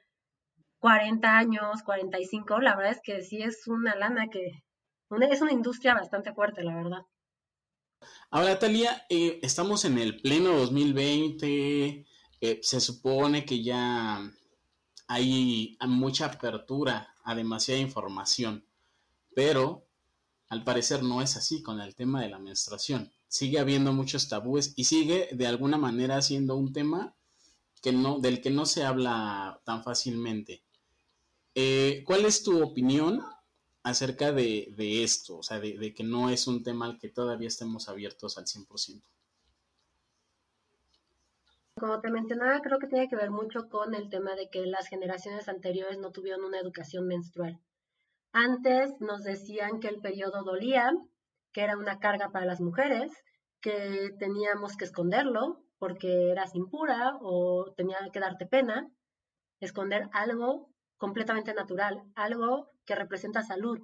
40 0.79 1.37
años, 1.37 1.83
45, 1.83 2.59
la 2.59 2.75
verdad 2.75 2.93
es 2.93 3.01
que 3.03 3.21
sí 3.21 3.41
es 3.41 3.67
una 3.67 3.95
lana 3.95 4.27
que 4.29 4.63
es 5.29 5.41
una 5.41 5.51
industria 5.51 5.93
bastante 5.93 6.33
fuerte, 6.33 6.63
la 6.63 6.75
verdad. 6.75 7.01
Ahora, 8.31 8.57
Talia, 8.57 9.05
eh, 9.09 9.39
estamos 9.43 9.85
en 9.85 9.99
el 9.99 10.21
pleno 10.21 10.57
2020, 10.57 12.05
eh, 12.41 12.59
se 12.61 12.79
supone 12.79 13.45
que 13.45 13.61
ya 13.61 14.21
hay 15.11 15.77
mucha 15.87 16.27
apertura 16.27 17.13
a 17.23 17.35
demasiada 17.35 17.81
información, 17.81 18.63
pero 19.35 19.85
al 20.47 20.63
parecer 20.63 21.03
no 21.03 21.21
es 21.21 21.35
así 21.35 21.61
con 21.61 21.81
el 21.81 21.95
tema 21.95 22.21
de 22.21 22.29
la 22.29 22.39
menstruación. 22.39 23.11
Sigue 23.27 23.59
habiendo 23.59 23.91
muchos 23.91 24.29
tabúes 24.29 24.73
y 24.77 24.85
sigue 24.85 25.27
de 25.33 25.47
alguna 25.47 25.77
manera 25.77 26.21
siendo 26.21 26.55
un 26.55 26.71
tema 26.71 27.13
que 27.81 27.91
no, 27.91 28.19
del 28.19 28.41
que 28.41 28.51
no 28.51 28.65
se 28.65 28.85
habla 28.85 29.59
tan 29.65 29.83
fácilmente. 29.83 30.63
Eh, 31.55 32.03
¿Cuál 32.05 32.23
es 32.25 32.43
tu 32.43 32.63
opinión 32.63 33.21
acerca 33.83 34.31
de, 34.31 35.03
esto, 35.03 35.39
o 35.39 35.43
sea, 35.43 35.59
de, 35.59 35.93
que 35.93 36.03
no 36.03 36.29
es 36.29 36.47
un 36.47 36.63
tema 36.63 36.85
al 36.85 36.99
que 36.99 37.09
todavía 37.09 37.47
estemos 37.49 37.89
abiertos 37.89 38.37
al 38.37 38.45
100%. 38.45 39.01
Como 41.81 41.99
te 41.99 42.11
mencionaba, 42.11 42.61
creo 42.61 42.77
que 42.77 42.85
tiene 42.85 43.09
que 43.09 43.15
ver 43.15 43.31
mucho 43.31 43.67
con 43.67 43.95
el 43.95 44.07
tema 44.11 44.35
de 44.35 44.51
que 44.51 44.67
las 44.67 44.87
generaciones 44.87 45.49
anteriores 45.49 45.97
no 45.97 46.11
tuvieron 46.11 46.43
una 46.43 46.59
educación 46.59 47.07
menstrual. 47.07 47.59
Antes 48.31 48.93
nos 48.99 49.23
decían 49.23 49.79
que 49.79 49.87
el 49.87 49.99
periodo 49.99 50.43
dolía, 50.43 50.93
que 51.51 51.61
era 51.61 51.79
una 51.79 51.97
carga 51.97 52.29
para 52.29 52.45
las 52.45 52.61
mujeres, 52.61 53.11
que 53.61 54.11
teníamos 54.19 54.77
que 54.77 54.85
esconderlo 54.85 55.63
porque 55.79 56.29
eras 56.29 56.53
impura 56.53 57.17
o 57.19 57.73
tenía 57.75 57.97
que 58.13 58.19
darte 58.19 58.45
pena, 58.45 58.87
esconder 59.59 60.07
algo 60.13 60.69
completamente 60.97 61.55
natural, 61.55 62.03
algo 62.13 62.69
que 62.85 62.93
representa 62.93 63.41
salud, 63.41 63.79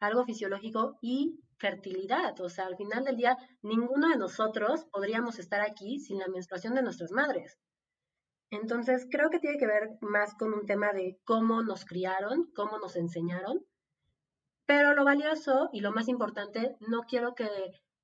algo 0.00 0.22
fisiológico 0.26 0.98
y 1.00 1.40
fertilidad. 1.58 2.38
O 2.40 2.48
sea, 2.48 2.66
al 2.66 2.76
final 2.76 3.04
del 3.04 3.16
día, 3.16 3.36
ninguno 3.62 4.08
de 4.08 4.16
nosotros 4.16 4.84
podríamos 4.92 5.38
estar 5.38 5.60
aquí 5.60 5.98
sin 5.98 6.18
la 6.18 6.28
menstruación 6.28 6.74
de 6.74 6.82
nuestras 6.82 7.12
madres. 7.12 7.58
Entonces, 8.50 9.06
creo 9.10 9.30
que 9.30 9.40
tiene 9.40 9.58
que 9.58 9.66
ver 9.66 9.90
más 10.00 10.34
con 10.34 10.54
un 10.54 10.66
tema 10.66 10.92
de 10.92 11.18
cómo 11.24 11.62
nos 11.62 11.84
criaron, 11.84 12.50
cómo 12.54 12.78
nos 12.78 12.96
enseñaron. 12.96 13.64
Pero 14.66 14.94
lo 14.94 15.04
valioso 15.04 15.70
y 15.72 15.80
lo 15.80 15.92
más 15.92 16.08
importante, 16.08 16.76
no 16.80 17.02
quiero 17.02 17.34
que 17.34 17.48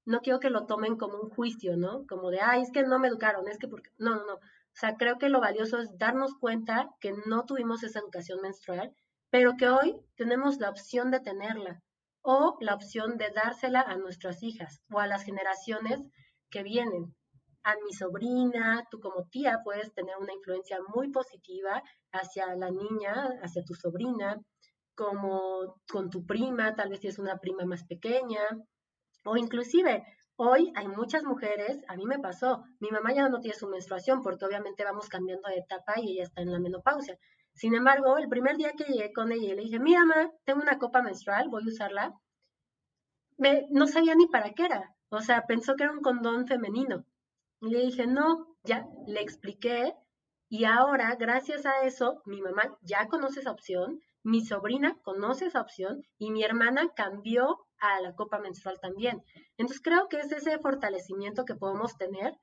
no 0.06 0.20
quiero 0.20 0.38
que 0.38 0.50
lo 0.50 0.66
tomen 0.66 0.96
como 0.96 1.18
un 1.18 1.30
juicio, 1.30 1.78
¿no? 1.78 2.06
Como 2.06 2.30
de, 2.30 2.40
ay, 2.40 2.60
es 2.60 2.70
que 2.70 2.82
no 2.82 2.98
me 2.98 3.08
educaron, 3.08 3.48
es 3.48 3.56
que 3.58 3.68
porque 3.68 3.90
no, 3.96 4.16
no, 4.16 4.26
no. 4.26 4.34
O 4.34 4.40
sea, 4.76 4.96
creo 4.96 5.18
que 5.18 5.30
lo 5.30 5.40
valioso 5.40 5.78
es 5.78 5.96
darnos 5.96 6.34
cuenta 6.34 6.90
que 7.00 7.14
no 7.26 7.46
tuvimos 7.46 7.82
esa 7.82 8.00
educación 8.00 8.42
menstrual 8.42 8.94
pero 9.34 9.56
que 9.56 9.68
hoy 9.68 9.96
tenemos 10.14 10.60
la 10.60 10.70
opción 10.70 11.10
de 11.10 11.18
tenerla 11.18 11.82
o 12.24 12.56
la 12.60 12.74
opción 12.74 13.18
de 13.18 13.30
dársela 13.30 13.82
a 13.82 13.96
nuestras 13.96 14.42
hijas 14.42 14.80
o 14.90 14.98
a 14.98 15.06
las 15.06 15.24
generaciones 15.24 16.00
que 16.50 16.62
vienen. 16.62 17.14
A 17.62 17.74
mi 17.84 17.92
sobrina, 17.92 18.86
tú 18.90 18.98
como 18.98 19.28
tía 19.28 19.60
puedes 19.62 19.92
tener 19.92 20.16
una 20.18 20.32
influencia 20.32 20.78
muy 20.94 21.10
positiva 21.10 21.82
hacia 22.12 22.54
la 22.56 22.70
niña, 22.70 23.28
hacia 23.42 23.62
tu 23.62 23.74
sobrina, 23.74 24.40
como 24.94 25.80
con 25.86 26.08
tu 26.08 26.24
prima, 26.24 26.74
tal 26.74 26.88
vez 26.88 27.00
si 27.00 27.08
es 27.08 27.18
una 27.18 27.38
prima 27.38 27.64
más 27.66 27.84
pequeña, 27.84 28.40
o 29.24 29.36
inclusive 29.36 30.02
hoy 30.36 30.72
hay 30.76 30.88
muchas 30.88 31.24
mujeres, 31.24 31.82
a 31.88 31.96
mí 31.96 32.06
me 32.06 32.18
pasó, 32.18 32.64
mi 32.80 32.90
mamá 32.90 33.12
ya 33.14 33.28
no 33.28 33.40
tiene 33.40 33.56
su 33.56 33.68
menstruación 33.68 34.22
porque 34.22 34.46
obviamente 34.46 34.84
vamos 34.84 35.08
cambiando 35.08 35.48
de 35.48 35.58
etapa 35.58 35.94
y 36.00 36.12
ella 36.12 36.24
está 36.24 36.40
en 36.40 36.52
la 36.52 36.58
menopausia, 36.58 37.18
sin 37.54 37.74
embargo, 37.74 38.18
el 38.18 38.28
primer 38.28 38.56
día 38.56 38.72
que 38.72 38.84
llegué 38.84 39.12
con 39.12 39.30
ella 39.30 39.52
y 39.52 39.56
le 39.56 39.62
dije, 39.62 39.78
mira, 39.78 40.04
mamá, 40.04 40.30
tengo 40.44 40.60
una 40.60 40.78
copa 40.78 41.02
menstrual, 41.02 41.48
voy 41.48 41.62
a 41.64 41.68
usarla, 41.68 42.14
me, 43.36 43.66
no 43.70 43.86
sabía 43.86 44.14
ni 44.14 44.26
para 44.26 44.52
qué 44.52 44.64
era. 44.64 44.94
O 45.08 45.20
sea, 45.20 45.46
pensó 45.46 45.76
que 45.76 45.84
era 45.84 45.92
un 45.92 46.00
condón 46.00 46.46
femenino. 46.46 47.04
Y 47.60 47.68
le 47.70 47.80
dije, 47.80 48.06
no, 48.06 48.56
ya 48.64 48.86
le 49.06 49.20
expliqué. 49.20 49.94
Y 50.48 50.64
ahora, 50.64 51.14
gracias 51.16 51.64
a 51.64 51.84
eso, 51.84 52.22
mi 52.26 52.42
mamá 52.42 52.76
ya 52.82 53.06
conoce 53.08 53.40
esa 53.40 53.52
opción, 53.52 54.00
mi 54.24 54.44
sobrina 54.44 54.96
conoce 55.02 55.46
esa 55.46 55.60
opción 55.60 56.02
y 56.18 56.30
mi 56.30 56.42
hermana 56.42 56.88
cambió 56.96 57.66
a 57.78 58.00
la 58.00 58.14
copa 58.14 58.38
menstrual 58.38 58.80
también. 58.80 59.22
Entonces 59.56 59.82
creo 59.82 60.08
que 60.08 60.18
es 60.18 60.32
ese 60.32 60.58
fortalecimiento 60.58 61.44
que 61.44 61.54
podemos 61.54 61.96
tener 61.96 62.34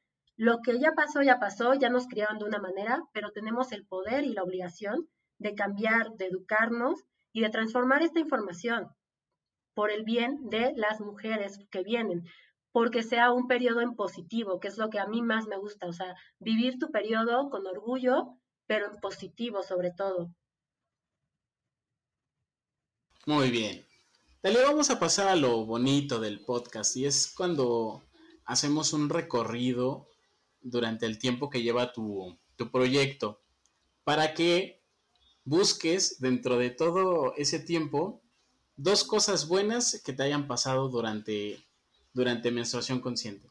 lo 0.41 0.63
que 0.63 0.79
ya 0.79 0.93
pasó, 0.95 1.21
ya 1.21 1.37
pasó, 1.37 1.75
ya 1.75 1.89
nos 1.89 2.07
criaron 2.07 2.39
de 2.39 2.45
una 2.45 2.57
manera, 2.57 3.03
pero 3.13 3.31
tenemos 3.31 3.71
el 3.71 3.85
poder 3.85 4.23
y 4.23 4.33
la 4.33 4.41
obligación 4.41 5.07
de 5.37 5.53
cambiar, 5.53 6.13
de 6.13 6.25
educarnos 6.25 6.99
y 7.31 7.41
de 7.41 7.51
transformar 7.51 8.01
esta 8.01 8.21
información 8.21 8.89
por 9.75 9.91
el 9.91 10.03
bien 10.03 10.49
de 10.49 10.73
las 10.75 10.99
mujeres 10.99 11.59
que 11.69 11.83
vienen, 11.83 12.23
porque 12.71 13.03
sea 13.03 13.31
un 13.31 13.45
periodo 13.45 13.81
en 13.81 13.95
positivo, 13.95 14.59
que 14.59 14.69
es 14.69 14.79
lo 14.79 14.89
que 14.89 14.97
a 14.97 15.05
mí 15.05 15.21
más 15.21 15.45
me 15.45 15.59
gusta, 15.59 15.85
o 15.85 15.93
sea, 15.93 16.15
vivir 16.39 16.79
tu 16.79 16.89
periodo 16.89 17.51
con 17.51 17.67
orgullo, 17.67 18.39
pero 18.65 18.91
en 18.91 18.99
positivo 18.99 19.61
sobre 19.61 19.91
todo. 19.91 20.33
Muy 23.27 23.51
bien. 23.51 23.85
Dale, 24.41 24.63
vamos 24.63 24.89
a 24.89 24.99
pasar 24.99 25.27
a 25.27 25.35
lo 25.35 25.67
bonito 25.67 26.19
del 26.19 26.43
podcast 26.43 26.97
y 26.97 27.05
es 27.05 27.31
cuando 27.31 28.01
hacemos 28.45 28.93
un 28.93 29.07
recorrido 29.07 30.07
durante 30.61 31.05
el 31.05 31.17
tiempo 31.17 31.49
que 31.49 31.61
lleva 31.61 31.91
tu, 31.93 32.37
tu 32.55 32.71
proyecto 32.71 33.41
para 34.03 34.33
que 34.33 34.81
busques 35.43 36.19
dentro 36.19 36.57
de 36.57 36.69
todo 36.69 37.33
ese 37.35 37.59
tiempo 37.59 38.21
dos 38.75 39.03
cosas 39.03 39.47
buenas 39.47 40.01
que 40.03 40.13
te 40.13 40.23
hayan 40.23 40.47
pasado 40.47 40.89
durante, 40.89 41.63
durante 42.13 42.51
menstruación 42.51 42.99
consciente. 42.99 43.47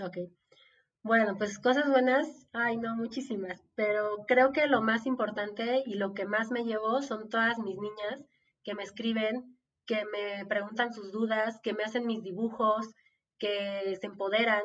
Ok. 0.00 0.18
Bueno, 1.02 1.36
pues 1.36 1.58
cosas 1.58 1.88
buenas, 1.88 2.48
ay 2.52 2.78
no, 2.78 2.96
muchísimas, 2.96 3.62
pero 3.74 4.24
creo 4.26 4.52
que 4.52 4.66
lo 4.66 4.80
más 4.80 5.04
importante 5.06 5.82
y 5.84 5.94
lo 5.94 6.14
que 6.14 6.24
más 6.24 6.50
me 6.50 6.64
llevó 6.64 7.02
son 7.02 7.28
todas 7.28 7.58
mis 7.58 7.76
niñas 7.76 8.24
que 8.64 8.74
me 8.74 8.82
escriben, 8.82 9.58
que 9.84 10.04
me 10.06 10.46
preguntan 10.46 10.94
sus 10.94 11.12
dudas, 11.12 11.60
que 11.62 11.74
me 11.74 11.84
hacen 11.84 12.06
mis 12.06 12.22
dibujos, 12.22 12.88
que 13.38 13.96
se 14.00 14.06
empoderan. 14.06 14.62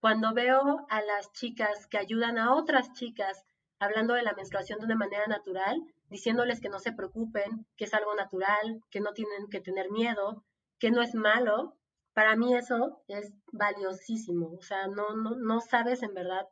Cuando 0.00 0.32
veo 0.32 0.86
a 0.88 1.02
las 1.02 1.32
chicas 1.32 1.86
que 1.88 1.98
ayudan 1.98 2.38
a 2.38 2.54
otras 2.54 2.92
chicas 2.92 3.44
hablando 3.78 4.14
de 4.14 4.22
la 4.22 4.34
menstruación 4.34 4.78
de 4.78 4.86
una 4.86 4.96
manera 4.96 5.26
natural, 5.26 5.80
diciéndoles 6.08 6.60
que 6.60 6.68
no 6.68 6.78
se 6.78 6.92
preocupen, 6.92 7.66
que 7.76 7.84
es 7.84 7.94
algo 7.94 8.14
natural, 8.14 8.80
que 8.90 9.00
no 9.00 9.12
tienen 9.12 9.48
que 9.50 9.60
tener 9.60 9.90
miedo, 9.90 10.44
que 10.78 10.90
no 10.90 11.02
es 11.02 11.14
malo, 11.14 11.76
para 12.12 12.36
mí 12.36 12.54
eso 12.54 13.02
es 13.08 13.32
valiosísimo. 13.52 14.52
O 14.58 14.62
sea, 14.62 14.88
no, 14.88 15.14
no, 15.14 15.36
no 15.36 15.60
sabes 15.60 16.02
en 16.02 16.14
verdad 16.14 16.46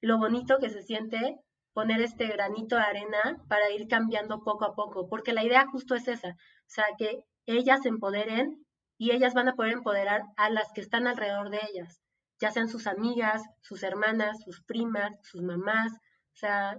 lo 0.00 0.18
bonito 0.18 0.58
que 0.58 0.70
se 0.70 0.82
siente 0.82 1.40
poner 1.72 2.00
este 2.00 2.26
granito 2.28 2.76
de 2.76 2.82
arena 2.82 3.42
para 3.48 3.70
ir 3.70 3.88
cambiando 3.88 4.44
poco 4.44 4.64
a 4.64 4.74
poco, 4.74 5.08
porque 5.08 5.32
la 5.32 5.42
idea 5.42 5.66
justo 5.66 5.94
es 5.94 6.06
esa, 6.08 6.28
o 6.28 6.68
sea, 6.68 6.84
que 6.96 7.24
ellas 7.46 7.80
se 7.82 7.88
empoderen 7.88 8.63
y 8.98 9.10
ellas 9.12 9.34
van 9.34 9.48
a 9.48 9.54
poder 9.54 9.72
empoderar 9.72 10.22
a 10.36 10.50
las 10.50 10.72
que 10.72 10.80
están 10.80 11.06
alrededor 11.06 11.50
de 11.50 11.60
ellas, 11.70 12.00
ya 12.38 12.50
sean 12.50 12.68
sus 12.68 12.86
amigas, 12.86 13.42
sus 13.60 13.82
hermanas, 13.82 14.42
sus 14.44 14.62
primas, 14.62 15.12
sus 15.22 15.42
mamás, 15.42 15.92
o 15.92 16.36
sea, 16.36 16.78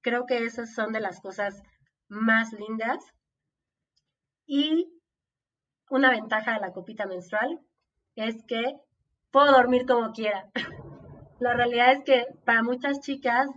creo 0.00 0.26
que 0.26 0.44
esas 0.44 0.74
son 0.74 0.92
de 0.92 1.00
las 1.00 1.20
cosas 1.20 1.62
más 2.08 2.52
lindas. 2.52 2.98
Y 4.46 4.88
una 5.90 6.10
ventaja 6.10 6.54
de 6.54 6.60
la 6.60 6.72
copita 6.72 7.06
menstrual 7.06 7.60
es 8.14 8.42
que 8.46 8.74
puedo 9.30 9.52
dormir 9.52 9.86
como 9.86 10.12
quiera. 10.12 10.50
la 11.40 11.54
realidad 11.54 11.92
es 11.92 12.04
que 12.04 12.26
para 12.44 12.62
muchas 12.62 13.00
chicas 13.00 13.48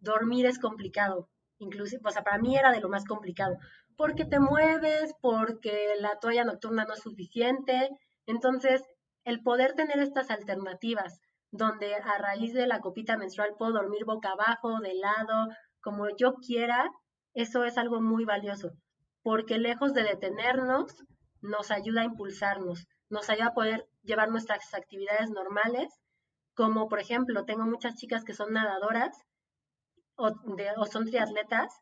dormir 0.00 0.46
es 0.46 0.58
complicado, 0.58 1.28
inclusive, 1.58 2.02
o 2.04 2.10
sea, 2.10 2.22
para 2.22 2.38
mí 2.38 2.56
era 2.56 2.72
de 2.72 2.80
lo 2.80 2.88
más 2.88 3.04
complicado, 3.04 3.58
porque 4.02 4.24
te 4.24 4.40
mueves, 4.40 5.14
porque 5.20 5.94
la 6.00 6.18
toalla 6.18 6.42
nocturna 6.42 6.84
no 6.84 6.94
es 6.94 7.02
suficiente. 7.02 7.88
Entonces, 8.26 8.82
el 9.22 9.44
poder 9.44 9.74
tener 9.74 10.00
estas 10.00 10.28
alternativas, 10.32 11.20
donde 11.52 11.94
a 11.94 12.18
raíz 12.18 12.52
de 12.52 12.66
la 12.66 12.80
copita 12.80 13.16
menstrual 13.16 13.54
puedo 13.56 13.74
dormir 13.74 14.04
boca 14.04 14.32
abajo, 14.32 14.80
de 14.80 14.94
lado, 14.94 15.54
como 15.80 16.08
yo 16.16 16.34
quiera, 16.44 16.90
eso 17.32 17.62
es 17.62 17.78
algo 17.78 18.00
muy 18.00 18.24
valioso, 18.24 18.72
porque 19.22 19.58
lejos 19.58 19.94
de 19.94 20.02
detenernos, 20.02 20.96
nos 21.40 21.70
ayuda 21.70 22.00
a 22.00 22.06
impulsarnos, 22.06 22.88
nos 23.08 23.30
ayuda 23.30 23.50
a 23.50 23.54
poder 23.54 23.86
llevar 24.02 24.30
nuestras 24.30 24.74
actividades 24.74 25.30
normales, 25.30 25.86
como 26.54 26.88
por 26.88 26.98
ejemplo, 26.98 27.44
tengo 27.44 27.66
muchas 27.66 27.94
chicas 27.94 28.24
que 28.24 28.34
son 28.34 28.52
nadadoras 28.52 29.16
o, 30.16 30.32
o 30.76 30.86
son 30.86 31.04
triatletas 31.04 31.72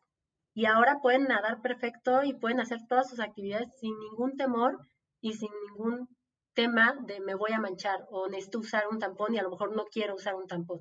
y 0.53 0.65
ahora 0.65 0.99
pueden 1.01 1.25
nadar 1.25 1.61
perfecto 1.61 2.23
y 2.23 2.33
pueden 2.33 2.59
hacer 2.59 2.79
todas 2.87 3.09
sus 3.09 3.19
actividades 3.19 3.69
sin 3.79 3.97
ningún 3.99 4.35
temor 4.37 4.79
y 5.21 5.33
sin 5.33 5.49
ningún 5.67 6.09
tema 6.53 6.95
de 7.05 7.19
me 7.21 7.35
voy 7.35 7.53
a 7.53 7.59
manchar 7.59 8.05
o 8.09 8.27
necesito 8.27 8.59
usar 8.59 8.87
un 8.89 8.99
tampón 8.99 9.33
y 9.33 9.39
a 9.39 9.43
lo 9.43 9.51
mejor 9.51 9.75
no 9.75 9.85
quiero 9.85 10.15
usar 10.15 10.35
un 10.35 10.47
tampón. 10.47 10.79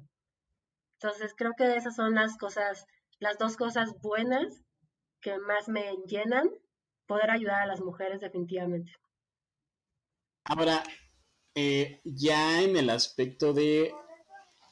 Entonces 1.01 1.35
creo 1.37 1.53
que 1.57 1.77
esas 1.77 1.95
son 1.95 2.15
las 2.15 2.37
cosas, 2.37 2.85
las 3.19 3.39
dos 3.39 3.57
cosas 3.57 3.95
buenas 4.03 4.63
que 5.21 5.39
más 5.39 5.69
me 5.69 5.97
llenan 6.07 6.51
poder 7.07 7.31
ayudar 7.31 7.63
a 7.63 7.67
las 7.67 7.81
mujeres 7.81 8.21
definitivamente. 8.21 8.93
Ahora, 10.45 10.83
eh, 11.55 12.01
ya 12.05 12.63
en 12.63 12.77
el 12.77 12.91
aspecto 12.91 13.53
de 13.53 13.93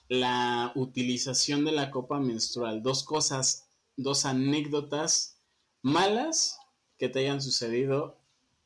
la 0.09 0.73
utilización 0.75 1.65
de 1.65 1.73
la 1.73 1.91
copa 1.91 2.19
menstrual, 2.19 2.83
dos 2.83 3.05
cosas, 3.05 3.68
dos 3.99 4.25
anécdotas 4.25 5.43
malas 5.83 6.59
que 6.97 7.11
te 7.11 7.19
hayan 7.19 7.43
sucedido 7.43 8.17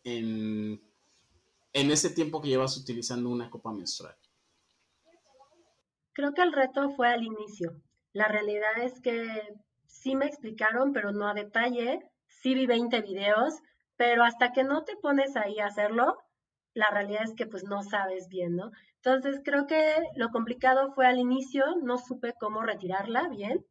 en, 0.04 0.80
en 1.72 1.90
ese 1.90 2.10
tiempo 2.10 2.40
que 2.40 2.48
llevas 2.48 2.76
utilizando 2.76 3.28
una 3.28 3.50
copa 3.50 3.72
menstrual. 3.72 4.14
Creo 6.12 6.32
que 6.34 6.42
el 6.42 6.52
reto 6.52 6.90
fue 6.90 7.08
al 7.08 7.24
inicio. 7.24 7.72
La 8.12 8.28
realidad 8.28 8.78
es 8.80 9.00
que 9.00 9.26
sí 9.86 10.14
me 10.14 10.26
explicaron, 10.26 10.92
pero 10.92 11.10
no 11.10 11.26
a 11.26 11.34
detalle 11.34 12.00
sí 12.42 12.54
vi 12.54 12.66
20 12.66 13.00
videos, 13.02 13.54
pero 13.96 14.24
hasta 14.24 14.52
que 14.52 14.64
no 14.64 14.84
te 14.84 14.96
pones 14.96 15.36
ahí 15.36 15.60
a 15.60 15.66
hacerlo, 15.66 16.18
la 16.74 16.90
realidad 16.90 17.22
es 17.24 17.34
que 17.34 17.46
pues 17.46 17.64
no 17.64 17.82
sabes 17.82 18.28
bien, 18.28 18.56
¿no? 18.56 18.70
Entonces 18.96 19.40
creo 19.44 19.66
que 19.66 19.94
lo 20.16 20.30
complicado 20.30 20.92
fue 20.92 21.06
al 21.06 21.18
inicio, 21.18 21.64
no 21.82 21.98
supe 21.98 22.34
cómo 22.38 22.62
retirarla 22.62 23.28
bien, 23.28 23.64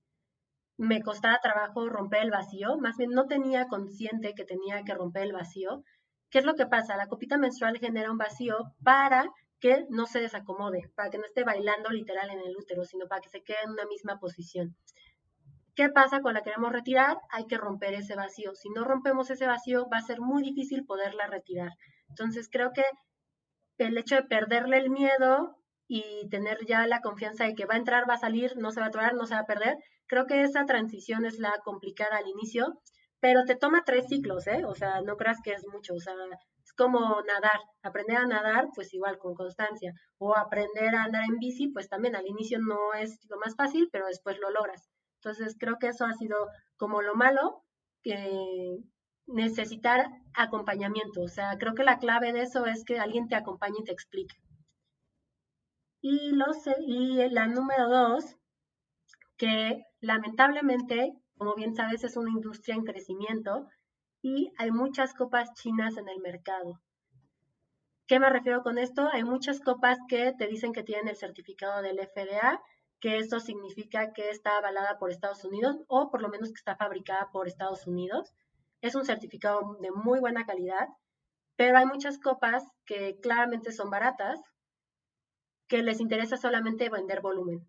me 0.81 1.03
costaba 1.03 1.37
trabajo 1.43 1.87
romper 1.89 2.23
el 2.23 2.31
vacío, 2.31 2.75
más 2.79 2.97
bien 2.97 3.11
no 3.11 3.27
tenía 3.27 3.67
consciente 3.67 4.33
que 4.33 4.45
tenía 4.45 4.81
que 4.81 4.95
romper 4.95 5.21
el 5.21 5.33
vacío. 5.33 5.83
¿Qué 6.31 6.39
es 6.39 6.43
lo 6.43 6.55
que 6.55 6.65
pasa? 6.65 6.97
La 6.97 7.05
copita 7.05 7.37
menstrual 7.37 7.77
genera 7.77 8.09
un 8.09 8.17
vacío 8.17 8.73
para 8.83 9.29
que 9.59 9.85
no 9.89 10.07
se 10.07 10.21
desacomode, 10.21 10.89
para 10.95 11.11
que 11.11 11.19
no 11.19 11.25
esté 11.25 11.43
bailando 11.43 11.91
literal 11.91 12.31
en 12.31 12.39
el 12.39 12.57
útero, 12.57 12.83
sino 12.83 13.07
para 13.07 13.21
que 13.21 13.29
se 13.29 13.43
quede 13.43 13.59
en 13.63 13.69
una 13.69 13.85
misma 13.85 14.17
posición. 14.17 14.75
¿Qué 15.75 15.89
pasa 15.89 16.21
cuando 16.21 16.39
la 16.39 16.43
queremos 16.43 16.71
retirar? 16.71 17.15
Hay 17.29 17.45
que 17.45 17.59
romper 17.59 17.93
ese 17.93 18.15
vacío. 18.15 18.55
Si 18.55 18.71
no 18.71 18.83
rompemos 18.83 19.29
ese 19.29 19.45
vacío, 19.45 19.87
va 19.87 19.97
a 19.97 20.01
ser 20.01 20.19
muy 20.19 20.41
difícil 20.41 20.83
poderla 20.83 21.27
retirar. 21.27 21.73
Entonces, 22.09 22.49
creo 22.51 22.71
que 22.73 22.85
el 23.77 23.95
hecho 23.99 24.15
de 24.15 24.23
perderle 24.23 24.77
el 24.77 24.89
miedo 24.89 25.57
y 25.87 26.27
tener 26.29 26.65
ya 26.65 26.87
la 26.87 27.01
confianza 27.01 27.43
de 27.43 27.53
que 27.53 27.65
va 27.65 27.75
a 27.75 27.77
entrar, 27.77 28.09
va 28.09 28.15
a 28.15 28.25
salir, 28.25 28.57
no 28.57 28.71
se 28.71 28.79
va 28.79 28.87
a 28.87 28.89
atorar, 28.89 29.13
no 29.13 29.27
se 29.27 29.35
va 29.35 29.41
a 29.41 29.45
perder, 29.45 29.77
creo 30.11 30.27
que 30.27 30.41
esa 30.43 30.65
transición 30.65 31.25
es 31.25 31.39
la 31.39 31.57
complicada 31.63 32.17
al 32.17 32.27
inicio, 32.27 32.81
pero 33.21 33.45
te 33.45 33.55
toma 33.55 33.83
tres 33.85 34.07
ciclos, 34.09 34.45
¿eh? 34.45 34.65
O 34.65 34.75
sea, 34.75 34.99
no 34.99 35.15
creas 35.15 35.39
que 35.41 35.53
es 35.53 35.65
mucho, 35.71 35.93
o 35.93 35.99
sea, 36.01 36.13
es 36.65 36.73
como 36.73 37.21
nadar, 37.21 37.61
aprender 37.81 38.17
a 38.17 38.27
nadar, 38.27 38.67
pues 38.75 38.93
igual 38.93 39.17
con 39.19 39.35
constancia, 39.35 39.93
o 40.17 40.35
aprender 40.35 40.95
a 40.95 41.03
andar 41.05 41.23
en 41.23 41.39
bici, 41.39 41.69
pues 41.69 41.87
también 41.87 42.17
al 42.17 42.27
inicio 42.27 42.59
no 42.59 42.93
es 42.93 43.19
lo 43.29 43.37
más 43.37 43.55
fácil, 43.55 43.87
pero 43.89 44.07
después 44.07 44.37
lo 44.37 44.49
logras. 44.49 44.89
Entonces 45.23 45.55
creo 45.57 45.77
que 45.79 45.87
eso 45.87 46.03
ha 46.03 46.11
sido 46.13 46.35
como 46.75 47.01
lo 47.01 47.15
malo, 47.15 47.63
que 48.03 48.75
necesitar 49.27 50.09
acompañamiento. 50.33 51.21
O 51.21 51.29
sea, 51.29 51.57
creo 51.57 51.73
que 51.73 51.83
la 51.83 51.99
clave 51.99 52.33
de 52.33 52.41
eso 52.41 52.65
es 52.65 52.83
que 52.83 52.99
alguien 52.99 53.29
te 53.29 53.35
acompañe 53.35 53.77
y 53.79 53.85
te 53.85 53.93
explique. 53.93 54.35
Y, 56.01 56.31
lo 56.33 56.51
sé, 56.51 56.75
y 56.81 57.29
la 57.29 57.47
número 57.47 57.87
dos, 57.87 58.35
que 59.41 59.87
lamentablemente, 60.01 61.15
como 61.35 61.55
bien 61.55 61.73
sabes, 61.73 62.03
es 62.03 62.15
una 62.15 62.29
industria 62.29 62.75
en 62.75 62.83
crecimiento 62.83 63.67
y 64.21 64.51
hay 64.59 64.69
muchas 64.69 65.15
copas 65.15 65.51
chinas 65.55 65.97
en 65.97 66.07
el 66.09 66.19
mercado. 66.19 66.79
¿Qué 68.05 68.19
me 68.19 68.29
refiero 68.29 68.61
con 68.61 68.77
esto? 68.77 69.09
Hay 69.11 69.23
muchas 69.23 69.59
copas 69.59 69.97
que 70.07 70.31
te 70.37 70.45
dicen 70.45 70.73
que 70.73 70.83
tienen 70.83 71.07
el 71.07 71.15
certificado 71.15 71.81
del 71.81 71.97
FDA 71.97 72.61
que 72.99 73.17
esto 73.17 73.39
significa 73.39 74.13
que 74.13 74.29
está 74.29 74.57
avalada 74.57 74.99
por 74.99 75.09
Estados 75.09 75.43
Unidos 75.43 75.79
o 75.87 76.11
por 76.11 76.21
lo 76.21 76.29
menos 76.29 76.49
que 76.49 76.59
está 76.59 76.75
fabricada 76.75 77.31
por 77.31 77.47
Estados 77.47 77.87
Unidos. 77.87 78.35
Es 78.81 78.93
un 78.93 79.05
certificado 79.05 79.75
de 79.81 79.89
muy 79.89 80.19
buena 80.19 80.45
calidad, 80.45 80.87
pero 81.55 81.79
hay 81.79 81.87
muchas 81.87 82.19
copas 82.19 82.63
que 82.85 83.19
claramente 83.19 83.71
son 83.71 83.89
baratas, 83.89 84.39
que 85.67 85.81
les 85.81 85.99
interesa 85.99 86.37
solamente 86.37 86.89
vender 86.89 87.21
volumen. 87.21 87.67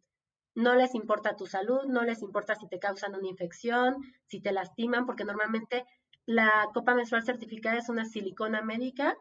No 0.54 0.74
les 0.74 0.94
importa 0.94 1.36
tu 1.36 1.46
salud, 1.46 1.84
no 1.86 2.02
les 2.02 2.22
importa 2.22 2.54
si 2.54 2.68
te 2.68 2.78
causan 2.78 3.14
una 3.14 3.28
infección, 3.28 3.96
si 4.26 4.40
te 4.40 4.52
lastiman, 4.52 5.06
porque 5.06 5.24
normalmente 5.24 5.84
la 6.26 6.68
copa 6.74 6.94
menstrual 6.94 7.24
certificada 7.24 7.78
es 7.78 7.88
una 7.88 8.04
silicona 8.04 8.62
médica 8.62 9.16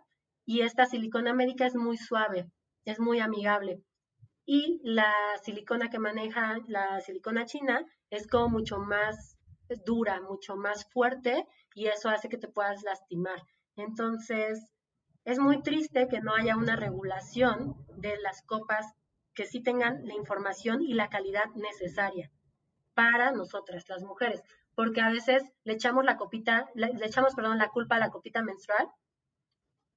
y 0.46 0.62
esta 0.62 0.86
silicona 0.86 1.34
médica 1.34 1.66
es 1.66 1.76
muy 1.76 1.98
suave. 1.98 2.52
es 2.86 3.00
muy 3.00 3.20
amigable. 3.20 3.84
Y 4.46 4.82
la 4.84 5.14
silicona 5.44 5.90
que 5.90 6.00
maneja 6.00 6.58
la 6.68 7.00
silicona 7.02 7.46
china 7.46 7.86
es 8.10 8.28
como 8.28 8.50
mucho 8.50 8.80
más 8.80 9.38
dura, 9.86 10.20
mucho 10.22 10.56
más 10.56 10.86
fuerte 10.92 11.48
y 11.76 11.88
eso 11.88 12.10
hace 12.10 12.28
que 12.28 12.38
te 12.38 12.48
puedas 12.48 12.84
lastimar. 12.84 13.42
Entonces, 13.76 14.66
es 15.26 15.40
muy 15.40 15.62
triste 15.62 16.08
que 16.08 16.22
no 16.22 16.34
haya 16.34 16.58
una 16.58 16.76
regulación 16.76 17.76
de 17.98 18.18
las 18.20 18.42
copas 18.44 18.86
que 19.34 19.46
sí 19.46 19.62
tengan 19.62 20.06
la 20.06 20.14
información 20.14 20.82
y 20.82 20.94
la 20.94 21.10
calidad 21.10 21.46
necesaria 21.56 22.32
para 22.94 23.32
nosotras, 23.32 23.88
las 23.88 24.04
mujeres, 24.04 24.42
porque 24.76 25.02
a 25.02 25.10
veces 25.10 25.44
le 25.64 25.74
echamos 25.74 26.04
la 26.06 26.18
copita, 26.18 26.70
le, 26.76 26.92
echamos, 27.06 27.36
perdón, 27.36 27.58
la 27.58 27.70
culpa 27.70 27.96
a 27.96 28.00
la 28.00 28.10
copita 28.10 28.42
menstrual, 28.42 28.88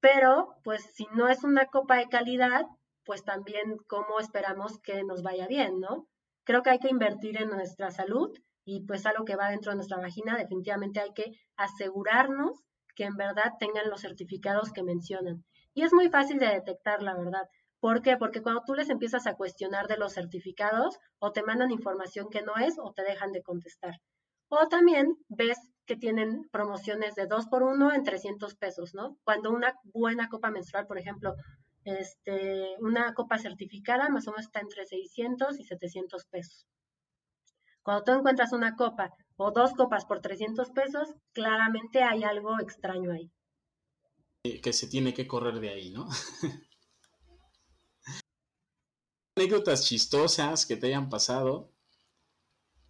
pero 0.01 0.57
pues 0.63 0.83
si 0.95 1.07
no 1.13 1.29
es 1.29 1.45
una 1.45 1.67
copa 1.67 1.97
de 1.97 2.09
calidad, 2.09 2.67
pues 3.05 3.25
también 3.25 3.79
cómo 3.87 4.21
esperamos 4.21 4.79
que 4.81 5.03
nos 5.05 5.23
vaya 5.23 5.47
bien, 5.47 5.81
¿no? 5.81 6.07
Creo 6.45 6.63
que 6.63 6.71
hay 6.71 6.79
que 6.79 6.91
invertir 6.91 7.41
en 7.41 7.49
nuestra 7.49 7.91
salud 7.91 8.31
y 8.65 8.85
pues 8.87 9.07
algo 9.07 9.25
que 9.25 9.37
va 9.37 9.51
dentro 9.51 9.73
de 9.73 9.77
nuestra 9.77 9.99
vagina, 9.99 10.37
definitivamente 10.37 11.01
hay 11.01 11.13
que 11.13 11.33
asegurarnos 11.57 12.65
que 12.95 13.05
en 13.05 13.17
verdad 13.17 13.55
tengan 13.59 13.91
los 13.91 14.03
certificados 14.03 14.73
que 14.73 14.83
mencionan. 14.83 15.45
Y 15.75 15.83
es 15.83 15.93
muy 15.93 16.09
fácil 16.09 16.39
de 16.39 16.47
detectar, 16.47 17.03
la 17.03 17.15
verdad. 17.15 17.49
¿Por 17.85 18.01
qué? 18.01 18.17
Porque 18.17 18.41
cuando 18.41 18.63
tú 18.67 18.73
les 18.73 18.89
empiezas 18.89 19.27
a 19.27 19.35
cuestionar 19.35 19.89
de 19.89 19.99
los 19.99 20.15
certificados, 20.15 20.97
o 21.19 21.33
te 21.33 21.43
mandan 21.43 21.71
información 21.71 22.31
que 22.31 22.41
no 22.41 22.57
es, 22.57 22.77
o 22.79 22.95
te 22.95 23.03
dejan 23.03 23.31
de 23.31 23.43
contestar. 23.43 24.01
O 24.49 24.69
también 24.69 25.19
ves 25.29 25.59
que 25.85 25.95
tienen 25.95 26.49
promociones 26.51 27.15
de 27.15 27.27
2 27.27 27.47
por 27.49 27.63
1 27.63 27.93
en 27.93 28.03
300 28.03 28.55
pesos, 28.55 28.95
¿no? 28.95 29.19
Cuando 29.23 29.51
una 29.51 29.75
buena 29.93 30.31
copa 30.31 30.51
menstrual, 30.51 30.87
por 30.87 30.97
ejemplo, 30.97 31.35
este, 31.85 32.75
una 32.81 33.13
copa 33.13 33.37
certificada 33.37 34.09
más 34.09 34.27
o 34.29 34.31
menos 34.31 34.47
está 34.47 34.61
entre 34.61 34.87
600 34.87 35.61
y 35.61 35.65
700 35.65 36.25
pesos. 36.25 36.67
Cuando 37.83 38.03
tú 38.05 38.13
encuentras 38.13 38.55
una 38.55 38.77
copa 38.77 39.11
o 39.37 39.51
dos 39.51 39.75
copas 39.75 40.07
por 40.07 40.23
300 40.23 40.71
pesos, 40.71 41.15
claramente 41.35 42.03
hay 42.03 42.25
algo 42.25 42.59
extraño 42.61 43.13
ahí. 43.13 43.31
Que 44.63 44.73
se 44.73 44.89
tiene 44.89 45.13
que 45.13 45.27
correr 45.27 45.61
de 45.61 45.69
ahí, 45.69 45.91
¿no? 45.91 46.09
Anécdotas 49.37 49.85
chistosas 49.85 50.65
que 50.65 50.77
te 50.77 50.87
hayan 50.87 51.09
pasado, 51.09 51.73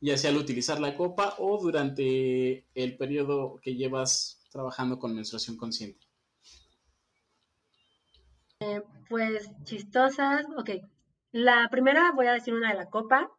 ya 0.00 0.18
sea 0.18 0.30
al 0.30 0.36
utilizar 0.36 0.78
la 0.78 0.94
copa 0.94 1.34
o 1.38 1.58
durante 1.58 2.66
el 2.74 2.96
periodo 2.98 3.58
que 3.62 3.74
llevas 3.74 4.44
trabajando 4.50 4.98
con 4.98 5.14
menstruación 5.14 5.56
consciente. 5.56 6.06
Eh, 8.60 8.82
pues 9.08 9.50
chistosas, 9.64 10.44
ok. 10.58 10.70
La 11.32 11.68
primera 11.70 12.12
voy 12.12 12.26
a 12.26 12.34
decir 12.34 12.52
una 12.52 12.70
de 12.70 12.76
la 12.76 12.90
copa, 12.90 13.30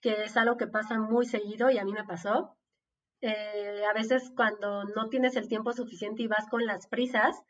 que 0.00 0.22
es 0.24 0.36
algo 0.36 0.56
que 0.56 0.68
pasa 0.68 0.98
muy 0.98 1.26
seguido 1.26 1.68
y 1.68 1.78
a 1.78 1.84
mí 1.84 1.92
me 1.92 2.04
pasó. 2.04 2.56
Eh, 3.20 3.82
a 3.88 3.92
veces 3.92 4.32
cuando 4.36 4.84
no 4.84 5.08
tienes 5.08 5.34
el 5.34 5.48
tiempo 5.48 5.72
suficiente 5.72 6.22
y 6.22 6.28
vas 6.28 6.48
con 6.48 6.64
las 6.64 6.86
prisas, 6.86 7.42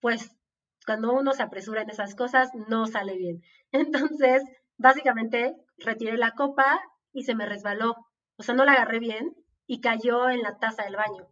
pues 0.00 0.36
cuando 0.84 1.12
uno 1.12 1.32
se 1.32 1.42
apresura 1.42 1.82
en 1.82 1.90
esas 1.90 2.14
cosas 2.14 2.50
no 2.68 2.86
sale 2.86 3.16
bien. 3.16 3.42
Entonces, 3.72 4.42
básicamente 4.76 5.56
retiré 5.78 6.16
la 6.16 6.32
copa 6.32 6.80
y 7.12 7.24
se 7.24 7.34
me 7.34 7.46
resbaló. 7.46 7.96
O 8.36 8.42
sea, 8.42 8.54
no 8.54 8.64
la 8.64 8.72
agarré 8.72 8.98
bien 8.98 9.34
y 9.66 9.80
cayó 9.80 10.28
en 10.28 10.42
la 10.42 10.58
taza 10.58 10.84
del 10.84 10.96
baño. 10.96 11.28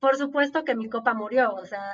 Por 0.00 0.16
supuesto 0.16 0.64
que 0.64 0.76
mi 0.76 0.88
copa 0.88 1.12
murió, 1.14 1.54
o 1.54 1.66
sea, 1.66 1.92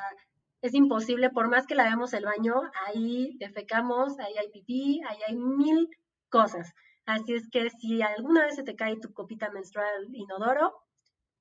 es 0.61 0.74
imposible, 0.74 1.30
por 1.30 1.48
más 1.48 1.66
que 1.66 1.74
la 1.74 1.84
veamos 1.84 2.12
el 2.12 2.24
baño, 2.24 2.55
ahí 2.86 3.36
defecamos, 3.38 4.18
ahí 4.18 4.34
hay 4.38 4.50
pipí, 4.50 5.02
ahí 5.09 5.18
hay 5.26 5.36
mil 5.36 5.88
cosas. 6.28 6.72
Así 7.07 7.34
es 7.34 7.48
que 7.50 7.70
si 7.70 8.02
alguna 8.02 8.44
vez 8.44 8.57
se 8.57 8.62
te 8.62 8.76
cae 8.76 8.98
tu 8.98 9.12
copita 9.12 9.50
menstrual 9.50 10.09
inodoro, 10.12 10.74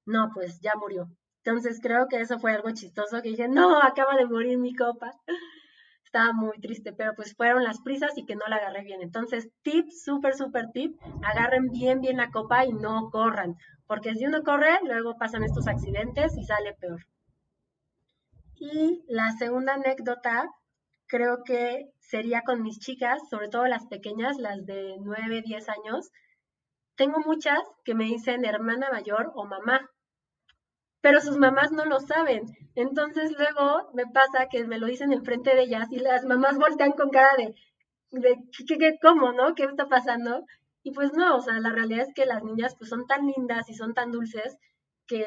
no, 0.06 0.32
pues 0.34 0.60
ya 0.62 0.74
murió. 0.76 1.10
Entonces 1.46 1.80
creo 1.82 2.08
que 2.08 2.22
eso 2.22 2.40
fue 2.40 2.54
algo 2.54 2.72
chistoso 2.72 3.22
que 3.22 3.30
dije, 3.30 3.50
no, 3.50 3.82
acaba 3.82 4.16
de 4.16 4.26
morir 4.26 4.58
mi 4.58 4.74
copa. 4.74 5.12
Estaba 6.06 6.32
muy 6.32 6.58
triste, 6.60 6.94
pero 6.94 7.14
pues 7.16 7.36
fueron 7.36 7.64
las 7.64 7.82
prisas 7.82 8.18
y 8.18 8.26
que 8.26 8.36
no 8.36 8.46
la 8.48 8.58
agarré 8.58 8.84
bien. 8.84 9.02
Entonces, 9.02 9.50
tip, 9.64 9.90
súper, 9.90 10.36
súper 10.36 10.68
tip, 10.72 10.96
agarren 11.22 11.70
bien, 11.72 12.02
bien 12.02 12.18
la 12.18 12.30
copa 12.30 12.66
y 12.66 12.72
no 12.72 13.10
corran, 13.10 13.56
porque 13.88 14.14
si 14.14 14.26
uno 14.26 14.44
corre, 14.44 14.80
luego 14.84 15.18
pasan 15.18 15.44
estos 15.44 15.68
accidentes 15.68 16.38
y 16.38 16.44
sale 16.46 16.76
peor. 16.76 17.02
Y 18.56 19.04
la 19.08 19.32
segunda 19.32 19.74
anécdota 19.74 20.48
creo 21.08 21.44
que 21.44 21.90
sería 22.00 22.44
con 22.44 22.62
mis 22.62 22.80
chicas, 22.80 23.20
sobre 23.30 23.50
todo 23.50 23.68
las 23.68 23.88
pequeñas, 23.88 24.38
las 24.38 24.66
de 24.66 24.96
9, 25.02 25.42
10 25.44 25.68
años. 25.68 26.10
Tengo 26.96 27.20
muchas 27.26 27.60
que 27.84 27.96
me 27.96 28.06
dicen 28.06 28.46
hermana 28.46 28.90
mayor 28.92 29.32
o 29.36 29.46
mamá, 29.46 29.90
pero 31.04 31.20
sus 31.20 31.38
mamás 31.38 31.74
no 31.74 31.84
lo 31.84 32.00
saben. 32.00 32.46
Entonces 32.76 33.34
luego 33.38 33.92
me 33.94 34.06
pasa 34.08 34.48
que 34.50 34.66
me 34.66 34.80
lo 34.80 34.88
dicen 34.88 35.12
enfrente 35.12 35.54
de 35.54 35.64
ellas 35.64 35.92
y 35.92 36.00
las 36.00 36.24
mamás 36.24 36.58
voltean 36.58 36.94
con 36.94 37.10
cara 37.10 37.36
de, 37.38 37.54
de 38.12 38.38
¿qué, 38.66 38.78
qué, 38.78 38.98
cómo, 39.02 39.34
no? 39.34 39.54
¿Qué 39.54 39.66
está 39.66 39.90
pasando? 39.90 40.46
Y 40.82 40.92
pues 40.94 41.12
no, 41.12 41.36
o 41.36 41.42
sea, 41.42 41.60
la 41.60 41.72
realidad 41.72 42.08
es 42.08 42.14
que 42.16 42.26
las 42.26 42.42
niñas 42.46 42.76
pues 42.78 42.90
son 42.90 43.06
tan 43.06 43.28
lindas 43.28 43.70
y 43.70 43.74
son 43.74 43.94
tan 43.94 44.14
dulces 44.14 44.58
que 45.06 45.26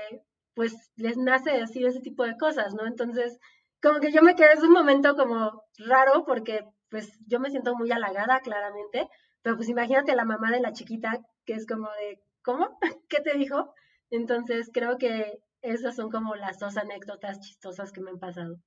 pues 0.55 0.74
les 0.97 1.18
nace 1.18 1.51
decir 1.51 1.87
ese 1.87 2.01
tipo 2.01 2.24
de 2.24 2.39
cosas, 2.39 2.72
¿no? 2.72 2.87
Entonces, 2.87 3.39
como 3.83 4.01
que 4.01 4.12
yo 4.12 4.22
me 4.22 4.35
quedé, 4.35 4.55
es 4.55 4.62
un 4.62 4.72
momento 4.72 5.14
como 5.14 5.62
raro 5.77 6.24
porque 6.24 6.64
pues 6.89 7.18
yo 7.27 7.39
me 7.39 7.51
siento 7.51 7.77
muy 7.77 7.93
halagada, 7.93 8.41
claramente, 8.41 9.09
pero 9.43 9.57
pues 9.57 9.68
imagínate 9.68 10.16
la 10.16 10.24
mamá 10.24 10.51
de 10.51 10.61
la 10.61 10.72
chiquita 10.72 11.20
que 11.45 11.53
es 11.53 11.66
como 11.66 11.91
de, 12.01 12.18
¿cómo? 12.43 12.79
¿Qué 13.11 13.20
te 13.20 13.37
dijo? 13.37 13.74
Entonces, 14.11 14.70
creo 14.72 14.97
que 14.97 15.39
esas 15.63 15.97
son 15.97 16.11
como 16.11 16.35
las 16.35 16.59
dos 16.59 16.77
anécdotas 16.77 17.41
chistosas 17.41 17.93
que 17.93 18.01
me 18.01 18.11
han 18.11 18.19
pasado. 18.19 18.61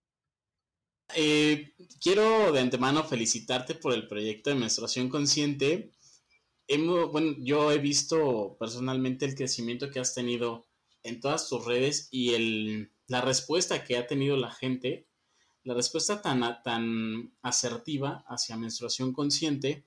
Eh, 1.16 1.74
quiero 2.00 2.52
de 2.52 2.60
antemano 2.60 3.04
felicitarte 3.04 3.74
por 3.76 3.94
el 3.94 4.08
proyecto 4.08 4.50
de 4.50 4.56
menstruación 4.56 5.10
consciente. 5.10 5.92
bueno, 7.12 7.36
yo 7.40 7.72
he 7.72 7.80
visto 7.80 8.58
personalmente 8.60 9.26
el 9.26 9.36
crecimiento 9.36 9.90
que 9.90 10.00
has 10.00 10.14
tenido 10.14 10.68
en 11.04 11.20
todas 11.20 11.50
tus 11.50 11.66
redes 11.66 12.10
y 12.12 12.36
el, 12.36 12.92
la 13.08 13.22
respuesta 13.22 13.84
que 13.84 13.98
ha 13.98 14.06
tenido 14.06 14.38
la 14.38 14.52
gente, 14.52 15.08
la 15.64 15.74
respuesta 15.74 16.22
tan, 16.22 16.62
tan 16.64 17.34
asertiva 17.42 18.24
hacia 18.28 18.58
menstruación 18.58 19.14
consciente. 19.14 19.86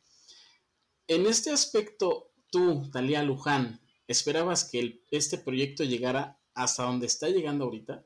En 1.06 1.26
este 1.26 1.50
aspecto, 1.50 2.32
tú, 2.50 2.90
Talia 2.90 3.22
Luján, 3.22 3.80
¿esperabas 4.08 4.64
que 4.64 5.04
este 5.10 5.38
proyecto 5.38 5.84
llegara 5.84 6.41
hasta 6.54 6.84
donde 6.84 7.06
está 7.06 7.28
llegando 7.28 7.64
ahorita? 7.64 8.04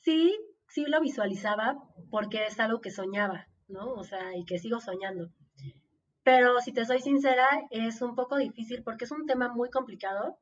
Sí, 0.00 0.36
sí 0.68 0.84
lo 0.86 1.00
visualizaba 1.00 1.82
porque 2.10 2.46
es 2.46 2.58
algo 2.60 2.80
que 2.80 2.90
soñaba, 2.90 3.46
¿no? 3.68 3.92
O 3.92 4.04
sea, 4.04 4.36
y 4.36 4.44
que 4.44 4.58
sigo 4.58 4.80
soñando. 4.80 5.30
Pero 6.24 6.60
si 6.60 6.72
te 6.72 6.84
soy 6.84 7.00
sincera, 7.00 7.48
es 7.70 8.00
un 8.02 8.14
poco 8.14 8.36
difícil 8.36 8.82
porque 8.82 9.04
es 9.04 9.10
un 9.10 9.26
tema 9.26 9.48
muy 9.48 9.70
complicado 9.70 10.38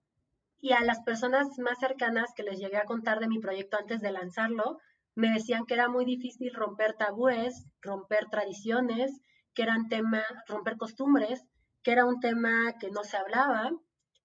y 0.60 0.72
a 0.72 0.82
las 0.82 1.00
personas 1.00 1.58
más 1.58 1.78
cercanas 1.78 2.32
que 2.34 2.42
les 2.42 2.58
llegué 2.58 2.76
a 2.76 2.84
contar 2.84 3.18
de 3.18 3.28
mi 3.28 3.38
proyecto 3.38 3.78
antes 3.78 4.00
de 4.00 4.12
lanzarlo, 4.12 4.78
me 5.14 5.30
decían 5.30 5.64
que 5.64 5.74
era 5.74 5.88
muy 5.88 6.04
difícil 6.04 6.52
romper 6.54 6.94
tabúes, 6.94 7.66
romper 7.80 8.26
tradiciones, 8.30 9.20
que 9.54 9.62
eran 9.62 9.88
tema, 9.88 10.22
romper 10.46 10.76
costumbres, 10.76 11.44
que 11.82 11.92
era 11.92 12.04
un 12.04 12.20
tema 12.20 12.74
que 12.78 12.90
no 12.90 13.04
se 13.04 13.16
hablaba. 13.16 13.70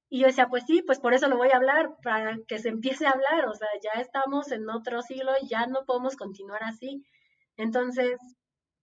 Y 0.10 0.20
yo 0.20 0.28
decía, 0.28 0.48
pues 0.48 0.64
sí, 0.66 0.82
pues 0.86 1.00
por 1.00 1.14
eso 1.14 1.28
lo 1.28 1.38
voy 1.38 1.50
a 1.52 1.58
hablar, 1.58 1.96
para 2.04 2.38
que 2.48 2.60
se 2.60 2.70
empiece 2.70 3.08
a 3.08 3.12
hablar. 3.12 3.48
O 3.48 3.54
sea, 3.54 3.68
ya 3.84 4.00
estamos 4.02 4.52
en 4.52 4.70
otro 4.70 5.02
siglo 5.02 5.32
y 5.42 5.48
ya 5.48 5.66
no 5.68 5.86
podemos 5.86 6.16
continuar 6.16 6.64
así. 6.64 7.04
Entonces, 7.58 8.20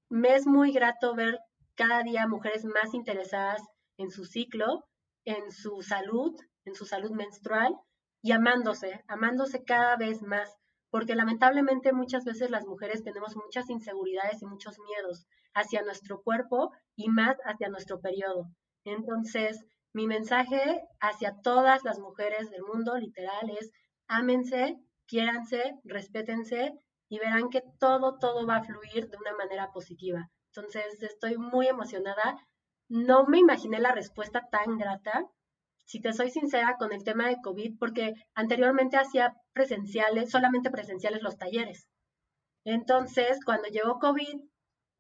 me 0.09 0.35
es 0.35 0.47
muy 0.47 0.73
grato 0.73 1.15
ver 1.15 1.39
cada 1.75 2.03
día 2.03 2.27
mujeres 2.27 2.65
más 2.65 2.93
interesadas 2.95 3.63
en 3.97 4.11
su 4.11 4.25
ciclo, 4.25 4.85
en 5.25 5.51
su 5.53 5.83
salud, 5.83 6.35
en 6.65 6.75
su 6.75 6.85
salud 6.85 7.13
menstrual 7.13 7.75
y 8.21 8.33
amándose, 8.33 9.03
amándose 9.09 9.65
cada 9.65 9.97
vez 9.97 10.23
más, 10.23 10.55
porque 10.91 11.15
lamentablemente 11.15 11.93
muchas 11.93 12.25
veces 12.25 12.51
las 12.51 12.67
mujeres 12.67 13.03
tenemos 13.03 13.37
muchas 13.37 13.71
inseguridades 13.71 14.43
y 14.43 14.47
muchos 14.47 14.79
miedos 14.79 15.27
hacia 15.55 15.83
nuestro 15.83 16.23
cuerpo 16.23 16.73
y 16.97 17.09
más 17.09 17.37
hacia 17.45 17.69
nuestro 17.69 18.01
periodo. 18.01 18.47
Entonces, 18.85 19.65
mi 19.95 20.07
mensaje 20.07 20.83
hacia 21.01 21.37
todas 21.43 21.85
las 21.85 21.99
mujeres 21.99 22.51
del 22.51 22.63
mundo 22.63 22.97
literal 22.97 23.51
es 23.51 23.73
ámense, 24.07 24.77
quiéranse, 25.07 25.75
respétense 25.85 26.73
y 27.09 27.19
verán 27.19 27.51
que 27.51 27.63
todo, 27.79 28.19
todo 28.19 28.47
va 28.47 28.57
a 28.57 28.65
fluir 28.65 29.09
de 29.11 29.19
una 29.19 29.35
manera 29.37 29.71
positiva. 29.73 30.31
Entonces, 30.55 31.03
estoy 31.03 31.37
muy 31.37 31.67
emocionada. 31.67 32.37
No 32.89 33.27
me 33.27 33.39
imaginé 33.39 33.81
la 33.81 33.93
respuesta 33.93 34.49
tan 34.51 34.79
grata. 34.79 35.27
Si 35.85 36.01
te 36.01 36.13
soy 36.13 36.31
sincera 36.31 36.77
con 36.79 36.93
el 36.93 37.05
tema 37.05 37.29
de 37.29 37.41
COVID, 37.43 37.79
porque 37.79 38.15
anteriormente 38.35 38.97
hacía 38.97 39.35
presenciales, 39.53 40.31
solamente 40.31 40.71
presenciales 40.71 41.23
los 41.23 41.37
talleres. 41.37 41.87
Entonces, 42.65 43.41
cuando 43.45 43.69
llegó 43.69 43.99
COVID, 43.99 44.41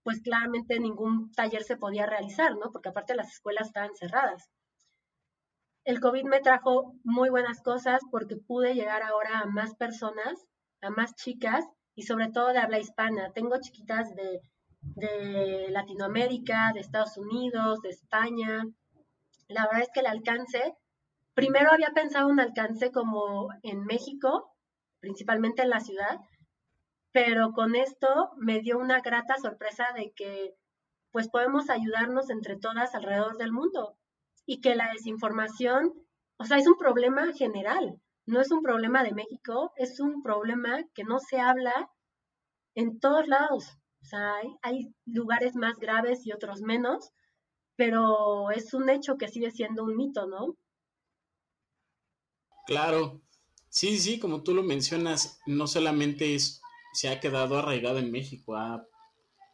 pues 0.02 0.20
claramente 0.20 0.80
ningún 0.80 1.32
taller 1.32 1.62
se 1.62 1.76
podía 1.76 2.06
realizar, 2.06 2.56
¿no? 2.56 2.72
Porque 2.72 2.88
aparte 2.90 3.14
las 3.14 3.32
escuelas 3.32 3.68
estaban 3.68 3.94
cerradas. 3.94 4.50
El 5.84 5.98
COVID 5.98 6.24
me 6.24 6.40
trajo 6.40 6.94
muy 7.02 7.28
buenas 7.28 7.60
cosas 7.60 8.02
porque 8.12 8.36
pude 8.36 8.74
llegar 8.74 9.02
ahora 9.02 9.40
a 9.40 9.46
más 9.46 9.74
personas, 9.74 10.46
a 10.80 10.90
más 10.90 11.16
chicas 11.16 11.64
y 11.96 12.02
sobre 12.02 12.30
todo 12.30 12.52
de 12.52 12.60
habla 12.60 12.78
hispana. 12.78 13.32
Tengo 13.32 13.60
chiquitas 13.60 14.14
de, 14.14 14.40
Latinoamérica, 15.70 16.70
de 16.72 16.80
Estados 16.80 17.16
Unidos, 17.18 17.80
de 17.82 17.88
España. 17.88 18.64
La 19.48 19.66
verdad 19.66 19.82
es 19.82 19.90
que 19.92 20.00
el 20.00 20.06
alcance, 20.06 20.76
primero 21.34 21.72
había 21.72 21.90
pensado 21.90 22.28
un 22.28 22.38
alcance 22.38 22.92
como 22.92 23.48
en 23.64 23.84
México, 23.84 24.54
principalmente 25.00 25.62
en 25.62 25.70
la 25.70 25.80
ciudad, 25.80 26.20
pero 27.10 27.52
con 27.52 27.74
esto 27.74 28.30
me 28.36 28.60
dio 28.60 28.78
una 28.78 29.00
grata 29.00 29.36
sorpresa 29.38 29.86
de 29.96 30.12
que 30.12 30.54
pues 31.10 31.28
podemos 31.28 31.70
ayudarnos 31.70 32.30
entre 32.30 32.56
todas 32.56 32.94
alrededor 32.94 33.36
del 33.36 33.50
mundo 33.52 33.96
y 34.46 34.60
que 34.60 34.74
la 34.74 34.90
desinformación, 34.92 35.92
o 36.36 36.44
sea, 36.44 36.58
es 36.58 36.66
un 36.66 36.76
problema 36.76 37.32
general, 37.32 38.00
no 38.26 38.40
es 38.40 38.50
un 38.50 38.62
problema 38.62 39.02
de 39.02 39.12
México, 39.12 39.72
es 39.76 40.00
un 40.00 40.22
problema 40.22 40.84
que 40.94 41.04
no 41.04 41.18
se 41.18 41.40
habla 41.40 41.90
en 42.74 42.98
todos 43.00 43.26
lados. 43.28 43.64
O 44.02 44.04
sea, 44.04 44.34
hay, 44.62 44.92
lugares 45.06 45.54
más 45.54 45.78
graves 45.78 46.26
y 46.26 46.32
otros 46.32 46.60
menos, 46.60 47.10
pero 47.76 48.50
es 48.50 48.74
un 48.74 48.90
hecho 48.90 49.16
que 49.16 49.28
sigue 49.28 49.50
siendo 49.50 49.84
un 49.84 49.96
mito, 49.96 50.26
¿no? 50.26 50.56
Claro, 52.66 53.22
sí, 53.68 53.98
sí, 53.98 54.18
como 54.18 54.42
tú 54.42 54.54
lo 54.54 54.62
mencionas, 54.62 55.40
no 55.46 55.66
solamente 55.66 56.34
es 56.34 56.60
se 56.92 57.08
ha 57.08 57.20
quedado 57.20 57.56
arraigado 57.56 57.98
en 57.98 58.12
México, 58.12 58.54
ha 58.54 58.86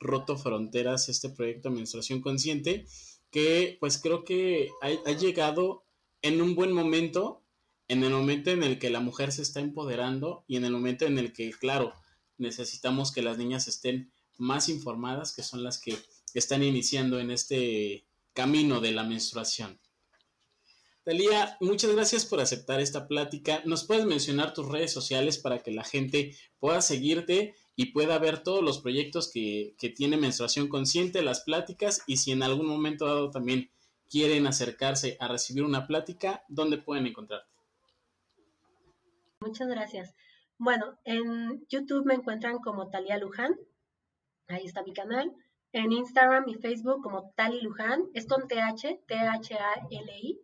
roto 0.00 0.36
fronteras 0.36 1.08
este 1.08 1.30
proyecto 1.30 1.68
de 1.68 1.76
menstruación 1.76 2.20
consciente, 2.20 2.86
que 3.30 3.76
pues 3.80 3.98
creo 3.98 4.24
que 4.24 4.70
ha, 4.80 5.12
llegado 5.12 5.84
en 6.22 6.40
un 6.40 6.54
buen 6.54 6.72
momento, 6.72 7.42
en 7.88 8.02
el 8.04 8.10
momento 8.10 8.50
en 8.50 8.62
el 8.62 8.78
que 8.78 8.90
la 8.90 9.00
mujer 9.00 9.32
se 9.32 9.42
está 9.42 9.60
empoderando 9.60 10.44
y 10.46 10.56
en 10.56 10.64
el 10.64 10.72
momento 10.72 11.06
en 11.06 11.18
el 11.18 11.32
que, 11.32 11.50
claro, 11.50 11.92
necesitamos 12.36 13.12
que 13.12 13.22
las 13.22 13.38
niñas 13.38 13.68
estén 13.68 14.12
más 14.36 14.68
informadas, 14.68 15.34
que 15.34 15.42
son 15.42 15.62
las 15.62 15.78
que 15.78 15.98
están 16.34 16.62
iniciando 16.62 17.18
en 17.18 17.30
este 17.30 18.06
camino 18.32 18.80
de 18.80 18.92
la 18.92 19.04
menstruación. 19.04 19.80
Talía, 21.04 21.56
muchas 21.60 21.90
gracias 21.92 22.26
por 22.26 22.40
aceptar 22.40 22.80
esta 22.80 23.08
plática. 23.08 23.62
¿Nos 23.64 23.84
puedes 23.84 24.04
mencionar 24.04 24.52
tus 24.52 24.68
redes 24.68 24.92
sociales 24.92 25.38
para 25.38 25.62
que 25.62 25.70
la 25.70 25.82
gente 25.82 26.36
pueda 26.60 26.82
seguirte 26.82 27.54
y 27.80 27.92
pueda 27.92 28.18
ver 28.18 28.42
todos 28.42 28.60
los 28.60 28.80
proyectos 28.80 29.30
que, 29.32 29.76
tiene 29.94 30.16
Menstruación 30.16 30.66
Consciente, 30.66 31.22
las 31.22 31.42
pláticas 31.42 32.02
y 32.08 32.16
si 32.16 32.32
en 32.32 32.42
algún 32.42 32.66
momento 32.66 33.06
dado 33.06 33.30
también 33.30 33.70
quieren 34.10 34.48
acercarse 34.48 35.16
a 35.20 35.28
recibir 35.28 35.62
una 35.62 35.86
plática, 35.86 36.42
¿dónde 36.48 36.78
pueden 36.78 37.06
encontrarte? 37.06 37.48
Muchas 39.38 39.68
gracias. 39.68 40.12
Bueno, 40.58 40.98
en 41.04 41.64
YouTube 41.68 42.04
me 42.04 42.14
encuentran 42.14 42.58
como 42.58 42.90
Talía 42.90 43.16
Luján, 43.16 43.54
ahí 44.48 44.66
está 44.66 44.82
mi 44.82 44.92
canal. 44.92 45.32
En 45.70 45.92
Instagram 45.92 46.48
y 46.48 46.54
Facebook 46.54 47.00
como 47.00 47.30
Tali 47.36 47.60
Luján, 47.60 48.06
es 48.12 48.26
con 48.26 48.48
TH, 48.48 49.06
T-H-A-L-I. 49.06 50.40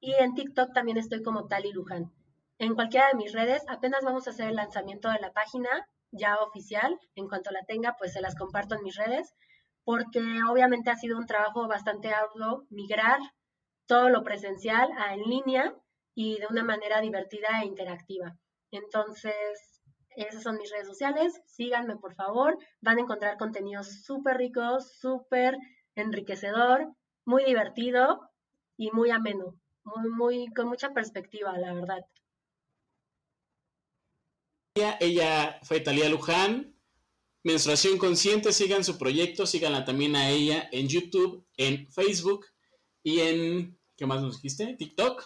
Y 0.00 0.12
en 0.14 0.34
TikTok 0.34 0.72
también 0.72 0.96
estoy 0.96 1.22
como 1.22 1.46
Tali 1.46 1.72
Luján. 1.72 2.10
En 2.56 2.74
cualquiera 2.74 3.08
de 3.08 3.16
mis 3.16 3.34
redes, 3.34 3.64
apenas 3.68 4.02
vamos 4.02 4.26
a 4.26 4.30
hacer 4.30 4.48
el 4.48 4.56
lanzamiento 4.56 5.10
de 5.10 5.20
la 5.20 5.34
página 5.34 5.68
ya 6.12 6.36
oficial. 6.36 6.98
En 7.14 7.28
cuanto 7.28 7.50
la 7.50 7.64
tenga, 7.64 7.96
pues 7.98 8.12
se 8.12 8.20
las 8.20 8.34
comparto 8.34 8.74
en 8.74 8.82
mis 8.82 8.96
redes, 8.96 9.34
porque 9.84 10.20
obviamente 10.50 10.90
ha 10.90 10.96
sido 10.96 11.18
un 11.18 11.26
trabajo 11.26 11.66
bastante 11.68 12.12
arduo 12.12 12.66
migrar 12.70 13.18
todo 13.86 14.08
lo 14.10 14.22
presencial 14.22 14.90
a 14.98 15.14
en 15.14 15.22
línea 15.22 15.74
y 16.14 16.38
de 16.38 16.46
una 16.48 16.64
manera 16.64 17.00
divertida 17.00 17.62
e 17.62 17.66
interactiva. 17.66 18.36
Entonces, 18.70 19.80
esas 20.16 20.42
son 20.42 20.58
mis 20.58 20.70
redes 20.70 20.86
sociales. 20.86 21.40
Síganme, 21.46 21.96
por 21.96 22.14
favor. 22.14 22.58
Van 22.80 22.98
a 22.98 23.02
encontrar 23.02 23.38
contenido 23.38 23.82
súper 23.84 24.36
rico, 24.36 24.80
súper 24.80 25.56
enriquecedor, 25.94 26.92
muy 27.24 27.44
divertido 27.44 28.20
y 28.76 28.90
muy 28.90 29.10
ameno 29.10 29.54
muy, 29.96 30.10
muy, 30.10 30.46
con 30.54 30.68
mucha 30.68 30.92
perspectiva, 30.92 31.56
la 31.58 31.72
verdad. 31.72 32.00
Ella 35.00 35.58
fue 35.62 35.80
Talía 35.80 36.08
Luján, 36.08 36.74
Menstruación 37.42 37.98
Consciente, 37.98 38.52
sigan 38.52 38.84
su 38.84 38.98
proyecto, 38.98 39.46
síganla 39.46 39.84
también 39.84 40.16
a 40.16 40.30
ella 40.30 40.68
en 40.72 40.88
YouTube, 40.88 41.46
en 41.56 41.90
Facebook 41.90 42.46
y 43.02 43.20
en, 43.20 43.78
¿qué 43.96 44.06
más 44.06 44.22
nos 44.22 44.36
dijiste? 44.36 44.74
TikTok. 44.74 45.24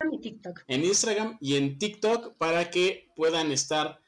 En 0.00 0.20
TikTok. 0.20 0.60
En 0.66 0.84
Instagram 0.84 1.38
y 1.40 1.56
en 1.56 1.78
TikTok 1.78 2.36
para 2.36 2.70
que 2.70 3.10
puedan 3.16 3.52
estar 3.52 4.00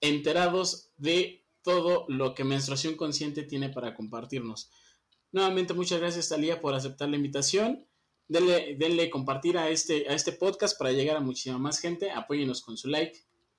enterados 0.00 0.90
de 0.96 1.44
todo 1.62 2.04
lo 2.08 2.34
que 2.34 2.44
Menstruación 2.44 2.96
Consciente 2.96 3.42
tiene 3.42 3.70
para 3.70 3.94
compartirnos. 3.94 4.70
Nuevamente, 5.32 5.74
muchas 5.74 6.00
gracias, 6.00 6.28
Talía, 6.28 6.60
por 6.60 6.74
aceptar 6.74 7.08
la 7.08 7.16
invitación. 7.16 7.86
Denle, 8.28 8.76
denle 8.78 9.10
compartir 9.10 9.58
a 9.58 9.68
este, 9.68 10.08
a 10.08 10.14
este 10.14 10.32
podcast 10.32 10.78
para 10.78 10.92
llegar 10.92 11.16
a 11.16 11.20
muchísima 11.20 11.58
más 11.58 11.80
gente. 11.80 12.10
Apóyenos 12.10 12.62
con 12.62 12.76
su 12.76 12.88
like 12.88 13.23